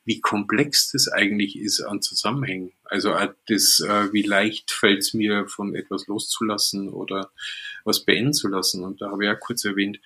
wie 0.06 0.20
komplex 0.20 0.92
das 0.92 1.08
eigentlich 1.08 1.58
ist 1.58 1.80
an 1.80 2.00
Zusammenhängen. 2.00 2.72
Also 2.84 3.12
das, 3.48 3.80
äh, 3.80 4.12
wie 4.12 4.22
leicht 4.22 4.70
fällt 4.70 5.00
es 5.00 5.14
mir, 5.14 5.48
von 5.48 5.74
etwas 5.74 6.06
loszulassen 6.06 6.88
oder 6.88 7.32
was 7.84 8.04
beenden 8.04 8.32
zu 8.32 8.46
lassen. 8.46 8.84
Und 8.84 9.00
da 9.00 9.10
habe 9.10 9.24
ich 9.24 9.28
ja 9.28 9.34
kurz 9.34 9.64
erwähnt, 9.64 10.00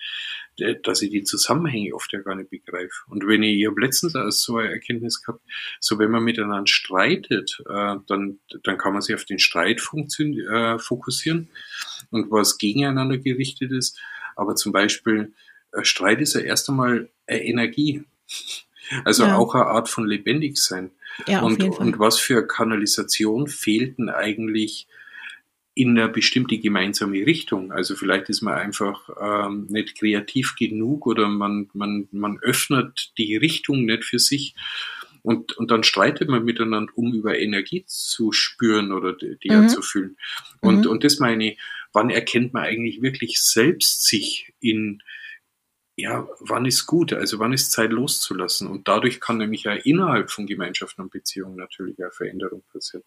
dass 0.83 1.03
ich 1.03 1.11
die 1.11 1.23
Zusammenhänge 1.23 1.93
oft 1.93 2.11
ja 2.13 2.19
gar 2.19 2.35
nicht 2.35 2.49
begreife. 2.49 3.03
Und 3.07 3.27
wenn 3.27 3.43
ich, 3.43 3.59
ich 3.59 3.67
habe 3.67 3.79
letztens 3.79 4.13
so 4.43 4.57
eine 4.57 4.71
Erkenntnis 4.71 5.21
gehabt, 5.21 5.41
so 5.79 5.99
wenn 5.99 6.09
man 6.11 6.23
miteinander 6.23 6.67
streitet, 6.67 7.61
äh, 7.69 7.95
dann, 8.07 8.39
dann 8.63 8.77
kann 8.79 8.93
man 8.93 9.03
sich 9.03 9.15
auf 9.15 9.25
den 9.25 9.39
Streit 9.39 9.79
äh, 9.79 10.79
fokussieren 10.79 11.49
und 12.09 12.31
was 12.31 12.57
gegeneinander 12.57 13.19
gerichtet 13.19 13.71
ist. 13.71 13.99
Aber 14.35 14.55
zum 14.55 14.71
Beispiel, 14.71 15.33
äh, 15.73 15.83
Streit 15.83 16.21
ist 16.21 16.33
ja 16.33 16.41
erst 16.41 16.69
einmal 16.69 17.09
Energie. 17.27 18.03
Also 19.05 19.23
ja. 19.23 19.37
auch 19.37 19.55
eine 19.55 19.65
Art 19.65 19.89
von 19.89 20.05
lebendig 20.05 20.57
sein. 20.57 20.91
Ja, 21.27 21.41
und, 21.41 21.61
und 21.61 21.99
was 21.99 22.19
für 22.19 22.47
Kanalisation 22.47 23.47
fehlten 23.47 24.09
eigentlich 24.09 24.87
in 25.73 25.97
eine 25.97 26.09
bestimmte 26.09 26.57
gemeinsame 26.57 27.25
Richtung. 27.25 27.71
Also 27.71 27.95
vielleicht 27.95 28.29
ist 28.29 28.41
man 28.41 28.55
einfach 28.55 29.09
ähm, 29.21 29.67
nicht 29.69 29.97
kreativ 29.97 30.55
genug 30.57 31.07
oder 31.07 31.27
man, 31.29 31.69
man, 31.73 32.07
man 32.11 32.39
öffnet 32.39 33.13
die 33.17 33.37
Richtung 33.37 33.85
nicht 33.85 34.03
für 34.03 34.19
sich. 34.19 34.55
Und, 35.23 35.55
und 35.57 35.71
dann 35.71 35.83
streitet 35.83 36.29
man 36.29 36.43
miteinander, 36.43 36.91
um 36.95 37.13
über 37.13 37.37
Energie 37.37 37.85
zu 37.85 38.31
spüren 38.31 38.91
oder 38.91 39.13
die, 39.13 39.37
die 39.43 39.51
mhm. 39.51 39.69
zu 39.69 39.81
fühlen. 39.81 40.17
Und, 40.61 40.85
mhm. 40.85 40.91
und 40.91 41.03
das 41.03 41.19
meine 41.19 41.51
ich, 41.51 41.59
wann 41.93 42.09
erkennt 42.09 42.53
man 42.53 42.63
eigentlich 42.63 43.01
wirklich 43.01 43.41
selbst 43.41 44.05
sich 44.05 44.53
in, 44.59 45.01
ja, 46.01 46.27
wann 46.39 46.65
ist 46.65 46.85
gut, 46.85 47.13
also 47.13 47.39
wann 47.39 47.53
ist 47.53 47.71
Zeit 47.71 47.91
loszulassen? 47.91 48.67
Und 48.67 48.87
dadurch 48.87 49.19
kann 49.19 49.37
nämlich 49.37 49.63
ja 49.63 49.73
innerhalb 49.73 50.31
von 50.31 50.47
Gemeinschaften 50.47 51.01
und 51.01 51.11
Beziehungen 51.11 51.55
natürlich 51.55 51.99
eine 51.99 52.11
Veränderung 52.11 52.63
passieren. 52.71 53.03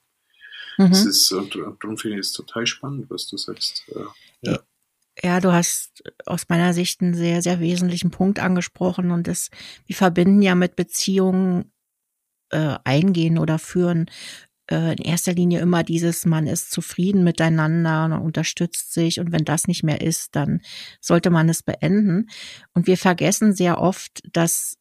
Mhm. 0.79 0.91
Das 0.91 1.05
ist, 1.05 1.33
und, 1.33 1.57
und 1.57 1.83
darum 1.83 1.99
finde 1.99 2.19
ich 2.19 2.27
es 2.27 2.33
total 2.33 2.67
spannend, 2.67 3.11
was 3.11 3.27
du 3.29 3.37
sagst. 3.37 3.85
Äh, 3.89 4.49
ja. 4.49 4.59
Ja, 5.23 5.39
du 5.39 5.53
hast 5.53 6.03
aus 6.27 6.49
meiner 6.49 6.75
Sicht 6.75 7.01
einen 7.01 7.15
sehr, 7.15 7.41
sehr 7.41 7.61
wesentlichen 7.61 8.11
Punkt 8.11 8.41
angesprochen 8.41 9.13
und 9.13 9.29
das, 9.29 9.49
wir 9.87 9.95
verbinden 9.95 10.43
ja 10.43 10.57
mit 10.57 10.75
Beziehungen 10.75 11.71
äh, 12.51 12.79
eingehen 12.83 13.39
oder 13.39 13.61
führen 13.61 14.11
in 14.71 14.99
erster 14.99 15.33
Linie 15.33 15.61
immer 15.61 15.83
dieses, 15.83 16.25
man 16.25 16.47
ist 16.47 16.71
zufrieden 16.71 17.23
miteinander, 17.25 18.09
man 18.09 18.23
unterstützt 18.23 18.93
sich 18.93 19.21
und 19.21 19.33
wenn 19.33 19.45
das 19.45 19.67
nicht 19.67 19.83
mehr 19.83 20.01
ist, 20.01 20.37
dann 20.37 20.63
sollte 21.01 21.31
man 21.31 21.49
es 21.49 21.63
beenden. 21.63 22.31
Und 22.73 22.87
wir 22.87 22.97
vergessen 22.97 23.55
sehr 23.55 23.81
oft, 23.81 24.23
dass 24.33 24.77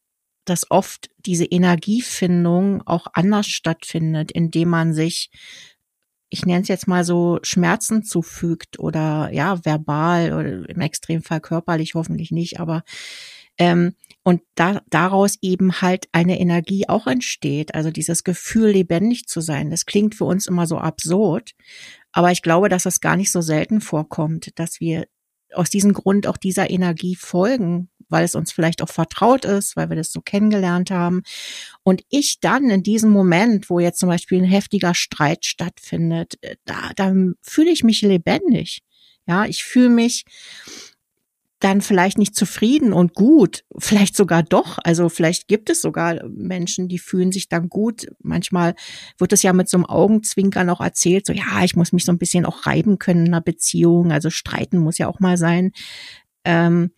dass 0.45 0.69
oft 0.69 1.09
diese 1.17 1.45
Energiefindung 1.45 2.85
auch 2.85 3.07
anders 3.13 3.47
stattfindet, 3.47 4.31
indem 4.31 4.69
man 4.69 4.93
sich, 4.93 5.31
ich 6.29 6.45
nenne 6.45 6.63
es 6.63 6.67
jetzt 6.67 6.87
mal 6.87 7.03
so, 7.03 7.39
Schmerzen 7.43 8.03
zufügt 8.03 8.79
oder 8.79 9.29
ja, 9.31 9.63
verbal 9.65 10.33
oder 10.33 10.69
im 10.69 10.81
Extremfall 10.81 11.39
körperlich 11.39 11.93
hoffentlich 11.93 12.31
nicht, 12.31 12.59
aber 12.59 12.83
ähm, 13.57 13.95
und 14.23 14.41
da, 14.55 14.81
daraus 14.89 15.37
eben 15.41 15.81
halt 15.81 16.07
eine 16.13 16.39
Energie 16.39 16.87
auch 16.87 17.07
entsteht. 17.07 17.75
Also 17.75 17.91
dieses 17.91 18.23
Gefühl, 18.23 18.69
lebendig 18.69 19.27
zu 19.27 19.41
sein. 19.41 19.69
Das 19.69 19.85
klingt 19.85 20.15
für 20.15 20.25
uns 20.25 20.47
immer 20.47 20.65
so 20.65 20.77
absurd. 20.77 21.51
Aber 22.13 22.31
ich 22.31 22.41
glaube, 22.41 22.69
dass 22.69 22.85
es 22.85 23.01
gar 23.01 23.17
nicht 23.17 23.31
so 23.31 23.41
selten 23.41 23.81
vorkommt, 23.81 24.57
dass 24.57 24.79
wir 24.79 25.05
aus 25.53 25.69
diesem 25.69 25.93
Grund 25.93 26.25
auch 26.25 26.37
dieser 26.37 26.69
Energie 26.69 27.15
folgen, 27.15 27.89
weil 28.09 28.23
es 28.23 28.35
uns 28.35 28.51
vielleicht 28.51 28.81
auch 28.81 28.89
vertraut 28.89 29.45
ist, 29.45 29.75
weil 29.75 29.89
wir 29.89 29.95
das 29.95 30.11
so 30.11 30.21
kennengelernt 30.21 30.89
haben. 30.89 31.23
Und 31.83 32.03
ich 32.09 32.39
dann 32.39 32.69
in 32.69 32.83
diesem 32.83 33.09
Moment, 33.11 33.69
wo 33.69 33.79
jetzt 33.79 33.99
zum 33.99 34.09
Beispiel 34.09 34.41
ein 34.41 34.49
heftiger 34.49 34.93
Streit 34.93 35.45
stattfindet, 35.45 36.35
äh, 36.41 36.55
da, 36.65 36.91
da 36.95 37.13
fühle 37.41 37.71
ich 37.71 37.83
mich 37.83 38.01
lebendig. 38.01 38.81
Ja, 39.25 39.45
ich 39.45 39.63
fühle 39.63 39.89
mich 39.89 40.25
dann 41.63 41.81
vielleicht 41.81 42.17
nicht 42.17 42.35
zufrieden 42.35 42.91
und 42.91 43.13
gut, 43.13 43.63
vielleicht 43.77 44.17
sogar 44.17 44.43
doch. 44.43 44.79
Also 44.83 45.07
vielleicht 45.07 45.47
gibt 45.47 45.69
es 45.69 45.81
sogar 45.81 46.27
Menschen, 46.27 46.89
die 46.89 46.99
fühlen 46.99 47.31
sich 47.31 47.47
dann 47.47 47.69
gut. 47.69 48.07
Manchmal 48.21 48.75
wird 49.17 49.31
es 49.31 49.43
ja 49.43 49.53
mit 49.53 49.69
so 49.69 49.77
einem 49.77 49.85
Augenzwinkern 49.85 50.69
auch 50.69 50.81
erzählt, 50.81 51.25
so 51.25 51.31
ja, 51.31 51.63
ich 51.63 51.75
muss 51.75 51.93
mich 51.93 52.03
so 52.03 52.11
ein 52.11 52.17
bisschen 52.17 52.45
auch 52.45 52.65
reiben 52.65 52.99
können 52.99 53.27
in 53.27 53.33
einer 53.33 53.41
Beziehung, 53.41 54.11
also 54.11 54.29
streiten 54.29 54.77
muss 54.77 54.97
ja 54.97 55.07
auch 55.07 55.21
mal 55.21 55.37
sein, 55.37 55.71
ähm, 56.43 56.91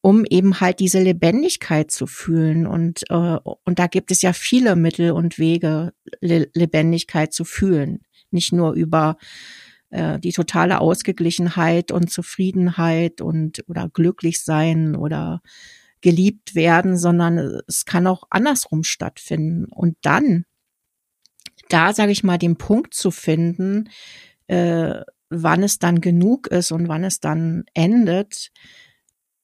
um 0.00 0.24
eben 0.24 0.60
halt 0.60 0.80
diese 0.80 1.02
Lebendigkeit 1.02 1.90
zu 1.90 2.06
fühlen. 2.06 2.66
Und, 2.66 3.02
äh, 3.10 3.38
und 3.64 3.78
da 3.78 3.86
gibt 3.86 4.10
es 4.10 4.22
ja 4.22 4.32
viele 4.32 4.76
Mittel 4.76 5.10
und 5.10 5.38
Wege, 5.38 5.92
Le 6.20 6.48
Lebendigkeit 6.54 7.34
zu 7.34 7.44
fühlen. 7.44 8.00
Nicht 8.30 8.52
nur 8.52 8.72
über 8.72 9.18
äh, 9.96 10.20
die 10.20 10.32
totale 10.32 10.80
Ausgeglichenheit 10.80 11.90
und 11.90 12.10
Zufriedenheit 12.10 13.22
und 13.22 13.64
oder 13.66 13.88
glücklich 13.88 14.42
sein 14.42 14.94
oder 14.94 15.40
geliebt 16.02 16.54
werden, 16.54 16.98
sondern 16.98 17.62
es 17.66 17.86
kann 17.86 18.06
auch 18.06 18.24
andersrum 18.28 18.84
stattfinden. 18.84 19.64
Und 19.64 19.96
dann, 20.02 20.44
da 21.70 21.94
sage 21.94 22.12
ich 22.12 22.22
mal, 22.22 22.36
den 22.36 22.56
Punkt 22.56 22.92
zu 22.92 23.10
finden, 23.10 23.88
äh, 24.48 25.00
wann 25.30 25.62
es 25.62 25.78
dann 25.78 26.02
genug 26.02 26.46
ist 26.48 26.72
und 26.72 26.88
wann 26.88 27.02
es 27.02 27.20
dann 27.20 27.64
endet, 27.72 28.50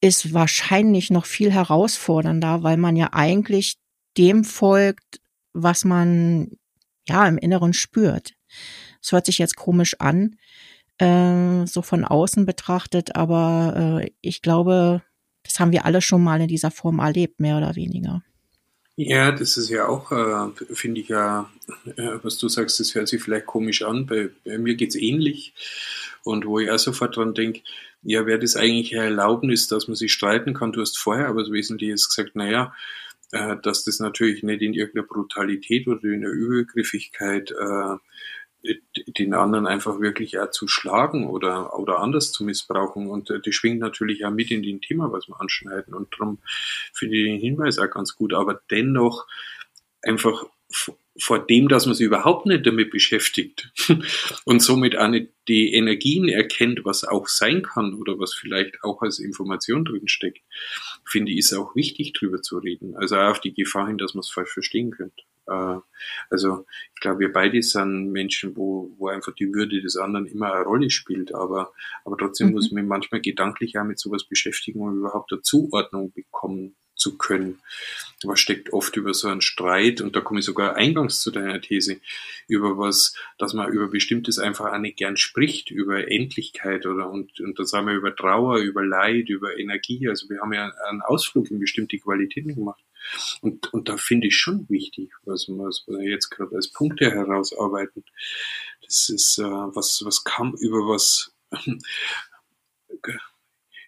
ist 0.02 0.34
wahrscheinlich 0.34 1.10
noch 1.10 1.24
viel 1.24 1.50
herausfordernder, 1.50 2.62
weil 2.62 2.76
man 2.76 2.96
ja 2.96 3.08
eigentlich 3.12 3.78
dem 4.18 4.44
folgt, 4.44 5.20
was 5.54 5.86
man 5.86 6.50
ja 7.08 7.26
im 7.26 7.38
Inneren 7.38 7.72
spürt. 7.72 8.34
Es 9.02 9.12
hört 9.12 9.26
sich 9.26 9.38
jetzt 9.38 9.56
komisch 9.56 9.96
an, 9.98 10.36
äh, 10.98 11.66
so 11.66 11.82
von 11.82 12.04
außen 12.04 12.46
betrachtet, 12.46 13.16
aber 13.16 14.00
äh, 14.02 14.10
ich 14.20 14.42
glaube, 14.42 15.02
das 15.42 15.58
haben 15.58 15.72
wir 15.72 15.84
alle 15.84 16.00
schon 16.00 16.22
mal 16.22 16.40
in 16.40 16.48
dieser 16.48 16.70
Form 16.70 17.00
erlebt, 17.00 17.40
mehr 17.40 17.56
oder 17.56 17.74
weniger. 17.74 18.22
Ja, 18.96 19.32
das 19.32 19.56
ist 19.56 19.70
ja 19.70 19.88
auch, 19.88 20.12
äh, 20.12 20.74
finde 20.74 21.00
ich 21.00 21.08
ja, 21.08 21.50
äh, 21.96 22.18
was 22.22 22.36
du 22.36 22.48
sagst, 22.48 22.78
das 22.78 22.94
hört 22.94 23.08
sich 23.08 23.22
vielleicht 23.22 23.46
komisch 23.46 23.82
an. 23.82 24.06
Bei, 24.06 24.28
bei 24.44 24.58
mir 24.58 24.74
geht's 24.74 24.96
ähnlich. 24.96 25.54
Und 26.24 26.44
wo 26.46 26.58
ich 26.58 26.70
auch 26.70 26.78
sofort 26.78 27.16
dran 27.16 27.34
denke, 27.34 27.62
ja, 28.02 28.26
wäre 28.26 28.38
das 28.38 28.54
eigentlich 28.54 28.94
eine 28.94 29.06
Erlaubnis, 29.06 29.66
dass 29.66 29.88
man 29.88 29.96
sich 29.96 30.12
streiten 30.12 30.54
kann? 30.54 30.72
Du 30.72 30.80
hast 30.82 30.98
vorher 30.98 31.28
aber 31.28 31.40
das 31.40 31.50
Wesentliche 31.50 31.92
gesagt, 31.94 32.36
naja, 32.36 32.74
äh, 33.32 33.56
dass 33.62 33.84
das 33.84 33.98
natürlich 33.98 34.42
nicht 34.42 34.60
in 34.60 34.74
irgendeiner 34.74 35.06
Brutalität 35.06 35.88
oder 35.88 36.04
in 36.04 36.24
einer 36.24 36.32
Übergriffigkeit 36.32 37.50
äh, 37.50 37.96
den 39.18 39.34
anderen 39.34 39.66
einfach 39.66 40.00
wirklich 40.00 40.38
auch 40.38 40.50
zu 40.50 40.68
schlagen 40.68 41.28
oder, 41.28 41.78
oder 41.78 41.98
anders 42.00 42.32
zu 42.32 42.44
missbrauchen. 42.44 43.08
Und 43.08 43.30
äh, 43.30 43.40
die 43.40 43.52
schwingt 43.52 43.80
natürlich 43.80 44.24
auch 44.24 44.30
mit 44.30 44.50
in 44.50 44.62
den 44.62 44.80
Thema, 44.80 45.12
was 45.12 45.28
wir 45.28 45.40
anschneiden. 45.40 45.94
Und 45.94 46.12
darum 46.12 46.38
finde 46.92 47.16
ich 47.16 47.24
den 47.24 47.40
Hinweis 47.40 47.78
auch 47.78 47.90
ganz 47.90 48.16
gut. 48.16 48.34
Aber 48.34 48.60
dennoch 48.70 49.26
einfach 50.02 50.44
vor 51.18 51.38
dem, 51.38 51.68
dass 51.68 51.86
man 51.86 51.94
sich 51.94 52.06
überhaupt 52.06 52.46
nicht 52.46 52.66
damit 52.66 52.90
beschäftigt 52.90 53.70
und 54.44 54.60
somit 54.60 54.96
auch 54.96 55.08
nicht 55.08 55.28
die 55.46 55.74
Energien 55.74 56.28
erkennt, 56.28 56.84
was 56.84 57.04
auch 57.04 57.28
sein 57.28 57.62
kann 57.62 57.94
oder 57.94 58.18
was 58.18 58.34
vielleicht 58.34 58.82
auch 58.82 59.02
als 59.02 59.18
Information 59.18 59.84
drin 59.84 60.08
steckt, 60.08 60.40
finde 61.04 61.32
ich, 61.32 61.38
ist 61.38 61.52
auch 61.52 61.76
wichtig, 61.76 62.14
drüber 62.14 62.40
zu 62.40 62.58
reden. 62.58 62.96
Also 62.96 63.16
auch 63.16 63.32
auf 63.32 63.40
die 63.40 63.52
Gefahr 63.52 63.88
hin, 63.88 63.98
dass 63.98 64.14
man 64.14 64.20
es 64.20 64.30
falsch 64.30 64.52
verstehen 64.52 64.90
könnte. 64.90 65.22
Äh, 65.52 65.80
also 66.30 66.66
ich 66.94 67.00
glaube, 67.00 67.20
wir 67.20 67.32
beide 67.32 67.62
sind 67.62 68.10
Menschen, 68.12 68.56
wo, 68.56 68.94
wo 68.98 69.08
einfach 69.08 69.34
die 69.34 69.52
Würde 69.52 69.80
des 69.80 69.96
anderen 69.96 70.26
immer 70.26 70.52
eine 70.52 70.64
Rolle 70.64 70.90
spielt, 70.90 71.34
aber, 71.34 71.72
aber 72.04 72.16
trotzdem 72.16 72.48
mhm. 72.48 72.54
muss 72.54 72.70
man 72.70 72.86
manchmal 72.86 73.20
gedanklich 73.20 73.78
auch 73.78 73.84
mit 73.84 73.98
sowas 73.98 74.24
beschäftigen, 74.24 74.80
um 74.80 74.98
überhaupt 74.98 75.32
eine 75.32 75.42
Zuordnung 75.42 76.12
bekommen 76.12 76.76
zu 76.94 77.18
können. 77.18 77.60
Was 78.24 78.38
steckt 78.38 78.72
oft 78.72 78.96
über 78.96 79.12
so 79.12 79.26
einen 79.26 79.40
Streit, 79.40 80.00
und 80.00 80.14
da 80.14 80.20
komme 80.20 80.38
ich 80.38 80.46
sogar 80.46 80.76
eingangs 80.76 81.20
zu 81.20 81.32
deiner 81.32 81.60
These, 81.60 82.00
über 82.46 82.78
was, 82.78 83.16
dass 83.38 83.54
man 83.54 83.72
über 83.72 83.88
Bestimmtes 83.88 84.38
einfach 84.38 84.72
auch 84.72 84.78
nicht 84.78 84.98
gern 84.98 85.16
spricht, 85.16 85.72
über 85.72 86.08
Endlichkeit 86.08 86.86
oder 86.86 87.10
und, 87.10 87.40
und 87.40 87.58
da 87.58 87.64
sagen 87.64 87.88
wir 87.88 87.94
über 87.94 88.14
Trauer, 88.14 88.58
über 88.58 88.84
Leid, 88.84 89.28
über 89.28 89.58
Energie. 89.58 90.08
Also 90.08 90.28
wir 90.28 90.40
haben 90.40 90.52
ja 90.52 90.72
einen 90.88 91.02
Ausflug 91.02 91.50
in 91.50 91.58
bestimmte 91.58 91.98
Qualitäten 91.98 92.54
gemacht. 92.54 92.84
Und, 93.40 93.72
und 93.72 93.88
da 93.88 93.96
finde 93.96 94.28
ich 94.28 94.36
schon 94.36 94.68
wichtig, 94.68 95.10
was, 95.24 95.48
wir 95.48 96.02
jetzt 96.08 96.30
gerade 96.30 96.54
als 96.56 96.70
Punkte 96.72 97.10
herausarbeiten. 97.10 98.04
Das 98.82 99.08
ist, 99.08 99.38
äh, 99.38 99.44
was, 99.44 100.02
was 100.04 100.24
kam 100.24 100.54
über 100.54 100.88
was, 100.88 101.34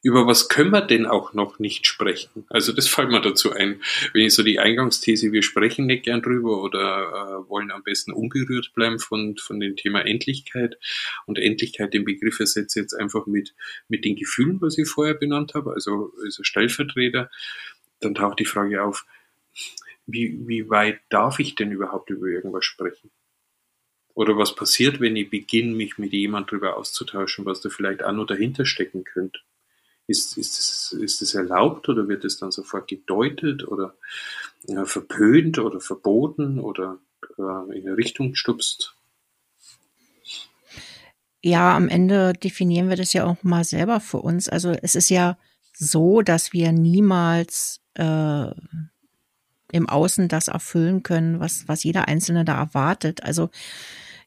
über 0.04 0.26
was 0.26 0.50
können 0.50 0.70
wir 0.70 0.82
denn 0.82 1.06
auch 1.06 1.32
noch 1.32 1.58
nicht 1.58 1.86
sprechen? 1.86 2.44
Also 2.50 2.72
das 2.72 2.86
fällt 2.86 3.08
mir 3.08 3.22
dazu 3.22 3.52
ein. 3.52 3.80
Wenn 4.12 4.26
ich 4.26 4.34
so 4.34 4.42
die 4.42 4.60
Eingangsthese, 4.60 5.32
wir 5.32 5.42
sprechen 5.42 5.86
nicht 5.86 6.04
gern 6.04 6.20
drüber 6.20 6.62
oder 6.62 7.08
äh, 7.08 7.48
wollen 7.48 7.70
am 7.70 7.82
besten 7.82 8.12
unberührt 8.12 8.72
bleiben 8.74 8.98
von, 8.98 9.36
von 9.38 9.58
dem 9.60 9.76
Thema 9.76 10.02
Endlichkeit. 10.02 10.78
Und 11.24 11.38
Endlichkeit, 11.38 11.94
den 11.94 12.04
Begriff 12.04 12.38
ersetze 12.38 12.80
jetzt 12.80 12.92
einfach 12.92 13.26
mit, 13.26 13.54
mit 13.88 14.04
den 14.04 14.14
Gefühlen, 14.14 14.60
was 14.60 14.76
ich 14.76 14.86
vorher 14.86 15.14
benannt 15.14 15.54
habe, 15.54 15.72
also, 15.72 16.12
also 16.22 16.42
Stellvertreter 16.42 17.30
dann 18.04 18.14
taucht 18.14 18.40
die 18.40 18.44
Frage 18.44 18.82
auf, 18.82 19.06
wie, 20.06 20.46
wie 20.46 20.68
weit 20.68 21.00
darf 21.08 21.38
ich 21.38 21.54
denn 21.54 21.72
überhaupt 21.72 22.10
über 22.10 22.26
irgendwas 22.26 22.64
sprechen? 22.64 23.10
Oder 24.14 24.36
was 24.36 24.54
passiert, 24.54 25.00
wenn 25.00 25.16
ich 25.16 25.30
beginne, 25.30 25.74
mich 25.74 25.98
mit 25.98 26.12
jemand 26.12 26.48
darüber 26.48 26.76
auszutauschen, 26.76 27.44
was 27.46 27.60
da 27.60 27.68
vielleicht 27.68 28.02
auch 28.02 28.12
noch 28.12 28.26
dahinter 28.26 28.64
stecken 28.64 29.04
könnte? 29.04 29.40
Ist, 30.06 30.36
ist, 30.36 30.58
das, 30.58 30.92
ist 30.92 31.34
erlaubt 31.34 31.88
oder 31.88 32.06
wird 32.08 32.24
es 32.24 32.38
dann 32.38 32.52
sofort 32.52 32.88
gedeutet 32.88 33.66
oder 33.66 33.96
ja, 34.68 34.84
verpönt 34.84 35.58
oder 35.58 35.80
verboten 35.80 36.60
oder 36.60 36.98
äh, 37.38 37.78
in 37.78 37.86
eine 37.86 37.96
Richtung 37.96 38.32
gestupst? 38.32 38.94
Ja, 41.42 41.76
am 41.76 41.88
Ende 41.88 42.34
definieren 42.34 42.88
wir 42.88 42.96
das 42.96 43.12
ja 43.14 43.24
auch 43.24 43.42
mal 43.42 43.64
selber 43.64 44.00
für 44.00 44.18
uns. 44.18 44.48
Also 44.48 44.70
es 44.70 44.94
ist 44.94 45.08
ja 45.08 45.38
so, 45.76 46.22
dass 46.22 46.52
wir 46.52 46.72
niemals 46.72 47.80
äh, 47.94 48.50
im 49.72 49.88
Außen 49.88 50.28
das 50.28 50.48
erfüllen 50.48 51.02
können, 51.02 51.40
was, 51.40 51.66
was 51.66 51.82
jeder 51.82 52.06
Einzelne 52.06 52.44
da 52.44 52.56
erwartet. 52.56 53.24
Also 53.24 53.50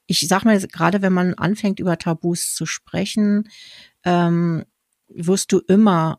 ich 0.06 0.28
sag 0.28 0.46
mal, 0.46 0.60
gerade 0.60 1.02
wenn 1.02 1.14
man 1.14 1.34
anfängt, 1.36 1.80
über 1.80 1.98
Tabus 1.98 2.54
zu 2.54 2.66
sprechen, 2.66 3.50
ähm, 4.04 4.66
wirst 5.10 5.52
du 5.52 5.60
immer 5.60 6.18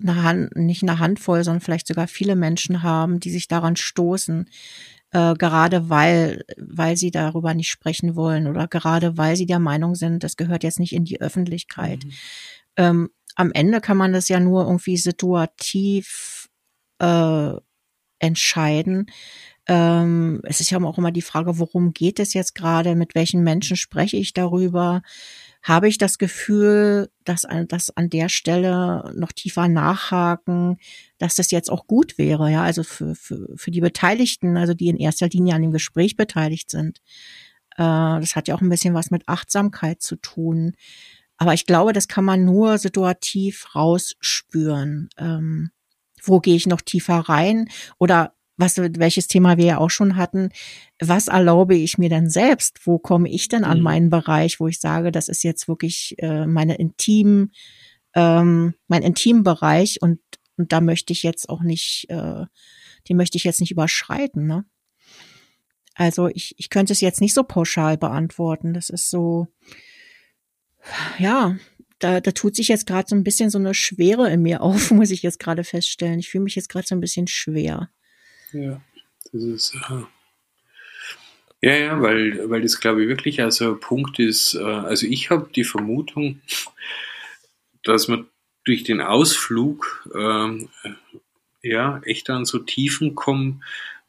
eine 0.00 0.22
Hand, 0.22 0.56
nicht 0.56 0.82
eine 0.82 0.98
Handvoll, 0.98 1.44
sondern 1.44 1.60
vielleicht 1.60 1.86
sogar 1.86 2.08
viele 2.08 2.36
Menschen 2.36 2.82
haben, 2.82 3.20
die 3.20 3.30
sich 3.30 3.46
daran 3.46 3.76
stoßen, 3.76 4.48
äh, 5.12 5.34
gerade 5.34 5.88
weil, 5.88 6.44
weil 6.58 6.96
sie 6.96 7.10
darüber 7.10 7.54
nicht 7.54 7.70
sprechen 7.70 8.16
wollen 8.16 8.46
oder 8.46 8.66
gerade 8.66 9.16
weil 9.16 9.36
sie 9.36 9.46
der 9.46 9.60
Meinung 9.60 9.94
sind, 9.94 10.24
das 10.24 10.36
gehört 10.36 10.64
jetzt 10.64 10.80
nicht 10.80 10.92
in 10.92 11.04
die 11.04 11.20
Öffentlichkeit. 11.20 12.04
Mhm. 12.04 12.12
Ähm, 12.76 13.10
am 13.34 13.52
Ende 13.52 13.80
kann 13.80 13.96
man 13.96 14.12
das 14.12 14.28
ja 14.28 14.40
nur 14.40 14.64
irgendwie 14.64 14.96
situativ 14.96 16.48
äh, 16.98 17.52
entscheiden. 18.18 19.06
Ähm, 19.68 20.40
es 20.44 20.60
ist 20.60 20.70
ja 20.70 20.82
auch 20.82 20.98
immer 20.98 21.12
die 21.12 21.22
Frage, 21.22 21.58
worum 21.58 21.92
geht 21.92 22.18
es 22.18 22.34
jetzt 22.34 22.54
gerade, 22.54 22.96
mit 22.96 23.14
welchen 23.14 23.44
Menschen 23.44 23.76
spreche 23.76 24.16
ich 24.16 24.32
darüber? 24.32 25.02
Habe 25.62 25.88
ich 25.88 25.98
das 25.98 26.18
Gefühl, 26.18 27.10
dass, 27.24 27.46
dass 27.68 27.90
an 27.90 28.10
der 28.10 28.28
Stelle 28.28 29.12
noch 29.14 29.30
tiefer 29.30 29.68
nachhaken, 29.68 30.78
dass 31.18 31.36
das 31.36 31.52
jetzt 31.52 31.70
auch 31.70 31.86
gut 31.86 32.18
wäre, 32.18 32.50
ja, 32.50 32.62
also 32.64 32.82
für, 32.82 33.14
für, 33.14 33.48
für 33.54 33.70
die 33.70 33.80
Beteiligten, 33.80 34.56
also 34.56 34.74
die 34.74 34.88
in 34.88 34.96
erster 34.96 35.28
Linie 35.28 35.54
an 35.54 35.62
dem 35.62 35.70
Gespräch 35.70 36.16
beteiligt 36.16 36.70
sind. 36.70 36.98
Äh, 37.76 38.18
das 38.18 38.34
hat 38.34 38.48
ja 38.48 38.56
auch 38.56 38.60
ein 38.60 38.68
bisschen 38.68 38.94
was 38.94 39.12
mit 39.12 39.28
Achtsamkeit 39.28 40.02
zu 40.02 40.16
tun. 40.16 40.74
Aber 41.42 41.54
ich 41.54 41.66
glaube, 41.66 41.92
das 41.92 42.06
kann 42.06 42.24
man 42.24 42.44
nur 42.44 42.78
situativ 42.78 43.74
rausspüren. 43.74 45.08
Ähm, 45.18 45.72
wo 46.22 46.38
gehe 46.38 46.54
ich 46.54 46.68
noch 46.68 46.80
tiefer 46.80 47.16
rein? 47.16 47.68
Oder 47.98 48.36
was, 48.56 48.76
welches 48.78 49.26
Thema 49.26 49.56
wir 49.56 49.64
ja 49.64 49.78
auch 49.78 49.90
schon 49.90 50.14
hatten, 50.14 50.50
was 51.00 51.26
erlaube 51.26 51.74
ich 51.74 51.98
mir 51.98 52.08
denn 52.08 52.30
selbst? 52.30 52.86
Wo 52.86 53.00
komme 53.00 53.28
ich 53.28 53.48
denn 53.48 53.64
an 53.64 53.78
mhm. 53.78 53.82
meinen 53.82 54.08
Bereich, 54.08 54.60
wo 54.60 54.68
ich 54.68 54.78
sage, 54.78 55.10
das 55.10 55.28
ist 55.28 55.42
jetzt 55.42 55.66
wirklich 55.66 56.14
äh, 56.18 56.46
meine 56.46 56.76
intim, 56.76 57.50
ähm, 58.14 58.74
mein 58.86 59.02
Intimbereich 59.02 60.00
und, 60.00 60.20
und 60.56 60.70
da 60.70 60.80
möchte 60.80 61.12
ich 61.12 61.24
jetzt 61.24 61.48
auch 61.48 61.64
nicht, 61.64 62.06
äh, 62.08 62.44
die 63.08 63.14
möchte 63.14 63.36
ich 63.36 63.42
jetzt 63.42 63.58
nicht 63.58 63.72
überschreiten, 63.72 64.46
ne? 64.46 64.64
Also 65.96 66.28
ich, 66.28 66.54
ich 66.56 66.70
könnte 66.70 66.92
es 66.92 67.00
jetzt 67.00 67.20
nicht 67.20 67.34
so 67.34 67.42
pauschal 67.42 67.98
beantworten. 67.98 68.74
Das 68.74 68.90
ist 68.90 69.10
so, 69.10 69.48
ja, 71.18 71.56
da, 71.98 72.20
da 72.20 72.30
tut 72.32 72.56
sich 72.56 72.68
jetzt 72.68 72.86
gerade 72.86 73.08
so 73.08 73.14
ein 73.14 73.24
bisschen 73.24 73.50
so 73.50 73.58
eine 73.58 73.74
Schwere 73.74 74.30
in 74.30 74.42
mir 74.42 74.60
auf, 74.62 74.90
muss 74.90 75.10
ich 75.10 75.22
jetzt 75.22 75.38
gerade 75.38 75.64
feststellen. 75.64 76.18
Ich 76.18 76.30
fühle 76.30 76.44
mich 76.44 76.56
jetzt 76.56 76.68
gerade 76.68 76.86
so 76.86 76.94
ein 76.94 77.00
bisschen 77.00 77.26
schwer. 77.26 77.90
Ja, 78.52 78.80
das 79.32 79.42
ist. 79.42 79.74
Äh 79.88 80.02
ja, 81.64 81.76
ja, 81.76 82.02
weil, 82.02 82.50
weil 82.50 82.60
das 82.60 82.80
glaube 82.80 83.02
ich 83.02 83.08
wirklich 83.08 83.40
ein 83.40 83.80
Punkt 83.80 84.18
ist. 84.18 84.54
Äh, 84.54 84.62
also 84.62 85.06
ich 85.06 85.30
habe 85.30 85.48
die 85.54 85.64
Vermutung, 85.64 86.40
dass 87.84 88.08
man 88.08 88.26
durch 88.64 88.82
den 88.82 89.00
Ausflug 89.00 90.08
äh, 90.12 90.66
ja 91.62 92.00
echt 92.04 92.30
an 92.30 92.44
so 92.44 92.58
Tiefen 92.58 93.14
kommen, 93.14 93.62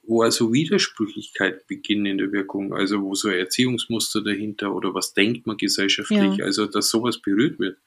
wo 0.05 0.21
also 0.21 0.51
Widersprüchlichkeit 0.51 1.65
beginnen 1.67 2.05
in 2.05 2.17
der 2.17 2.31
Wirkung, 2.31 2.73
also 2.73 3.01
wo 3.01 3.15
so 3.15 3.29
Erziehungsmuster 3.29 4.21
dahinter 4.21 4.75
oder 4.75 4.93
was 4.93 5.13
denkt 5.13 5.47
man 5.47 5.57
gesellschaftlich, 5.57 6.37
ja. 6.37 6.45
also 6.45 6.65
dass 6.65 6.89
sowas 6.89 7.21
berührt 7.21 7.57
wird. 7.59 7.77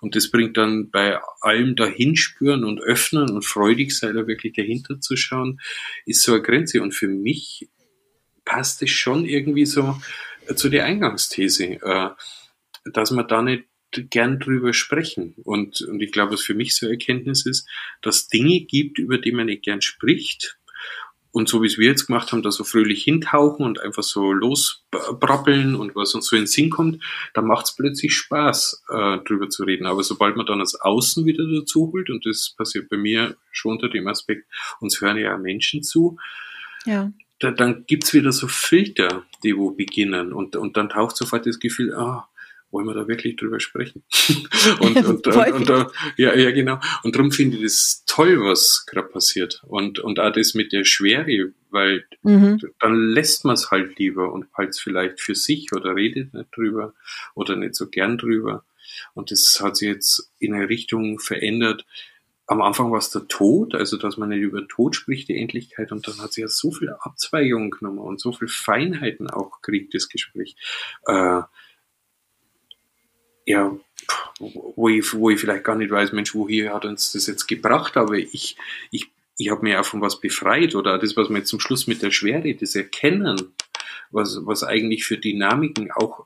Und 0.00 0.14
das 0.14 0.30
bringt 0.30 0.56
dann 0.56 0.90
bei 0.90 1.18
allem 1.40 1.74
dahinspüren 1.74 2.64
und 2.64 2.80
öffnen 2.80 3.30
und 3.30 3.44
freudig 3.44 3.96
sein, 3.96 4.14
da 4.14 4.26
wirklich 4.28 4.52
dahinter 4.52 5.00
zu 5.00 5.16
schauen, 5.16 5.60
ist 6.04 6.22
so 6.22 6.34
eine 6.34 6.42
Grenze. 6.42 6.82
Und 6.82 6.92
für 6.92 7.08
mich 7.08 7.68
passt 8.44 8.82
es 8.82 8.90
schon 8.90 9.24
irgendwie 9.24 9.66
so 9.66 10.00
zu 10.54 10.68
der 10.68 10.84
Eingangsthese, 10.84 11.80
äh, 11.82 12.10
dass 12.92 13.10
man 13.10 13.26
da 13.26 13.42
nicht 13.42 13.64
gern 13.90 14.38
drüber 14.38 14.72
sprechen. 14.72 15.34
Und, 15.42 15.80
und 15.82 16.00
ich 16.00 16.12
glaube, 16.12 16.34
was 16.34 16.42
für 16.42 16.54
mich 16.54 16.76
so 16.76 16.86
eine 16.86 16.94
Erkenntnis 16.94 17.44
ist, 17.44 17.68
dass 18.02 18.28
Dinge 18.28 18.60
gibt, 18.60 18.98
über 18.98 19.18
die 19.18 19.32
man 19.32 19.46
nicht 19.46 19.64
gern 19.64 19.82
spricht, 19.82 20.58
und 21.36 21.50
so 21.50 21.60
wie 21.60 21.66
es 21.66 21.76
wir 21.76 21.88
jetzt 21.88 22.06
gemacht 22.06 22.32
haben, 22.32 22.40
da 22.40 22.50
so 22.50 22.64
fröhlich 22.64 23.04
hintauchen 23.04 23.66
und 23.66 23.78
einfach 23.78 24.02
so 24.02 24.32
losbrabbeln 24.32 25.74
und 25.74 25.94
was 25.94 26.14
uns 26.14 26.28
so 26.28 26.34
in 26.34 26.42
den 26.42 26.48
Sinn 26.48 26.70
kommt, 26.70 27.02
dann 27.34 27.44
macht 27.44 27.66
es 27.66 27.76
plötzlich 27.76 28.14
Spaß, 28.14 28.84
äh, 28.88 29.18
drüber 29.18 29.50
zu 29.50 29.64
reden. 29.64 29.84
Aber 29.84 30.02
sobald 30.02 30.38
man 30.38 30.46
dann 30.46 30.60
das 30.60 30.80
Außen 30.80 31.26
wieder 31.26 31.44
dazu 31.44 31.90
holt, 31.92 32.08
und 32.08 32.24
das 32.24 32.54
passiert 32.56 32.88
bei 32.88 32.96
mir 32.96 33.36
schon 33.50 33.72
unter 33.72 33.90
dem 33.90 34.08
Aspekt, 34.08 34.46
uns 34.80 35.02
hören 35.02 35.18
ja 35.18 35.36
Menschen 35.36 35.82
zu, 35.82 36.16
ja. 36.86 37.12
da, 37.38 37.50
dann 37.50 37.84
gibt's 37.86 38.14
wieder 38.14 38.32
so 38.32 38.48
Filter, 38.48 39.24
die 39.42 39.58
wo 39.58 39.72
beginnen. 39.72 40.32
Und, 40.32 40.56
und 40.56 40.78
dann 40.78 40.88
taucht 40.88 41.18
sofort 41.18 41.44
das 41.44 41.58
Gefühl, 41.58 41.92
ah, 41.92 42.30
wollen 42.70 42.86
wir 42.86 42.94
da 42.94 43.08
wirklich 43.08 43.36
drüber 43.36 43.60
sprechen? 43.60 44.02
und, 44.80 44.96
und, 44.96 45.26
und, 45.26 45.36
und, 45.36 45.70
und, 45.70 45.92
ja, 46.16 46.34
ja, 46.34 46.50
genau. 46.50 46.78
Und 47.02 47.14
darum 47.14 47.30
finde 47.30 47.56
ich 47.56 47.62
das 47.62 48.04
toll, 48.06 48.40
was 48.40 48.84
gerade 48.86 49.08
passiert. 49.08 49.62
Und, 49.66 49.98
und 49.98 50.20
auch 50.20 50.32
das 50.32 50.54
mit 50.54 50.72
der 50.72 50.84
Schwere, 50.84 51.52
weil 51.70 52.04
mhm. 52.22 52.60
dann 52.80 53.08
lässt 53.08 53.44
man 53.44 53.54
es 53.54 53.70
halt 53.70 53.98
lieber 53.98 54.32
und 54.32 54.46
halt 54.54 54.76
vielleicht 54.76 55.20
für 55.20 55.34
sich 55.34 55.72
oder 55.72 55.94
redet 55.94 56.34
nicht 56.34 56.56
drüber 56.56 56.94
oder 57.34 57.56
nicht 57.56 57.74
so 57.74 57.88
gern 57.88 58.18
drüber. 58.18 58.64
Und 59.14 59.30
das 59.30 59.60
hat 59.62 59.76
sich 59.76 59.88
jetzt 59.88 60.32
in 60.38 60.54
eine 60.54 60.68
Richtung 60.68 61.18
verändert. 61.18 61.84
Am 62.46 62.62
Anfang 62.62 62.92
war 62.92 62.98
es 62.98 63.10
der 63.10 63.26
Tod, 63.26 63.74
also 63.74 63.96
dass 63.96 64.16
man 64.16 64.28
nicht 64.28 64.40
über 64.40 64.66
Tod 64.68 64.94
spricht, 64.94 65.28
die 65.28 65.36
Endlichkeit, 65.36 65.90
und 65.90 66.06
dann 66.06 66.18
hat 66.18 66.32
sich 66.32 66.42
ja 66.42 66.48
so 66.48 66.70
viel 66.70 66.90
Abzweigungen 66.90 67.70
genommen 67.70 67.98
und 67.98 68.20
so 68.20 68.32
viel 68.32 68.48
Feinheiten 68.48 69.28
auch 69.28 69.60
gekriegt, 69.60 69.94
das 69.94 70.08
Gespräch. 70.08 70.56
Äh, 71.06 71.42
ja, 73.46 73.78
wo 74.38 74.88
ich, 74.88 75.14
wo 75.14 75.30
ich 75.30 75.40
vielleicht 75.40 75.64
gar 75.64 75.76
nicht 75.76 75.90
weiß, 75.90 76.12
Mensch, 76.12 76.34
woher 76.34 76.74
hat 76.74 76.84
uns 76.84 77.12
das 77.12 77.26
jetzt 77.26 77.46
gebracht, 77.46 77.96
aber 77.96 78.14
ich, 78.14 78.56
ich, 78.90 79.06
ich 79.38 79.50
habe 79.50 79.62
mir 79.62 79.80
auch 79.80 79.84
von 79.84 80.00
was 80.00 80.20
befreit 80.20 80.74
oder 80.74 80.98
das, 80.98 81.16
was 81.16 81.30
wir 81.30 81.38
jetzt 81.38 81.48
zum 81.48 81.60
Schluss 81.60 81.86
mit 81.86 82.02
der 82.02 82.10
Schwere, 82.10 82.54
das 82.54 82.74
Erkennen, 82.74 83.54
was, 84.10 84.40
was 84.42 84.64
eigentlich 84.64 85.04
für 85.04 85.16
Dynamiken 85.16 85.90
auch 85.92 86.24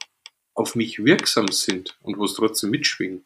auf 0.54 0.74
mich 0.74 1.04
wirksam 1.04 1.48
sind 1.48 1.96
und 2.02 2.18
wo 2.18 2.24
es 2.24 2.34
trotzdem 2.34 2.70
mitschwingt. 2.70 3.24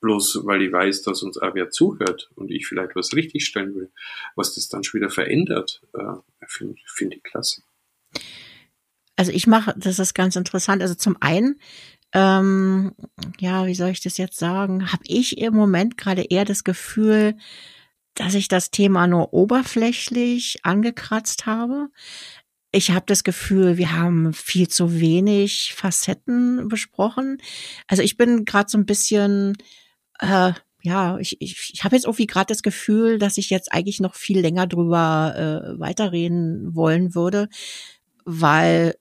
Bloß 0.00 0.40
weil 0.44 0.62
ich 0.62 0.72
weiß, 0.72 1.02
dass 1.02 1.22
uns 1.22 1.38
auch 1.38 1.54
wer 1.54 1.70
zuhört 1.70 2.30
und 2.34 2.50
ich 2.50 2.66
vielleicht 2.66 2.96
was 2.96 3.14
richtigstellen 3.14 3.74
will, 3.74 3.90
was 4.34 4.54
das 4.54 4.68
dann 4.68 4.84
schon 4.84 5.00
wieder 5.00 5.10
verändert, 5.10 5.82
äh, 5.94 6.46
finde 6.46 6.76
find 6.86 7.14
ich 7.14 7.22
klasse. 7.22 7.62
Also 9.16 9.32
ich 9.32 9.46
mache, 9.46 9.74
das 9.78 9.98
ist 9.98 10.14
ganz 10.14 10.36
interessant. 10.36 10.82
Also 10.82 10.94
zum 10.94 11.16
einen 11.20 11.58
ähm, 12.16 12.92
ja, 13.38 13.66
wie 13.66 13.74
soll 13.74 13.90
ich 13.90 14.00
das 14.00 14.16
jetzt 14.16 14.38
sagen, 14.38 14.90
habe 14.90 15.02
ich 15.06 15.36
im 15.36 15.52
Moment 15.52 15.98
gerade 15.98 16.22
eher 16.22 16.46
das 16.46 16.64
Gefühl, 16.64 17.36
dass 18.14 18.32
ich 18.32 18.48
das 18.48 18.70
Thema 18.70 19.06
nur 19.06 19.34
oberflächlich 19.34 20.60
angekratzt 20.62 21.44
habe. 21.44 21.88
Ich 22.72 22.90
habe 22.90 23.04
das 23.06 23.22
Gefühl, 23.22 23.76
wir 23.76 23.92
haben 23.92 24.32
viel 24.32 24.66
zu 24.68 24.98
wenig 24.98 25.74
Facetten 25.76 26.68
besprochen. 26.68 27.36
Also 27.86 28.02
ich 28.02 28.16
bin 28.16 28.46
gerade 28.46 28.70
so 28.70 28.78
ein 28.78 28.86
bisschen, 28.86 29.54
äh, 30.20 30.52
ja, 30.82 31.18
ich, 31.18 31.36
ich, 31.42 31.72
ich 31.74 31.84
habe 31.84 31.96
jetzt 31.96 32.06
irgendwie 32.06 32.26
gerade 32.26 32.46
das 32.46 32.62
Gefühl, 32.62 33.18
dass 33.18 33.36
ich 33.36 33.50
jetzt 33.50 33.72
eigentlich 33.74 34.00
noch 34.00 34.14
viel 34.14 34.40
länger 34.40 34.66
drüber 34.66 35.34
äh, 35.76 35.78
weiterreden 35.78 36.74
wollen 36.74 37.14
würde, 37.14 37.50
weil 38.24 38.94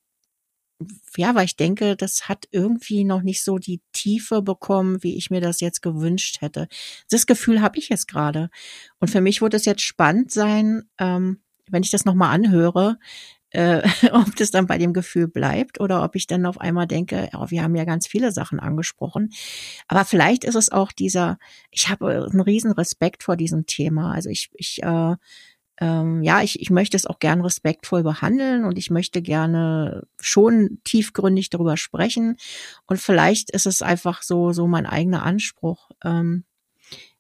ja, 1.16 1.36
weil 1.36 1.46
ich 1.46 1.56
denke, 1.56 1.96
das 1.96 2.28
hat 2.28 2.48
irgendwie 2.52 3.04
noch 3.06 3.22
nicht 3.22 3.44
so 3.44 3.58
die 3.58 3.82
Tiefe 3.94 4.42
bekommen, 4.42 5.02
wie 5.04 5.16
ich 5.16 5.30
mir 5.30 5.42
das 5.42 5.62
jetzt 5.62 5.82
gewünscht 5.82 6.42
hätte. 6.42 6.68
Das 7.10 7.26
Gefühl 7.26 7.62
habe 7.62 7.78
ich 7.80 7.90
jetzt 7.90 8.08
gerade. 8.08 8.50
Und 9.00 9.10
für 9.10 9.22
mich 9.22 9.42
wird 9.42 9.54
es 9.54 9.66
jetzt 9.66 9.82
spannend 9.82 10.32
sein, 10.32 10.84
ähm, 10.98 11.40
wenn 11.70 11.84
ich 11.84 11.92
das 11.92 12.06
nochmal 12.06 12.34
anhöre, 12.34 12.98
äh, 13.52 13.82
ob 14.12 14.36
das 14.36 14.52
dann 14.52 14.68
bei 14.68 14.78
dem 14.78 14.94
Gefühl 14.94 15.28
bleibt 15.28 15.80
oder 15.80 16.04
ob 16.04 16.16
ich 16.16 16.28
dann 16.28 16.46
auf 16.46 16.60
einmal 16.60 16.88
denke, 16.88 17.30
oh, 17.34 17.46
wir 17.50 17.64
haben 17.64 17.76
ja 17.76 17.86
ganz 17.86 18.08
viele 18.08 18.32
Sachen 18.32 18.60
angesprochen. 18.60 19.32
Aber 19.88 20.04
vielleicht 20.06 20.44
ist 20.44 20.56
es 20.56 20.72
auch 20.72 20.92
dieser, 20.92 21.38
ich 21.72 21.90
habe 21.90 22.28
einen 22.32 22.42
riesen 22.42 22.72
Respekt 22.72 23.24
vor 23.24 23.38
diesem 23.38 23.66
Thema. 23.66 24.14
Also 24.14 24.30
ich, 24.30 24.50
ich 24.54 24.84
äh, 24.84 25.16
ähm, 25.80 26.24
ja, 26.24 26.42
ich, 26.42 26.62
ich 26.62 26.70
möchte 26.70 26.96
es 26.96 27.06
auch 27.06 27.20
gern 27.20 27.42
respektvoll 27.42 28.04
behandeln 28.04 28.64
und 28.64 28.78
ich 28.78 28.90
möchte 28.90 29.22
gerne 29.22 30.08
schon 30.20 30.80
tiefgründig 30.86 31.50
darüber 31.50 31.76
sprechen. 31.76 32.38
Und 32.86 33.00
vielleicht 33.00 33.52
ist 33.52 33.66
es 33.66 33.82
einfach 33.82 34.24
so, 34.24 34.54
so 34.54 34.68
mein 34.68 34.86
eigener 34.86 35.24
Anspruch, 35.24 35.90
ähm, 36.04 36.46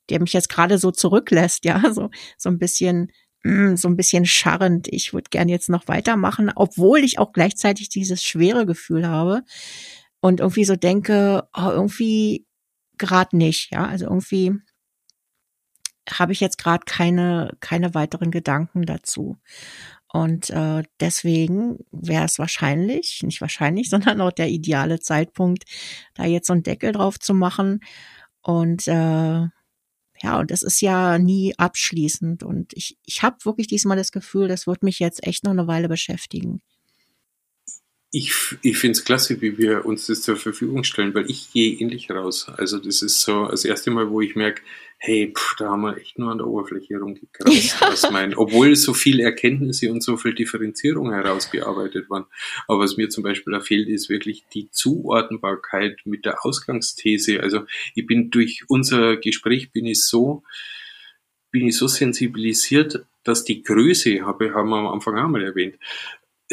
der 0.09 0.21
mich 0.21 0.33
jetzt 0.33 0.49
gerade 0.49 0.77
so 0.77 0.91
zurücklässt, 0.91 1.65
ja, 1.65 1.81
so, 1.93 2.09
so 2.37 2.49
ein 2.49 2.59
bisschen, 2.59 3.11
mh, 3.43 3.71
mm, 3.71 3.77
so 3.77 3.89
ein 3.89 3.97
bisschen 3.97 4.25
scharrend. 4.25 4.87
Ich 4.89 5.13
würde 5.13 5.29
gern 5.29 5.49
jetzt 5.49 5.69
noch 5.69 5.87
weitermachen, 5.87 6.51
obwohl 6.55 6.99
ich 6.99 7.19
auch 7.19 7.33
gleichzeitig 7.33 7.89
dieses 7.89 8.23
schwere 8.23 8.65
Gefühl 8.65 9.07
habe 9.07 9.43
und 10.21 10.39
irgendwie 10.39 10.65
so 10.65 10.77
denke, 10.77 11.43
oh, 11.53 11.69
irgendwie 11.69 12.45
gerade 12.97 13.35
nicht, 13.35 13.71
ja, 13.71 13.85
also 13.85 14.05
irgendwie 14.05 14.53
habe 16.09 16.31
ich 16.31 16.39
jetzt 16.39 16.57
gerade 16.57 16.83
keine, 16.85 17.51
keine 17.59 17.93
weiteren 17.93 18.31
Gedanken 18.31 18.85
dazu. 18.85 19.37
Und 20.11 20.49
äh, 20.49 20.83
deswegen 20.99 21.79
wäre 21.91 22.25
es 22.25 22.39
wahrscheinlich, 22.39 23.21
nicht 23.23 23.41
wahrscheinlich, 23.41 23.89
sondern 23.91 24.21
auch 24.21 24.31
der 24.31 24.49
ideale 24.49 24.99
Zeitpunkt, 24.99 25.65
da 26.13 26.25
jetzt 26.25 26.47
so 26.47 26.53
einen 26.53 26.63
Deckel 26.63 26.91
drauf 26.91 27.19
zu 27.19 27.33
machen. 27.33 27.81
Und 28.41 28.87
äh, 28.87 29.47
ja, 30.21 30.39
und 30.39 30.51
es 30.51 30.63
ist 30.63 30.81
ja 30.81 31.19
nie 31.19 31.53
abschließend. 31.57 32.43
Und 32.43 32.71
ich, 32.73 32.97
ich 33.03 33.23
habe 33.23 33.37
wirklich 33.43 33.67
diesmal 33.67 33.97
das 33.97 34.11
Gefühl, 34.11 34.47
das 34.47 34.67
wird 34.67 34.83
mich 34.83 34.99
jetzt 34.99 35.25
echt 35.25 35.43
noch 35.43 35.51
eine 35.51 35.67
Weile 35.67 35.89
beschäftigen 35.89 36.61
ich, 38.15 38.31
ich 38.61 38.77
finde 38.77 38.93
es 38.93 39.03
klasse, 39.03 39.41
wie 39.41 39.57
wir 39.57 39.85
uns 39.85 40.07
das 40.07 40.21
zur 40.21 40.37
Verfügung 40.37 40.85
stellen, 40.85 41.13
weil 41.13 41.29
ich 41.29 41.51
gehe 41.51 41.73
ähnlich 41.73 42.09
raus. 42.09 42.47
Also 42.55 42.79
das 42.79 43.01
ist 43.01 43.19
so 43.19 43.47
das 43.47 43.65
erste 43.65 43.91
Mal, 43.91 44.09
wo 44.09 44.21
ich 44.21 44.37
merke, 44.37 44.61
hey, 44.97 45.33
pff, 45.35 45.57
da 45.57 45.71
haben 45.71 45.81
wir 45.81 45.97
echt 45.97 46.17
nur 46.17 46.31
an 46.31 46.37
der 46.37 46.47
Oberfläche 46.47 46.97
rumgekratzt, 46.97 47.75
ja. 47.81 47.89
was 47.89 48.09
mein, 48.11 48.33
obwohl 48.33 48.73
so 48.77 48.93
viele 48.93 49.23
Erkenntnisse 49.23 49.91
und 49.91 50.01
so 50.01 50.15
viel 50.15 50.33
Differenzierung 50.33 51.11
herausgearbeitet 51.11 52.09
waren. 52.09 52.23
Aber 52.69 52.79
was 52.79 52.95
mir 52.95 53.09
zum 53.09 53.25
Beispiel 53.25 53.51
da 53.51 53.59
fehlt, 53.59 53.89
ist 53.89 54.07
wirklich 54.07 54.45
die 54.53 54.71
Zuordnbarkeit 54.71 55.99
mit 56.05 56.23
der 56.23 56.45
Ausgangsthese. 56.45 57.41
Also 57.41 57.65
ich 57.95 58.07
bin 58.07 58.31
durch 58.31 58.63
unser 58.69 59.17
Gespräch 59.17 59.73
bin 59.73 59.87
ich 59.87 60.01
so, 60.05 60.43
bin 61.51 61.67
ich 61.67 61.77
so 61.77 61.89
sensibilisiert, 61.89 63.05
dass 63.25 63.43
die 63.43 63.61
Größe, 63.61 64.21
habe, 64.21 64.53
haben 64.53 64.69
wir 64.69 64.77
am 64.77 64.87
Anfang 64.87 65.17
auch 65.17 65.27
mal 65.27 65.43
erwähnt, 65.43 65.75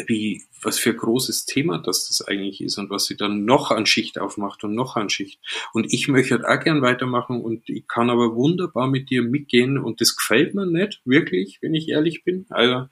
wie, 0.07 0.43
was 0.61 0.79
für 0.79 0.91
ein 0.91 0.97
großes 0.97 1.45
Thema 1.45 1.77
das 1.77 2.07
das 2.07 2.25
eigentlich 2.27 2.61
ist 2.61 2.77
und 2.77 2.89
was 2.89 3.05
sie 3.05 3.15
dann 3.15 3.45
noch 3.45 3.71
an 3.71 3.85
Schicht 3.85 4.19
aufmacht 4.19 4.63
und 4.63 4.73
noch 4.73 4.95
an 4.95 5.09
Schicht. 5.09 5.39
Und 5.73 5.91
ich 5.93 6.07
möchte 6.07 6.35
halt 6.35 6.45
auch 6.45 6.63
gern 6.63 6.81
weitermachen 6.81 7.41
und 7.41 7.69
ich 7.69 7.87
kann 7.87 8.09
aber 8.09 8.35
wunderbar 8.35 8.87
mit 8.87 9.09
dir 9.09 9.21
mitgehen 9.21 9.77
und 9.77 10.01
das 10.01 10.15
gefällt 10.15 10.55
mir 10.55 10.65
nicht, 10.65 11.01
wirklich, 11.05 11.59
wenn 11.61 11.75
ich 11.75 11.89
ehrlich 11.89 12.23
bin. 12.23 12.45
Also, 12.49 12.87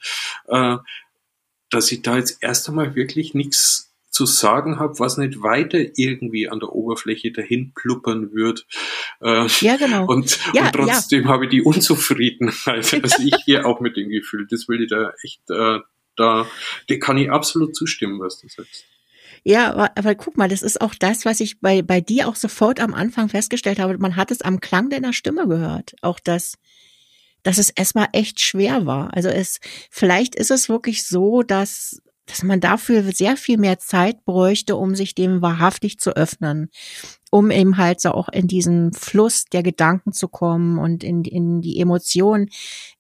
äh, 0.48 0.78
dass 1.70 1.92
ich 1.92 2.02
da 2.02 2.18
jetzt 2.18 2.38
erst 2.42 2.70
einmal 2.70 2.96
wirklich 2.96 3.34
nichts 3.34 3.92
zu 4.12 4.26
sagen 4.26 4.78
habe, 4.78 5.00
was 5.00 5.18
nicht 5.18 5.42
weiter 5.42 5.80
irgendwie 5.96 6.50
an 6.50 6.60
der 6.60 6.74
Oberfläche 6.74 7.32
dahin 7.32 7.72
pluppern 7.74 8.34
wird. 8.34 8.68
Äh, 9.22 9.48
ja, 9.62 9.78
genau. 9.78 10.06
Und, 10.06 10.38
ja, 10.54 10.66
und 10.66 10.74
trotzdem 10.74 11.24
ja. 11.24 11.30
habe 11.30 11.46
ich 11.46 11.52
die 11.52 11.64
Unzufriedenheit. 11.64 12.92
Also 13.02 13.24
ich 13.24 13.46
gehe 13.46 13.66
auch 13.66 13.80
mit 13.80 13.96
dem 13.96 14.10
Gefühl, 14.10 14.46
das 14.50 14.68
will 14.68 14.84
ich 14.84 14.90
da 14.90 15.14
echt 15.24 15.42
äh, 15.50 15.80
da 16.16 16.48
dir 16.90 17.00
kann 17.00 17.18
ich 17.18 17.32
absolut 17.32 17.76
zustimmen, 17.76 18.20
was 18.20 18.40
du 18.40 18.48
sagst. 18.48 18.86
Ja, 19.44 19.72
aber, 19.72 19.92
aber 19.98 20.16
guck 20.16 20.38
mal, 20.38 20.50
das 20.50 20.62
ist 20.62 20.82
auch 20.82 20.94
das, 20.94 21.26
was 21.26 21.40
ich 21.40 21.60
bei, 21.62 21.82
bei 21.82 22.00
dir 22.00 22.28
auch 22.28 22.36
sofort 22.36 22.80
am 22.80 22.94
Anfang 22.94 23.30
festgestellt 23.30 23.80
habe. 23.80 23.98
Man 23.98 24.16
hat 24.16 24.30
es 24.30 24.42
am 24.42 24.60
Klang 24.60 24.90
deiner 24.90 25.14
Stimme 25.14 25.48
gehört. 25.48 25.96
Auch 26.02 26.20
das, 26.20 26.58
dass 27.44 27.58
es 27.58 27.72
erstmal 27.72 28.10
echt 28.12 28.40
schwer 28.40 28.86
war. 28.86 29.14
Also 29.16 29.30
es, 29.30 29.60
vielleicht 29.90 30.36
ist 30.36 30.52
es 30.52 30.70
wirklich 30.70 31.08
so, 31.08 31.42
dass 31.42 32.02
dass 32.32 32.44
man 32.44 32.62
dafür 32.62 33.04
sehr 33.12 33.36
viel 33.36 33.58
mehr 33.58 33.78
Zeit 33.78 34.24
bräuchte, 34.24 34.78
um 34.78 34.96
sich 34.96 35.14
dem 35.14 35.42
wahrhaftig 35.42 36.00
zu 36.00 36.16
öffnen, 36.16 36.70
um 37.30 37.52
eben 37.52 37.76
halt 37.76 38.00
so 38.00 38.12
auch 38.12 38.30
in 38.30 38.48
diesen 38.48 38.94
Fluss 38.94 39.46
der 39.52 39.64
Gedanken 39.64 40.14
zu 40.14 40.30
kommen 40.30 40.80
und 40.80 41.04
in, 41.04 41.26
in 41.26 41.62
die 41.62 41.78
Emotionen. 41.78 42.50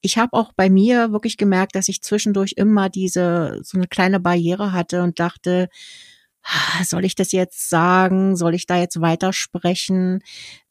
Ich 0.01 0.17
habe 0.17 0.33
auch 0.33 0.51
bei 0.53 0.69
mir 0.69 1.13
wirklich 1.13 1.37
gemerkt, 1.37 1.75
dass 1.75 1.87
ich 1.87 2.01
zwischendurch 2.01 2.55
immer 2.57 2.89
diese 2.89 3.61
so 3.63 3.77
eine 3.77 3.87
kleine 3.87 4.19
Barriere 4.19 4.73
hatte 4.73 5.01
und 5.01 5.19
dachte, 5.19 5.69
ah, 6.43 6.83
soll 6.83 7.05
ich 7.05 7.15
das 7.15 7.31
jetzt 7.31 7.69
sagen? 7.69 8.35
Soll 8.35 8.53
ich 8.53 8.65
da 8.65 8.77
jetzt 8.77 8.99
weitersprechen? 8.99 10.23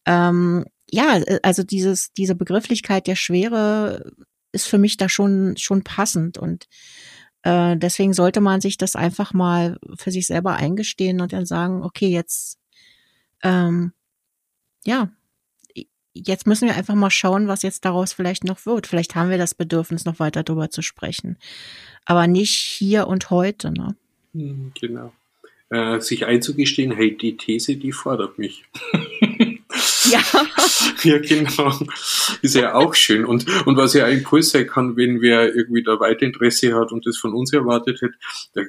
Ähm, 0.04 0.66
ja, 0.90 1.22
also 1.42 1.62
dieses, 1.62 2.12
diese 2.12 2.34
Begrifflichkeit 2.34 3.06
der 3.06 3.16
Schwere 3.16 4.12
ist 4.52 4.66
für 4.66 4.78
mich 4.78 4.98
da 4.98 5.08
schon, 5.08 5.56
schon 5.56 5.82
passend 5.82 6.36
und 6.36 6.66
äh, 7.43 7.76
deswegen 7.76 8.12
sollte 8.12 8.41
man 8.41 8.61
sich 8.61 8.76
das 8.76 8.97
einfach 8.97 9.32
mal 9.32 9.78
für 9.97 10.11
sich 10.11 10.26
selber 10.26 10.57
eingestehen 10.57 11.20
und 11.20 11.32
dann 11.32 11.47
sagen, 11.47 11.82
okay, 11.82 12.09
jetzt, 12.09 12.59
ähm, 13.43 13.93
ja, 14.84 15.11
jetzt 16.12 16.47
müssen 16.47 16.68
wir 16.68 16.76
einfach 16.76 16.95
mal 16.95 17.11
schauen, 17.11 17.49
was 17.49 17.62
jetzt 17.62 17.84
daraus 17.84 18.12
vielleicht 18.12 18.45
noch 18.45 18.66
wird. 18.66 18.86
Vielleicht 18.86 19.14
haben 19.14 19.30
wir 19.30 19.38
das 19.38 19.55
Bedürfnis, 19.55 20.05
noch 20.05 20.18
weiter 20.18 20.43
darüber 20.43 20.70
zu 20.70 20.82
sprechen. 20.82 21.38
Aber 22.05 22.26
nicht 22.26 22.53
hier 22.53 23.07
und 23.07 23.30
heute, 23.30 23.70
ne? 23.70 23.97
Hm, 24.34 24.72
genau. 24.78 25.12
Äh, 25.70 26.01
sich 26.01 26.26
einzugestehen, 26.26 26.93
hey, 26.93 27.16
die 27.16 27.36
These, 27.36 27.76
die 27.76 27.93
fordert 27.93 28.38
mich. 28.38 28.64
Ja. 30.11 30.20
ja, 31.04 31.18
genau. 31.18 31.72
Ist 32.42 32.54
ja 32.54 32.74
auch 32.74 32.94
schön. 32.94 33.24
Und, 33.24 33.46
und 33.66 33.76
was 33.76 33.94
ja 33.94 34.06
ein 34.06 34.18
Impuls 34.18 34.50
sein 34.50 34.66
kann, 34.66 34.96
wenn 34.96 35.20
wer 35.20 35.54
irgendwie 35.54 35.82
da 35.82 36.00
weiter 36.00 36.22
Interesse 36.22 36.74
hat 36.74 36.92
und 36.92 37.06
das 37.06 37.16
von 37.16 37.34
uns 37.34 37.52
erwartet 37.52 38.00
hat, 38.02 38.11
da, 38.54 38.62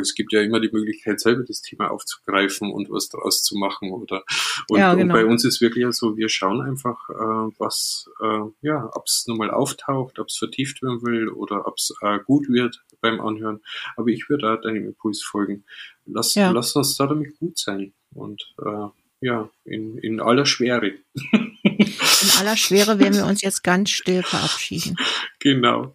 es 0.00 0.14
gibt 0.14 0.32
ja 0.32 0.40
immer 0.42 0.60
die 0.60 0.70
Möglichkeit, 0.72 1.20
selber 1.20 1.44
das 1.46 1.62
Thema 1.62 1.90
aufzugreifen 1.90 2.72
und 2.72 2.90
was 2.90 3.08
daraus 3.08 3.42
zu 3.42 3.56
machen. 3.56 3.92
Oder, 3.92 4.22
und, 4.68 4.78
ja, 4.78 4.94
genau. 4.94 5.14
und 5.14 5.20
bei 5.20 5.26
uns 5.26 5.44
ist 5.44 5.60
wirklich 5.60 5.86
so, 5.92 6.16
wir 6.16 6.28
schauen 6.28 6.60
einfach, 6.62 7.08
äh, 7.10 7.52
was, 7.58 8.10
äh, 8.20 8.40
ja, 8.62 8.90
ob 8.94 9.04
es 9.06 9.24
nochmal 9.26 9.50
auftaucht, 9.50 10.18
ob 10.18 10.28
es 10.28 10.36
vertieft 10.36 10.82
werden 10.82 11.02
will 11.02 11.28
oder 11.28 11.66
ob 11.66 11.74
es 11.76 11.94
äh, 12.00 12.18
gut 12.24 12.48
wird 12.48 12.82
beim 13.00 13.20
Anhören. 13.20 13.60
Aber 13.96 14.08
ich 14.08 14.28
würde 14.28 14.42
da 14.42 14.56
deinem 14.56 14.86
Impuls 14.86 15.22
folgen. 15.22 15.64
Lass, 16.06 16.34
ja. 16.34 16.50
lass 16.50 16.74
uns 16.74 16.96
da 16.96 17.06
damit 17.06 17.38
gut 17.38 17.58
sein. 17.58 17.92
Und 18.14 18.42
äh, 18.64 18.88
ja, 19.22 19.48
in, 19.64 19.98
in 19.98 20.20
aller 20.20 20.44
Schwere. 20.44 20.92
In 21.32 22.30
aller 22.40 22.56
Schwere 22.56 22.98
werden 22.98 23.14
wir 23.14 23.24
uns 23.24 23.40
jetzt 23.40 23.62
ganz 23.62 23.90
still 23.90 24.22
verabschieden. 24.22 24.96
Genau. 25.38 25.94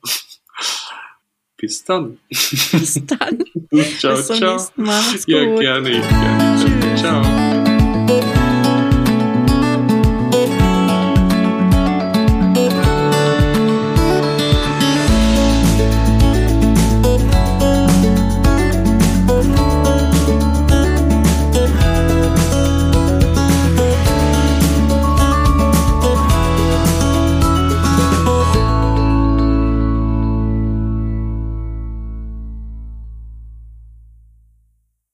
Bis 1.58 1.84
dann. 1.84 2.20
Bis 2.30 3.02
dann. 3.06 3.44
ciao, 4.00 4.16
Bis 4.16 4.28
zum 4.28 4.36
ciao. 4.38 4.54
nächsten 4.54 4.84
Mal. 4.84 5.02
Mach's 5.02 5.26
ja, 5.28 5.44
gerne, 5.60 5.90
gerne. 5.92 6.64
Tschüss. 6.64 7.02
Ciao. 7.02 8.47